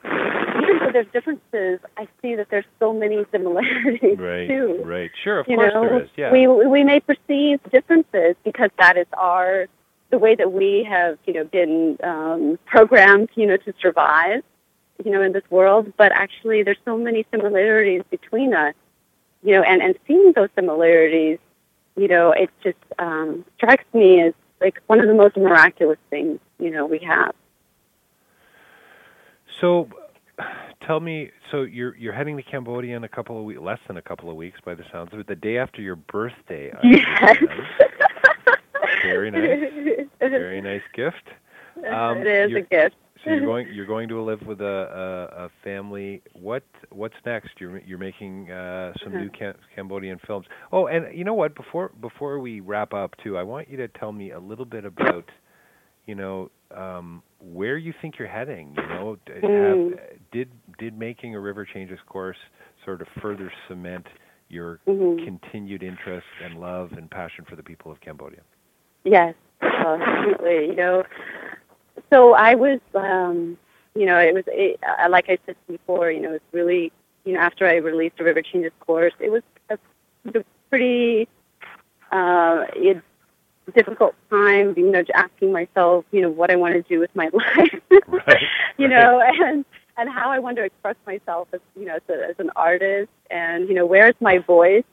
even 0.05 0.79
though 0.81 0.91
there's 0.93 1.07
differences, 1.13 1.81
I 1.97 2.07
see 2.21 2.35
that 2.35 2.49
there's 2.51 2.65
so 2.79 2.93
many 2.93 3.25
similarities 3.33 4.19
Right. 4.19 4.49
too. 4.49 4.83
Right. 4.85 5.11
Sure. 5.23 5.39
Of 5.41 5.49
You 5.49 5.57
course 5.57 5.73
know, 5.75 5.81
there 5.89 6.03
is. 6.03 6.09
Yeah. 6.17 6.33
we 6.33 6.47
we 6.49 6.85
may 6.85 7.01
perceive 7.01 7.61
differences 7.71 8.37
because 8.45 8.71
that 8.79 8.97
is 8.97 9.07
our 9.17 9.69
the 10.11 10.19
way 10.19 10.35
that 10.35 10.53
we 10.53 10.85
have, 10.87 11.17
you 11.25 11.33
know, 11.33 11.45
been 11.45 11.97
um, 12.03 12.59
programmed, 12.67 13.31
you 13.35 13.47
know, 13.47 13.57
to 13.57 13.73
survive, 13.81 14.43
you 15.05 15.11
know, 15.11 15.23
in 15.23 15.33
this 15.33 15.45
world. 15.51 15.93
But 15.97 16.13
actually, 16.13 16.63
there's 16.63 16.79
so 16.85 16.97
many 16.97 17.27
similarities 17.31 18.03
between 18.11 18.55
us, 18.55 18.75
you 19.43 19.53
know, 19.55 19.63
and 19.63 19.83
and 19.83 19.99
seeing 20.07 20.33
those 20.35 20.49
similarities, 20.55 21.39
you 21.97 22.09
know, 22.09 22.33
it 22.33 22.51
just 22.63 22.79
um, 22.99 23.45
strikes 23.57 23.85
me 23.93 24.21
as 24.21 24.35
like 24.61 24.81
one 24.87 25.01
of 25.01 25.07
the 25.07 25.15
most 25.15 25.37
miraculous 25.37 25.99
things, 26.11 26.39
you 26.59 26.71
know, 26.71 26.87
we 26.87 26.99
have. 27.01 27.35
So, 29.61 29.89
tell 30.87 31.01
me. 31.01 31.31
So 31.51 31.63
you're 31.63 31.97
you're 31.97 32.13
heading 32.13 32.37
to 32.37 32.43
Cambodia 32.43 32.97
in 32.97 33.05
a 33.05 33.09
couple 33.09 33.39
of 33.39 33.45
weeks, 33.45 33.61
less 33.61 33.79
than 33.87 33.97
a 33.97 34.03
couple 34.03 34.31
of 34.31 34.37
weeks, 34.37 34.59
by 34.65 34.75
the 34.75 34.85
sounds 34.91 35.13
of 35.13 35.21
it. 35.21 35.27
The 35.27 35.37
day 35.37 35.59
after 35.59 35.83
your 35.83 35.97
birthday. 35.97 36.73
Yes. 36.83 37.37
Very 39.03 39.31
nice. 39.31 40.07
Very 40.21 40.61
nice 40.61 40.83
gift. 40.95 41.29
Um, 41.91 42.19
it 42.19 42.27
is 42.27 42.57
a 42.57 42.61
gift. 42.61 42.97
So 43.25 43.31
you're 43.31 43.45
going 43.45 43.69
you're 43.73 43.87
going 43.87 44.09
to 44.09 44.21
live 44.23 44.41
with 44.47 44.61
a, 44.61 44.65
a, 44.65 45.45
a 45.45 45.51
family. 45.65 46.23
What 46.35 46.65
what's 46.91 47.15
next? 47.25 47.51
You're 47.59 47.79
you're 47.81 47.99
making 47.99 48.51
uh, 48.51 48.93
some 49.05 49.13
new 49.13 49.31
Cam- 49.31 49.57
Cambodian 49.75 50.19
films. 50.27 50.47
Oh, 50.73 50.87
and 50.87 51.17
you 51.17 51.25
know 51.25 51.35
what? 51.35 51.55
Before 51.55 51.91
before 52.01 52.39
we 52.39 52.61
wrap 52.61 52.93
up, 52.93 53.15
too, 53.23 53.37
I 53.37 53.43
want 53.43 53.69
you 53.69 53.77
to 53.79 53.89
tell 53.89 54.13
me 54.13 54.33
a 54.33 54.39
little 54.41 54.65
bit 54.65 54.85
about, 54.85 55.25
you 56.07 56.15
know, 56.15 56.51
um, 56.77 57.23
where 57.41 57.77
you 57.77 57.93
think 58.01 58.15
you're 58.19 58.29
heading. 58.29 58.75
You 58.77 58.87
know, 58.89 59.17
Mm. 59.43 59.91
have, 59.91 59.99
did 60.33 60.49
did 60.79 60.99
making 60.99 61.35
a 61.35 61.41
River 61.41 61.67
Changes 61.73 61.99
course 62.07 62.37
sort 62.85 63.01
of 63.01 63.09
further 63.21 63.53
cement 63.69 64.07
your 64.49 64.81
Mhm. 64.87 65.25
continued 65.25 65.83
interest 65.83 66.27
and 66.45 66.61
love 66.61 66.93
and 66.93 67.11
passion 67.11 67.45
for 67.49 67.57
the 67.57 67.63
people 67.63 67.91
of 67.91 68.01
Cambodia? 68.01 68.41
Yes, 69.05 69.35
uh, 69.63 69.67
absolutely. 70.01 70.67
You 70.67 70.77
know, 70.77 71.03
so 72.11 72.35
I 72.35 72.55
was, 72.55 72.81
um, 72.95 73.59
you 73.95 74.07
know, 74.07 74.19
it 74.19 74.35
was 74.35 74.45
it, 74.49 74.81
uh, 74.83 75.09
like 75.11 75.29
I 75.29 75.39
said 75.47 75.57
before. 75.69 76.11
You 76.11 76.21
know, 76.21 76.33
it's 76.33 76.45
really, 76.53 76.93
you 77.25 77.35
know, 77.35 77.41
after 77.41 77.67
I 77.67 77.77
released 77.77 78.19
the 78.19 78.25
River 78.25 78.43
Changes 78.43 78.73
course, 78.81 79.13
it 79.21 79.31
was 79.31 79.43
a, 79.71 79.79
a 80.35 80.45
pretty 80.71 81.29
uh, 82.11 82.65
it, 82.75 83.03
difficult 83.75 84.15
time. 84.31 84.75
You 84.77 84.91
know, 84.91 85.05
asking 85.15 85.53
myself, 85.53 86.05
you 86.11 86.23
know, 86.23 86.31
what 86.31 86.51
I 86.51 86.57
want 86.57 86.75
to 86.75 86.83
do 86.83 86.99
with 86.99 87.15
my 87.15 87.31
life. 87.33 87.81
Right, 88.09 88.43
you 88.79 88.87
right. 88.87 88.91
know, 88.91 89.23
and 89.23 89.65
and 89.97 90.09
how 90.09 90.31
I 90.31 90.39
want 90.39 90.57
to 90.57 90.65
express 90.65 90.97
myself 91.07 91.49
as 91.53 91.61
you 91.77 91.87
know 91.87 91.97
as, 91.97 92.03
a, 92.09 92.29
as 92.31 92.37
an 92.39 92.51
artist, 92.57 93.11
and 93.31 93.69
you 93.69 93.75
know, 93.75 93.87
where's 93.87 94.15
my 94.21 94.39
voice? 94.39 94.85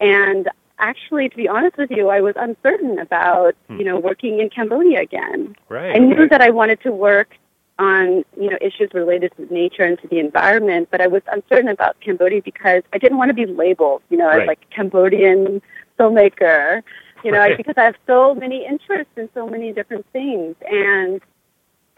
And 0.00 0.48
actually, 0.78 1.28
to 1.28 1.36
be 1.36 1.48
honest 1.48 1.76
with 1.76 1.90
you, 1.90 2.08
I 2.08 2.20
was 2.20 2.34
uncertain 2.36 2.98
about 2.98 3.54
Hmm. 3.68 3.78
you 3.78 3.84
know 3.84 3.98
working 3.98 4.40
in 4.40 4.50
Cambodia 4.50 5.00
again. 5.00 5.56
Right. 5.68 5.94
I 5.96 5.98
knew 5.98 6.14
okay. 6.14 6.28
that 6.28 6.40
I 6.40 6.50
wanted 6.50 6.80
to 6.82 6.92
work 6.92 7.36
on 7.78 8.24
you 8.40 8.50
know 8.50 8.56
issues 8.60 8.90
related 8.94 9.32
to 9.36 9.52
nature 9.52 9.82
and 9.84 9.98
to 10.00 10.08
the 10.08 10.18
environment, 10.18 10.88
but 10.90 11.00
I 11.00 11.06
was 11.06 11.22
uncertain 11.30 11.68
about 11.68 11.98
Cambodia 12.00 12.42
because 12.42 12.82
I 12.92 12.98
didn't 12.98 13.18
want 13.18 13.28
to 13.30 13.34
be 13.34 13.46
labeled, 13.46 14.02
you 14.10 14.16
know, 14.16 14.26
Right. 14.28 14.42
as 14.42 14.46
like 14.46 14.60
Cambodian 14.70 15.60
filmmaker, 15.98 16.82
you 17.24 17.32
know, 17.32 17.38
Right. 17.38 17.56
because 17.56 17.74
I 17.76 17.84
have 17.84 17.96
so 18.06 18.34
many 18.34 18.64
interests 18.66 19.12
in 19.16 19.28
so 19.34 19.46
many 19.46 19.72
different 19.72 20.06
things. 20.12 20.56
And 20.70 21.20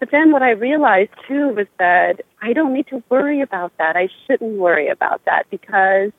but 0.00 0.10
then 0.12 0.30
what 0.30 0.42
I 0.42 0.50
realized 0.50 1.10
too 1.26 1.48
was 1.50 1.66
that 1.78 2.20
I 2.40 2.52
don't 2.52 2.72
need 2.72 2.86
to 2.88 3.02
worry 3.08 3.40
about 3.40 3.72
that. 3.78 3.96
I 3.96 4.08
shouldn't 4.26 4.58
worry 4.58 4.88
about 4.88 5.24
that 5.24 5.46
because 5.50 6.12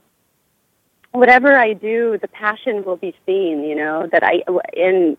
whatever 1.12 1.56
I 1.56 1.74
do, 1.74 2.18
the 2.22 2.28
passion 2.28 2.84
will 2.84 2.98
be 2.98 3.16
seen, 3.26 3.64
you 3.64 3.76
know, 3.76 4.08
that 4.12 4.24
I 4.24 4.44
in 4.74 5.18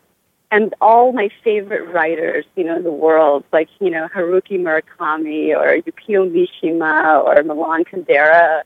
and 0.52 0.74
all 0.80 1.12
my 1.12 1.30
favorite 1.44 1.88
writers, 1.92 2.44
you 2.56 2.64
know, 2.64 2.74
in 2.76 2.82
the 2.82 2.90
world, 2.92 3.44
like, 3.52 3.68
you 3.80 3.88
know, 3.88 4.08
Haruki 4.08 4.58
Murakami 4.58 5.56
or 5.56 5.80
Yukio 5.80 6.28
Mishima 6.28 7.22
or 7.24 7.40
Milan 7.44 7.84
Kundera, 7.84 8.62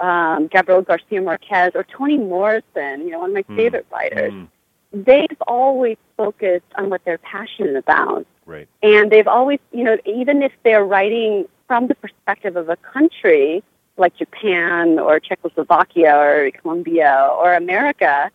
um, 0.00 0.46
Gabriel 0.46 0.80
Garcia 0.80 1.20
Marquez 1.20 1.72
or 1.74 1.84
Toni 1.84 2.16
Morrison, 2.16 3.02
you 3.02 3.10
know, 3.10 3.18
one 3.18 3.30
of 3.30 3.34
my 3.34 3.44
Hmm. 3.46 3.56
favorite 3.56 3.86
writers, 3.92 4.32
Mm, 4.32 4.48
they've 4.92 5.42
always 5.46 5.98
focused 6.16 6.64
on 6.76 6.88
what 6.88 7.04
they're 7.04 7.18
passionate 7.18 7.76
about. 7.76 8.24
right. 8.46 8.66
And 8.82 9.10
they've 9.12 9.28
always, 9.28 9.60
you 9.72 9.84
know, 9.84 9.98
even 10.06 10.42
if 10.42 10.52
they're 10.62 10.84
writing 10.84 11.46
from 11.68 11.86
the 11.86 11.94
perspective 11.94 12.56
of 12.56 12.68
a 12.70 12.76
country 12.76 13.62
like 14.00 14.16
Japan 14.16 14.98
or 14.98 15.20
Czechoslovakia 15.20 16.16
or 16.16 16.50
Colombia 16.60 17.28
or 17.40 17.54
America, 17.54 18.30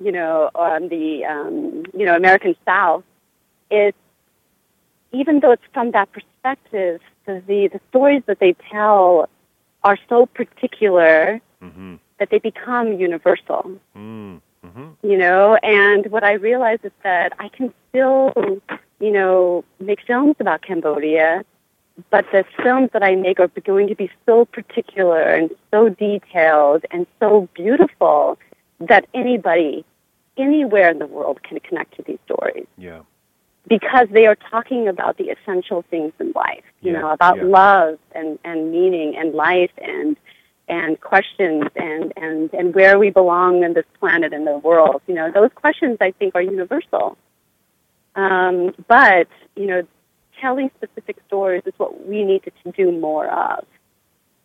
you 0.00 0.12
know, 0.12 0.50
on 0.54 0.88
the, 0.88 1.24
um, 1.24 1.84
you 1.94 2.04
know, 2.06 2.16
American 2.16 2.56
South, 2.64 3.04
it's, 3.70 3.96
even 5.12 5.40
though 5.40 5.52
it's 5.52 5.62
from 5.72 5.90
that 5.92 6.08
perspective, 6.12 7.00
the, 7.26 7.42
the, 7.72 7.80
stories 7.90 8.22
that 8.26 8.38
they 8.40 8.54
tell 8.70 9.28
are 9.84 9.98
so 10.08 10.26
particular 10.26 11.40
Mm-hmm. 11.62 11.96
that 12.18 12.30
they 12.30 12.38
become 12.38 12.94
universal 12.94 13.70
Mm, 13.94 14.40
mm-hmm. 14.64 14.88
you 15.02 15.18
know 15.18 15.56
and 15.62 16.06
what 16.06 16.24
i 16.24 16.32
realize 16.32 16.78
is 16.82 16.92
that 17.02 17.34
i 17.38 17.48
can 17.50 17.70
still 17.90 18.32
you 18.98 19.10
know 19.10 19.62
make 19.78 20.00
films 20.06 20.36
about 20.40 20.62
cambodia 20.62 21.44
but 22.10 22.24
the 22.32 22.44
films 22.62 22.90
that 22.92 23.02
i 23.02 23.14
make 23.14 23.38
are 23.40 23.48
going 23.64 23.86
to 23.88 23.94
be 23.94 24.10
so 24.26 24.44
particular 24.46 25.20
and 25.20 25.50
so 25.70 25.88
detailed 25.88 26.84
and 26.90 27.06
so 27.18 27.48
beautiful 27.54 28.38
that 28.80 29.06
anybody 29.14 29.84
anywhere 30.36 30.90
in 30.90 30.98
the 30.98 31.06
world 31.06 31.42
can 31.42 31.58
connect 31.60 31.94
to 31.96 32.02
these 32.02 32.18
stories 32.24 32.66
Yeah. 32.78 33.00
because 33.68 34.08
they 34.10 34.26
are 34.26 34.36
talking 34.36 34.88
about 34.88 35.16
the 35.18 35.30
essential 35.30 35.82
things 35.90 36.12
in 36.20 36.32
life 36.34 36.64
you 36.80 36.92
Yeah, 36.92 37.00
know 37.00 37.10
about 37.10 37.36
yeah. 37.38 37.44
love 37.44 37.98
and 38.12 38.38
and 38.44 38.70
meaning 38.72 39.16
and 39.16 39.34
life 39.34 39.72
and 39.78 40.16
and 40.68 41.00
questions 41.00 41.64
and 41.76 42.12
and 42.16 42.52
and 42.54 42.74
where 42.74 42.98
we 42.98 43.10
belong 43.10 43.64
in 43.64 43.74
this 43.74 43.84
planet 43.98 44.32
and 44.32 44.46
the 44.46 44.58
world 44.58 45.02
you 45.08 45.14
know 45.14 45.30
those 45.30 45.50
questions 45.54 45.96
i 46.00 46.10
think 46.12 46.34
are 46.34 46.42
universal 46.42 47.16
um, 48.16 48.74
but 48.88 49.28
you 49.56 49.66
know 49.66 49.82
telling 50.40 50.70
specific 50.76 51.16
stories 51.26 51.62
is 51.66 51.74
what 51.76 52.06
we 52.06 52.24
need 52.24 52.42
to 52.44 52.72
do 52.72 52.92
more 52.92 53.28
of 53.28 53.64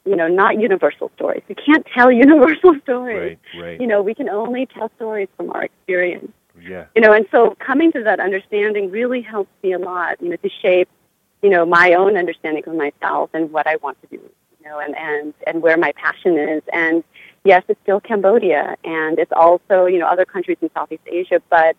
you 0.06 0.16
know 0.16 0.28
not 0.28 0.60
universal 0.60 1.12
stories 1.16 1.44
we 1.50 1.56
can't 1.56 1.86
tell 1.96 2.12
universal 2.26 2.76
stories 2.84 3.38
Right. 3.56 3.64
Right. 3.64 3.82
you 3.82 3.88
know 3.88 4.02
we 4.02 4.14
can 4.14 4.30
only 4.30 4.66
tell 4.66 4.92
stories 4.96 5.30
from 5.36 5.52
our 5.52 5.64
experience 5.64 6.32
yeah. 6.62 6.86
you 6.96 7.02
know 7.02 7.12
and 7.12 7.26
so 7.32 7.56
coming 7.60 7.92
to 7.94 8.04
that 8.04 8.20
understanding 8.20 8.92
really 8.92 9.22
helps 9.22 9.52
me 9.64 9.74
a 9.74 9.80
lot 9.80 10.22
you 10.22 10.30
know 10.30 10.36
to 10.38 10.50
shape 10.62 10.90
you 11.42 11.50
know 11.50 11.66
my 11.66 11.94
own 11.94 12.18
understanding 12.18 12.64
of 12.68 12.76
myself 12.76 13.30
and 13.34 13.52
what 13.52 13.68
i 13.68 13.76
want 13.78 14.00
to 14.02 14.08
do 14.08 14.22
you 14.24 14.70
know 14.70 14.80
and 14.80 14.96
and 14.96 15.34
and 15.48 15.62
where 15.62 15.78
my 15.78 15.92
passion 15.94 16.38
is 16.38 16.64
and 16.72 17.04
yes 17.44 17.64
it's 17.68 17.80
still 17.84 18.00
cambodia 18.00 18.76
and 18.84 19.20
it's 19.20 19.32
also 19.36 19.86
you 19.86 20.00
know 20.00 20.08
other 20.08 20.26
countries 20.26 20.58
in 20.62 20.70
southeast 20.74 21.04
asia 21.08 21.42
but 21.50 21.76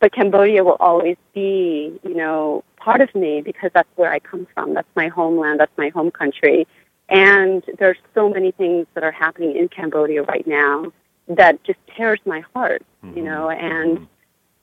but 0.00 0.12
cambodia 0.12 0.62
will 0.64 0.76
always 0.80 1.16
be 1.34 1.98
you 2.02 2.14
know 2.14 2.62
part 2.76 3.00
of 3.00 3.14
me 3.14 3.40
because 3.40 3.70
that's 3.74 3.88
where 3.96 4.12
i 4.12 4.18
come 4.18 4.46
from 4.54 4.74
that's 4.74 4.88
my 4.96 5.08
homeland 5.08 5.60
that's 5.60 5.76
my 5.78 5.88
home 5.90 6.10
country 6.10 6.66
and 7.08 7.62
there's 7.78 7.98
so 8.14 8.28
many 8.28 8.50
things 8.52 8.86
that 8.94 9.04
are 9.04 9.12
happening 9.12 9.56
in 9.56 9.68
cambodia 9.68 10.22
right 10.22 10.46
now 10.46 10.92
that 11.28 11.62
just 11.64 11.78
tears 11.96 12.20
my 12.26 12.40
heart 12.54 12.82
you 13.02 13.22
Mhm. 13.22 13.24
know 13.24 13.50
and 13.50 13.98
Mhm. 13.98 14.06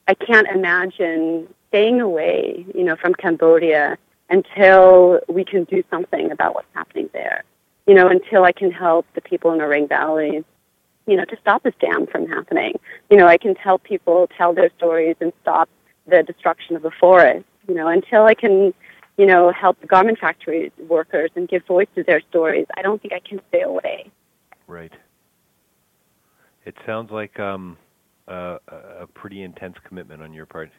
I 0.08 0.14
can't 0.14 0.48
imagine 0.48 1.46
staying 1.68 2.00
away, 2.00 2.66
you 2.74 2.84
know, 2.84 2.96
from 2.96 3.14
Cambodia 3.14 3.96
until 4.30 5.20
we 5.28 5.44
can 5.44 5.64
do 5.64 5.82
something 5.90 6.30
about 6.30 6.54
what's 6.54 6.66
happening 6.74 7.08
there. 7.12 7.44
You 7.86 7.94
know, 7.94 8.08
until 8.08 8.44
I 8.44 8.52
can 8.52 8.70
help 8.70 9.06
the 9.14 9.20
people 9.20 9.52
in 9.52 9.58
the 9.58 9.64
Areng 9.64 9.88
Valley, 9.88 10.44
you 11.06 11.16
know, 11.16 11.24
to 11.24 11.36
stop 11.40 11.62
this 11.62 11.74
dam 11.80 12.06
from 12.06 12.28
happening. 12.28 12.78
You 13.10 13.16
know, 13.16 13.26
I 13.26 13.38
can 13.38 13.54
help 13.56 13.82
people 13.82 14.28
tell 14.36 14.54
their 14.54 14.70
stories 14.76 15.16
and 15.20 15.32
stop 15.42 15.68
the 16.06 16.22
destruction 16.22 16.76
of 16.76 16.82
the 16.82 16.90
forest. 16.90 17.44
You 17.68 17.74
know, 17.74 17.88
until 17.88 18.24
I 18.24 18.34
can, 18.34 18.74
you 19.16 19.26
know, 19.26 19.52
help 19.52 19.80
the 19.80 19.86
garment 19.86 20.18
factory 20.18 20.72
workers 20.88 21.30
and 21.36 21.48
give 21.48 21.64
voice 21.66 21.88
to 21.94 22.02
their 22.02 22.20
stories. 22.28 22.66
I 22.76 22.82
don't 22.82 23.00
think 23.00 23.14
I 23.14 23.20
can 23.20 23.40
stay 23.48 23.62
away. 23.62 24.10
Right. 24.66 24.92
It 26.64 26.76
sounds 26.86 27.10
like 27.10 27.38
um, 27.38 27.76
uh, 28.28 28.58
a 28.68 28.76
a 29.02 29.06
pretty 29.06 29.42
intense 29.42 29.76
commitment 29.84 30.22
on 30.22 30.32
your 30.32 30.46
part. 30.46 30.70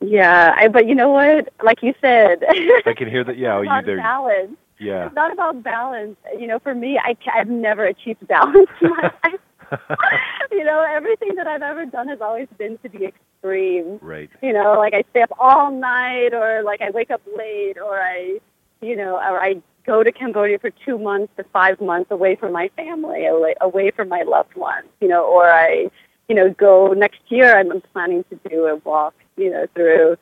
Yeah, 0.00 0.54
I, 0.56 0.68
but 0.68 0.86
you 0.86 0.94
know 0.94 1.08
what? 1.08 1.52
Like 1.62 1.82
you 1.82 1.92
said, 2.00 2.44
I 2.48 2.94
can 2.96 3.08
hear 3.08 3.24
that. 3.24 3.36
Yeah, 3.36 3.60
you 3.62 3.82
there. 3.84 3.96
balance. 3.96 4.56
Yeah. 4.78 5.06
It's 5.06 5.14
not 5.14 5.32
about 5.32 5.62
balance. 5.62 6.16
You 6.38 6.46
know, 6.46 6.58
for 6.58 6.74
me, 6.74 6.98
I, 6.98 7.16
I've 7.32 7.48
never 7.48 7.84
achieved 7.84 8.26
balance 8.26 8.70
in 8.80 8.90
my 8.90 9.02
life. 9.24 9.40
you 10.50 10.64
know, 10.64 10.84
everything 10.88 11.34
that 11.36 11.46
I've 11.46 11.62
ever 11.62 11.84
done 11.86 12.08
has 12.08 12.20
always 12.20 12.48
been 12.56 12.78
to 12.78 12.88
the 12.88 13.06
extreme. 13.06 13.98
right. 14.00 14.30
You 14.42 14.52
know, 14.52 14.74
like 14.78 14.94
I 14.94 15.04
stay 15.10 15.22
up 15.22 15.32
all 15.38 15.70
night, 15.70 16.32
or 16.32 16.62
like 16.62 16.80
I 16.80 16.90
wake 16.90 17.10
up 17.10 17.20
late, 17.36 17.76
or 17.78 18.00
I, 18.00 18.38
you 18.80 18.96
know, 18.96 19.16
or 19.16 19.42
I 19.42 19.60
go 19.84 20.02
to 20.02 20.12
Cambodia 20.12 20.58
for 20.58 20.70
two 20.84 20.98
months 20.98 21.32
to 21.36 21.44
five 21.44 21.80
months 21.80 22.10
away 22.10 22.36
from 22.36 22.52
my 22.52 22.70
family, 22.76 23.26
away, 23.26 23.54
away 23.60 23.90
from 23.90 24.08
my 24.08 24.22
loved 24.22 24.54
ones. 24.54 24.88
You 25.00 25.08
know, 25.08 25.24
or 25.24 25.50
I, 25.50 25.90
you 26.28 26.34
know, 26.34 26.50
go 26.50 26.92
next 26.94 27.20
year. 27.28 27.58
I'm 27.58 27.80
planning 27.92 28.24
to 28.30 28.48
do 28.48 28.66
a 28.66 28.76
walk, 28.76 29.14
you 29.36 29.50
know, 29.50 29.66
through 29.74 30.16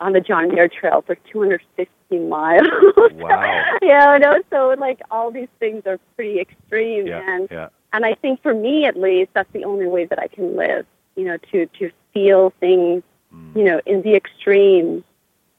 on 0.00 0.12
the 0.14 0.20
John 0.20 0.48
Muir 0.48 0.68
Trail 0.68 1.02
for 1.02 1.14
250 1.30 1.92
miles. 2.18 2.66
Wow. 3.14 3.64
yeah, 3.82 4.10
I 4.10 4.18
know. 4.18 4.42
So 4.50 4.74
like 4.78 5.00
all 5.10 5.30
these 5.30 5.48
things 5.58 5.82
are 5.86 5.98
pretty 6.16 6.40
extreme, 6.40 7.06
Yeah. 7.06 7.22
and 7.26 7.48
Yeah. 7.50 7.68
and 7.92 8.04
I 8.04 8.14
think 8.14 8.42
for 8.42 8.54
me 8.54 8.86
at 8.86 8.96
least, 8.96 9.30
that's 9.34 9.52
the 9.52 9.64
only 9.64 9.86
way 9.86 10.06
that 10.06 10.18
I 10.18 10.26
can 10.28 10.56
live. 10.56 10.86
You 11.16 11.24
know, 11.24 11.36
to 11.52 11.66
to 11.66 11.90
feel 12.12 12.52
things 12.60 13.02
mm. 13.34 13.56
you 13.56 13.64
know, 13.64 13.80
in 13.86 14.02
the 14.02 14.14
extreme, 14.14 15.04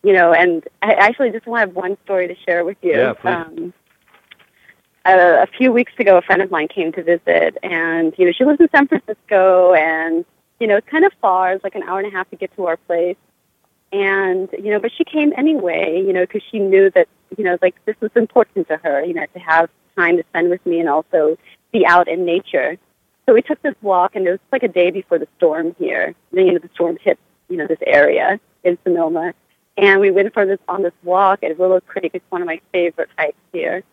you 0.04 0.14
know, 0.14 0.34
and 0.34 0.68
I 0.82 0.94
actually 0.94 1.32
just 1.32 1.46
want 1.46 1.62
to 1.62 1.68
have 1.68 1.76
one 1.76 1.98
story 2.04 2.28
to 2.28 2.36
share 2.46 2.66
with 2.66 2.78
you. 2.82 2.92
Yeah, 2.92 3.14
please. 3.14 3.30
Um, 3.30 3.74
a, 5.06 5.44
a 5.44 5.48
few 5.58 5.72
weeks 5.72 5.94
ago, 6.00 6.18
a 6.18 6.22
friend 6.22 6.42
of 6.42 6.52
mine 6.52 6.68
came 6.68 6.92
to 6.94 7.04
visit, 7.04 7.58
and 7.64 8.14
you 8.18 8.26
know, 8.26 8.32
she 8.32 8.46
lives 8.46 8.60
in 8.60 8.70
San 8.74 8.88
Francisco, 8.88 9.74
and 9.74 10.26
you 10.60 10.68
know, 10.68 10.78
it's 10.78 10.88
kind 10.90 11.06
of 11.06 11.12
far. 11.22 11.54
It's 11.54 11.64
like 11.64 11.76
an 11.76 11.84
hour 11.84 12.00
and 12.00 12.08
a 12.08 12.12
half 12.16 12.30
to 12.30 12.36
get 12.36 12.56
to 12.56 12.68
our 12.68 12.78
place, 12.78 13.18
and 13.92 14.50
you 14.54 14.72
know, 14.72 14.80
but 14.80 14.92
she 14.96 15.04
came 15.04 15.34
anyway, 15.38 16.04
you 16.06 16.14
know, 16.14 16.22
because 16.22 16.44
she 16.50 16.60
knew 16.60 16.90
that 16.92 17.08
you 17.38 17.44
know, 17.44 17.58
like 17.62 17.76
this 17.86 17.96
was 18.00 18.12
important 18.16 18.68
to 18.68 18.78
her, 18.78 19.04
you 19.04 19.14
know, 19.14 19.26
to 19.34 19.40
have 19.40 19.70
time 19.96 20.18
to 20.18 20.24
spend 20.30 20.50
with 20.50 20.66
me 20.66 20.80
and 20.80 20.90
also 20.90 21.38
be 21.72 21.86
out 21.86 22.08
in 22.08 22.26
nature. 22.26 22.78
So 23.26 23.34
we 23.34 23.42
took 23.42 23.62
this 23.62 23.76
walk, 23.82 24.16
and 24.16 24.28
it 24.28 24.32
was 24.32 24.40
like 24.52 24.64
a 24.64 24.68
day 24.68 24.92
before 24.92 25.20
the 25.20 25.28
storm 25.38 25.76
here. 25.78 26.16
Then, 26.32 26.48
you 26.48 26.54
know, 26.54 26.60
the 26.60 26.70
storm 26.74 26.98
hit, 27.02 27.20
you 27.50 27.58
know, 27.58 27.68
this 27.68 27.80
area 27.86 28.40
in 28.64 28.78
Sonoma, 28.84 29.34
and 29.78 30.02
we 30.02 30.12
went 30.12 30.34
for 30.34 30.46
this 30.46 30.60
on 30.68 30.84
this 30.84 30.94
walk 31.04 31.44
at 31.44 31.58
Willow 31.58 31.80
Creek. 31.80 32.12
It's 32.14 32.26
one 32.30 32.42
of 32.42 32.48
my 32.48 32.62
favorite 32.72 33.10
hikes 33.18 33.38
here. 33.54 33.84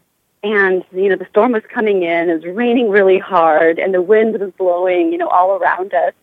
And 0.42 0.84
you 0.92 1.09
know, 1.09 1.16
the 1.16 1.26
storm 1.30 1.53
was 1.53 1.62
coming 1.72 2.03
in. 2.03 2.30
It 2.30 2.34
was 2.34 2.44
raining 2.44 2.90
really 2.90 3.18
hard, 3.18 3.78
and 3.78 3.92
the 3.92 4.03
wind 4.03 4.38
was 4.38 4.53
blowing, 4.57 5.12
you 5.12 5.18
know, 5.18 5.28
all 5.28 5.53
around 5.53 5.94
us. 5.94 6.14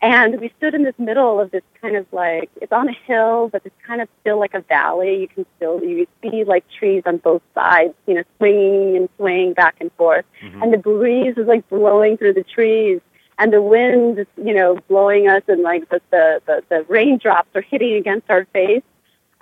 And 0.00 0.40
we 0.40 0.52
stood 0.58 0.74
in 0.74 0.84
this 0.84 0.94
middle 0.96 1.40
of 1.40 1.50
this 1.50 1.64
kind 1.82 1.96
of 1.96 2.06
like, 2.12 2.50
it's 2.62 2.70
on 2.70 2.88
a 2.88 2.92
hill, 2.92 3.48
but 3.50 3.62
it's 3.64 3.74
kind 3.84 4.00
of 4.00 4.08
still 4.20 4.38
like 4.38 4.54
a 4.54 4.60
valley. 4.60 5.22
You 5.22 5.28
can 5.28 5.46
still, 5.56 5.82
you 5.82 6.06
see 6.22 6.44
like 6.44 6.64
trees 6.78 7.02
on 7.04 7.16
both 7.16 7.42
sides, 7.52 7.94
you 8.06 8.14
know, 8.14 8.22
swinging 8.36 8.96
and 8.96 9.08
swaying 9.16 9.54
back 9.54 9.76
and 9.80 9.90
forth. 9.92 10.24
Mm-hmm. 10.40 10.62
And 10.62 10.72
the 10.72 10.78
breeze 10.78 11.34
is 11.36 11.48
like 11.48 11.68
blowing 11.68 12.16
through 12.16 12.34
the 12.34 12.44
trees. 12.44 13.00
And 13.40 13.52
the 13.52 13.60
wind 13.60 14.20
is, 14.20 14.26
you 14.36 14.54
know, 14.54 14.78
blowing 14.88 15.28
us 15.28 15.42
and 15.48 15.62
like 15.62 15.88
the, 15.88 16.00
the, 16.10 16.42
the, 16.46 16.62
the 16.68 16.82
raindrops 16.88 17.50
are 17.56 17.60
hitting 17.60 17.94
against 17.94 18.30
our 18.30 18.44
face. 18.46 18.82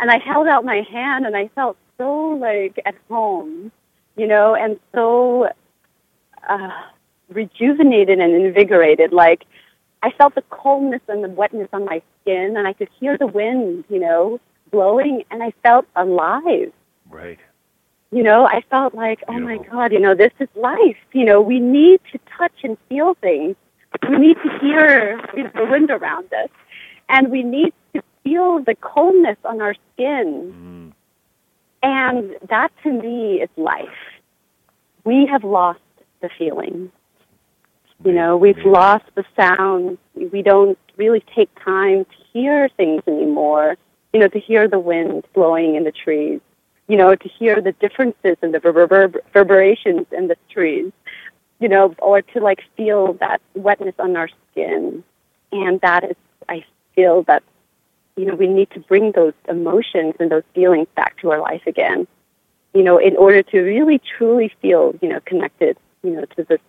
And 0.00 0.10
I 0.10 0.18
held 0.18 0.46
out 0.46 0.64
my 0.64 0.80
hand 0.90 1.26
and 1.26 1.36
I 1.36 1.48
felt 1.48 1.76
so 1.98 2.30
like 2.30 2.80
at 2.86 2.94
home, 3.10 3.72
you 4.16 4.26
know, 4.26 4.54
and 4.54 4.80
so 4.94 5.50
uh, 6.48 6.82
rejuvenated 7.28 8.20
and 8.20 8.34
invigorated. 8.34 9.12
Like, 9.12 9.44
I 10.02 10.10
felt 10.10 10.34
the 10.34 10.42
coldness 10.50 11.00
and 11.08 11.24
the 11.24 11.28
wetness 11.28 11.68
on 11.72 11.84
my 11.84 12.02
skin, 12.22 12.56
and 12.56 12.66
I 12.66 12.72
could 12.72 12.88
hear 13.00 13.16
the 13.16 13.26
wind, 13.26 13.84
you 13.88 13.98
know, 13.98 14.40
blowing, 14.70 15.24
and 15.30 15.42
I 15.42 15.52
felt 15.62 15.86
alive. 15.96 16.72
Right. 17.08 17.38
You 18.12 18.22
know, 18.22 18.46
I 18.46 18.62
felt 18.70 18.94
like, 18.94 19.26
Beautiful. 19.26 19.36
oh 19.36 19.40
my 19.40 19.58
God, 19.58 19.92
you 19.92 20.00
know, 20.00 20.14
this 20.14 20.32
is 20.38 20.48
life. 20.54 20.96
You 21.12 21.24
know, 21.24 21.40
we 21.40 21.60
need 21.60 22.00
to 22.12 22.20
touch 22.38 22.52
and 22.62 22.76
feel 22.88 23.14
things. 23.14 23.56
We 24.08 24.18
need 24.18 24.36
to 24.44 24.58
hear 24.60 25.20
you 25.36 25.44
know, 25.44 25.50
the 25.54 25.64
wind 25.64 25.90
around 25.90 26.32
us, 26.32 26.50
and 27.08 27.30
we 27.30 27.42
need 27.42 27.72
to 27.94 28.02
feel 28.22 28.60
the 28.60 28.74
coldness 28.74 29.38
on 29.44 29.60
our 29.60 29.74
skin. 29.94 30.52
Mm. 30.54 30.92
And 31.82 32.36
that 32.48 32.72
to 32.82 32.90
me 32.90 33.40
is 33.40 33.48
life. 33.56 33.88
We 35.04 35.26
have 35.26 35.44
lost 35.44 35.80
the 36.20 36.28
feeling. 36.36 36.90
You 38.04 38.12
know, 38.12 38.36
we've 38.36 38.64
lost 38.64 39.04
the 39.14 39.24
sound. 39.34 39.98
We 40.14 40.42
don't 40.42 40.78
really 40.96 41.24
take 41.34 41.50
time 41.62 42.04
to 42.04 42.16
hear 42.32 42.68
things 42.76 43.02
anymore. 43.06 43.76
You 44.12 44.20
know, 44.20 44.28
to 44.28 44.38
hear 44.38 44.68
the 44.68 44.78
wind 44.78 45.24
blowing 45.34 45.74
in 45.74 45.84
the 45.84 45.92
trees. 45.92 46.40
You 46.88 46.96
know, 46.96 47.14
to 47.14 47.28
hear 47.28 47.60
the 47.60 47.72
differences 47.72 48.36
and 48.42 48.54
the 48.54 48.60
reverberations 48.60 50.06
in 50.12 50.28
the 50.28 50.36
trees. 50.50 50.92
You 51.58 51.68
know, 51.68 51.94
or 51.98 52.20
to 52.22 52.40
like 52.40 52.62
feel 52.76 53.14
that 53.14 53.40
wetness 53.54 53.94
on 53.98 54.16
our 54.16 54.28
skin. 54.50 55.02
And 55.52 55.80
that 55.80 56.04
is, 56.04 56.16
I 56.48 56.64
feel 56.94 57.22
that, 57.24 57.42
you 58.16 58.26
know, 58.26 58.34
we 58.34 58.46
need 58.46 58.70
to 58.72 58.80
bring 58.80 59.12
those 59.12 59.32
emotions 59.48 60.14
and 60.20 60.30
those 60.30 60.42
feelings 60.54 60.88
back 60.96 61.18
to 61.20 61.30
our 61.30 61.40
life 61.40 61.62
again. 61.66 62.06
You 62.74 62.82
know, 62.82 62.98
in 62.98 63.16
order 63.16 63.42
to 63.42 63.60
really 63.60 64.00
truly 64.18 64.52
feel, 64.60 64.94
you 65.00 65.08
know, 65.08 65.20
connected, 65.24 65.78
you 66.02 66.10
know, 66.10 66.26
to 66.36 66.44
this 66.44 66.60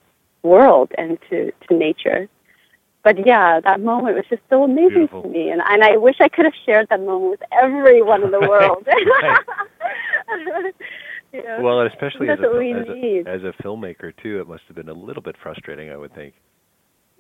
world 0.48 0.92
and 0.98 1.20
to, 1.30 1.52
to 1.68 1.78
nature. 1.78 2.28
But 3.04 3.24
yeah, 3.26 3.62
that 3.62 3.80
moment 3.80 4.16
was 4.16 4.26
just 4.30 4.42
so 4.50 4.64
amazing 4.64 5.08
Beautiful. 5.08 5.22
to 5.22 5.30
me, 5.30 5.50
and 5.50 5.62
and 5.62 5.84
I 5.84 5.96
wish 5.96 6.16
I 6.20 6.28
could 6.28 6.44
have 6.44 6.54
shared 6.66 6.90
that 6.90 7.00
moment 7.00 7.32
with 7.32 7.42
everyone 7.54 8.22
in 8.24 8.32
the 8.32 8.42
world. 8.42 8.86
you 11.32 11.42
know, 11.44 11.62
well, 11.62 11.88
especially 11.88 12.28
as 12.28 12.40
a, 12.40 12.44
as, 12.44 12.88
a, 12.90 13.24
as 13.30 13.44
a 13.44 13.54
filmmaker 13.64 14.12
too, 14.22 14.42
it 14.42 14.48
must 14.48 14.64
have 14.68 14.76
been 14.76 14.90
a 14.90 14.94
little 14.94 15.22
bit 15.22 15.38
frustrating, 15.42 15.90
I 15.90 15.96
would 15.96 16.14
think 16.16 16.34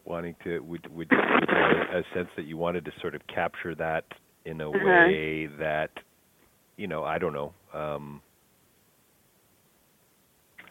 wanting 0.07 0.35
to 0.43 0.59
would 0.59 0.87
would 0.95 1.11
a, 1.11 1.99
a 1.99 2.03
sense 2.13 2.29
that 2.35 2.45
you 2.45 2.57
wanted 2.57 2.85
to 2.85 2.91
sort 3.01 3.13
of 3.13 3.21
capture 3.27 3.75
that 3.75 4.05
in 4.45 4.61
a 4.61 4.69
uh-huh. 4.69 4.85
way 4.85 5.47
that 5.59 5.91
you 6.77 6.87
know 6.87 7.03
I 7.03 7.17
don't 7.17 7.33
know 7.33 7.53
um 7.73 8.21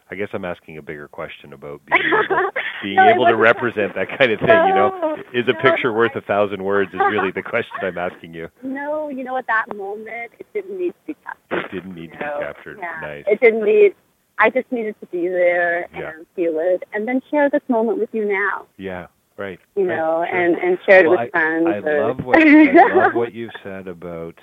I 0.09 0.15
guess 0.15 0.29
I'm 0.33 0.45
asking 0.45 0.77
a 0.77 0.81
bigger 0.81 1.07
question 1.07 1.53
about 1.53 1.81
being 1.89 2.01
able, 2.01 2.51
being 2.81 2.95
no, 2.95 3.09
able 3.09 3.25
to 3.25 3.35
represent 3.35 3.95
that 3.95 4.07
kind 4.17 4.31
of 4.31 4.39
thing. 4.39 4.47
No, 4.47 4.67
you 4.67 4.73
know, 4.73 5.15
is 5.33 5.47
a 5.47 5.53
no, 5.53 5.59
picture 5.61 5.91
worth 5.91 6.15
a 6.15 6.21
thousand 6.21 6.63
words? 6.63 6.93
Is 6.93 6.99
really 6.99 7.31
the 7.31 7.43
question 7.43 7.73
I'm 7.81 7.97
asking 7.97 8.33
you. 8.33 8.49
No, 8.63 9.09
you 9.09 9.23
know, 9.23 9.37
at 9.37 9.47
that 9.47 9.65
moment, 9.75 10.31
it 10.39 10.45
didn't 10.53 10.77
need 10.77 10.89
to 10.91 10.95
be 11.07 11.15
captured. 11.23 11.65
It 11.65 11.71
didn't 11.71 11.95
need 11.95 12.11
to 12.11 12.17
be 12.17 12.23
captured. 12.23 12.77
Yeah. 12.79 12.99
Nice. 13.01 13.23
It 13.27 13.39
didn't 13.39 13.63
need. 13.63 13.95
I 14.37 14.49
just 14.49 14.71
needed 14.71 14.95
to 14.99 15.07
be 15.07 15.27
there 15.27 15.87
yeah. 15.93 16.11
and 16.15 16.27
feel 16.35 16.53
it, 16.57 16.83
and 16.93 17.07
then 17.07 17.21
share 17.31 17.49
this 17.49 17.61
moment 17.67 17.97
with 17.97 18.09
you 18.13 18.25
now. 18.25 18.67
Yeah. 18.77 19.07
Right. 19.37 19.59
You 19.75 19.87
right, 19.87 19.95
know, 19.95 20.25
sure. 20.27 20.35
and 20.35 20.55
and 20.55 20.79
share 20.87 21.01
it 21.01 21.09
well, 21.09 21.19
with 21.19 21.27
I, 21.27 21.29
friends. 21.29 21.67
I 21.67 21.87
or... 21.87 22.07
love 22.07 22.25
what 22.25 22.39
I 22.39 22.95
love 22.95 23.13
what 23.13 23.33
you've 23.33 23.51
said 23.63 23.87
about 23.87 24.33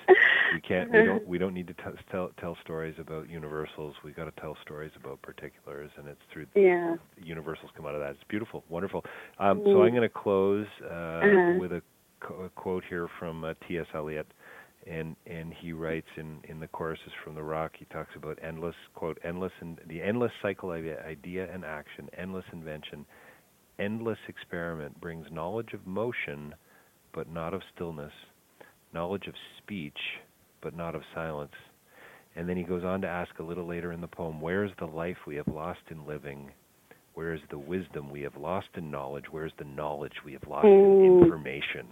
we 0.55 0.61
can't 0.61 0.93
we 0.93 1.05
don't 1.05 1.27
we 1.27 1.39
don't 1.39 1.53
need 1.53 1.67
to 1.67 1.75
t- 1.75 1.99
tell 2.11 2.31
tell 2.41 2.57
stories 2.63 2.95
about 2.99 3.29
universals. 3.29 3.97
We 4.05 4.13
got 4.13 4.27
to 4.27 4.41
tell 4.41 4.57
stories 4.63 4.93
about 4.97 5.21
particulars, 5.21 5.91
and 5.97 6.07
it's 6.07 6.21
through 6.33 6.47
yeah. 6.55 6.95
universals 7.21 7.73
come 7.77 7.87
out 7.87 7.97
of 7.97 8.01
that. 8.03 8.11
It's 8.11 8.25
beautiful, 8.29 8.63
wonderful. 8.69 9.05
Um, 9.41 9.61
mm. 9.61 9.65
So 9.65 9.83
I'm 9.83 9.91
going 9.91 10.03
to 10.03 10.09
close 10.09 10.67
uh, 10.85 10.95
uh-huh. 10.95 11.55
with 11.59 11.73
a, 11.73 11.83
co- 12.21 12.43
a, 12.43 12.49
quote 12.51 12.85
here 12.89 13.09
from 13.19 13.45
uh, 13.45 13.55
T.S. 13.67 13.87
Eliot. 13.95 14.29
And 14.87 15.17
and 15.27 15.53
he 15.55 15.73
writes 15.73 16.09
in, 16.17 16.41
in 16.45 16.61
the 16.61 16.69
choruses 16.69 17.11
from 17.25 17.35
the 17.35 17.43
rock. 17.43 17.73
He 17.79 17.87
talks 17.87 18.15
about 18.17 18.39
endless 18.43 18.75
quote 18.95 19.19
endless 19.25 19.53
and 19.61 19.81
the 19.87 20.03
endless 20.03 20.33
cycle 20.43 20.73
of 20.73 20.85
idea 21.07 21.51
and 21.51 21.65
action, 21.65 22.11
endless 22.19 22.45
invention, 22.53 23.07
endless 23.79 24.19
experiment 24.29 25.01
brings 25.01 25.27
knowledge 25.31 25.73
of 25.73 25.87
motion, 25.87 26.55
but 27.13 27.31
not 27.31 27.55
of 27.55 27.63
stillness, 27.75 28.13
knowledge 28.93 29.27
of 29.27 29.35
speech, 29.59 29.99
but 30.63 30.77
not 30.77 30.95
of 30.95 31.03
silence. 31.15 31.53
And 32.37 32.49
then 32.49 32.57
he 32.57 32.65
goes 32.65 32.85
on 32.85 33.01
to 33.03 33.09
ask 33.09 33.39
a 33.39 33.45
little 33.45 33.67
later 33.67 33.93
in 33.93 34.01
the 34.01 34.09
poem, 34.09 34.41
Where 34.41 34.65
is 34.65 34.73
the 34.79 34.87
life 34.87 35.19
we 35.27 35.37
have 35.37 35.49
lost 35.49 35.81
in 35.91 36.07
living? 36.07 36.51
Where 37.15 37.33
is 37.33 37.41
the 37.51 37.59
wisdom 37.59 38.11
we 38.11 38.23
have 38.23 38.37
lost 38.37 38.69
in 38.77 38.91
knowledge? 38.91 39.27
Where 39.31 39.47
is 39.47 39.53
the 39.59 39.65
knowledge 39.65 40.15
we 40.25 40.33
have 40.33 40.47
lost 40.49 40.67
mm. 40.67 41.07
in 41.07 41.23
information? 41.23 41.87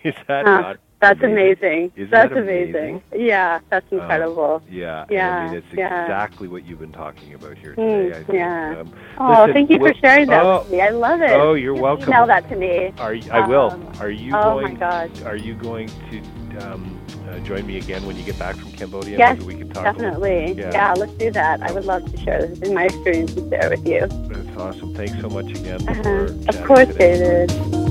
Is 0.04 0.14
that 0.28 0.46
huh, 0.46 0.60
not 0.60 0.76
That's 1.00 1.22
amazing. 1.22 1.92
amazing. 1.96 2.10
that's 2.10 2.30
that 2.30 2.38
amazing? 2.38 3.02
amazing? 3.12 3.26
Yeah, 3.26 3.60
that's 3.70 3.90
um, 3.92 3.98
incredible. 3.98 4.54
Um, 4.56 4.62
yeah, 4.70 5.06
yeah. 5.10 5.36
I 5.38 5.46
mean, 5.46 5.54
it's 5.58 5.66
yeah. 5.72 6.04
exactly 6.04 6.48
what 6.48 6.64
you've 6.64 6.78
been 6.78 6.92
talking 6.92 7.34
about 7.34 7.56
here 7.56 7.74
today. 7.74 8.24
Mm, 8.26 8.32
yeah. 8.32 8.80
Um, 8.80 8.94
oh, 9.18 9.30
listen, 9.30 9.52
thank 9.54 9.70
you 9.70 9.78
for 9.78 9.94
sharing 9.94 10.28
that 10.28 10.44
oh, 10.44 10.60
with 10.60 10.70
me. 10.70 10.80
I 10.80 10.90
love 10.90 11.20
it. 11.20 11.30
Oh, 11.30 11.54
you're 11.54 11.74
welcome. 11.74 12.08
Email 12.08 12.26
that 12.26 12.48
to 12.48 12.56
me. 12.56 12.92
Are 12.98 13.14
you, 13.14 13.30
I 13.30 13.46
will. 13.46 13.70
Um, 13.70 13.92
are 14.00 14.10
you 14.10 14.34
oh 14.36 14.54
going? 14.54 14.74
my 14.74 14.78
God. 14.78 15.22
Are 15.22 15.36
you 15.36 15.54
going 15.54 15.88
to 15.88 16.72
um, 16.72 17.00
uh, 17.28 17.38
join 17.40 17.66
me 17.66 17.78
again 17.78 18.04
when 18.06 18.16
you 18.16 18.22
get 18.22 18.38
back 18.38 18.56
from 18.56 18.70
Cambodia? 18.72 19.18
Yes, 19.18 19.40
we 19.42 19.54
can 19.54 19.68
talk 19.70 19.84
definitely. 19.84 20.52
Yeah. 20.52 20.70
yeah. 20.72 20.94
let's 20.94 21.12
do 21.14 21.30
that. 21.32 21.62
I 21.62 21.72
would 21.72 21.84
love 21.84 22.10
to 22.10 22.18
share 22.18 22.46
this 22.46 22.60
in 22.60 22.74
my 22.74 22.84
experiences 22.84 23.48
there 23.50 23.70
with 23.70 23.86
you. 23.86 24.06
That's 24.06 24.56
awesome. 24.56 24.94
Thanks 24.94 25.20
so 25.20 25.28
much 25.28 25.50
again. 25.50 25.88
Uh-huh. 25.88 26.34
Of 26.48 26.64
course, 26.64 26.88
today. 26.88 27.46
David. 27.46 27.87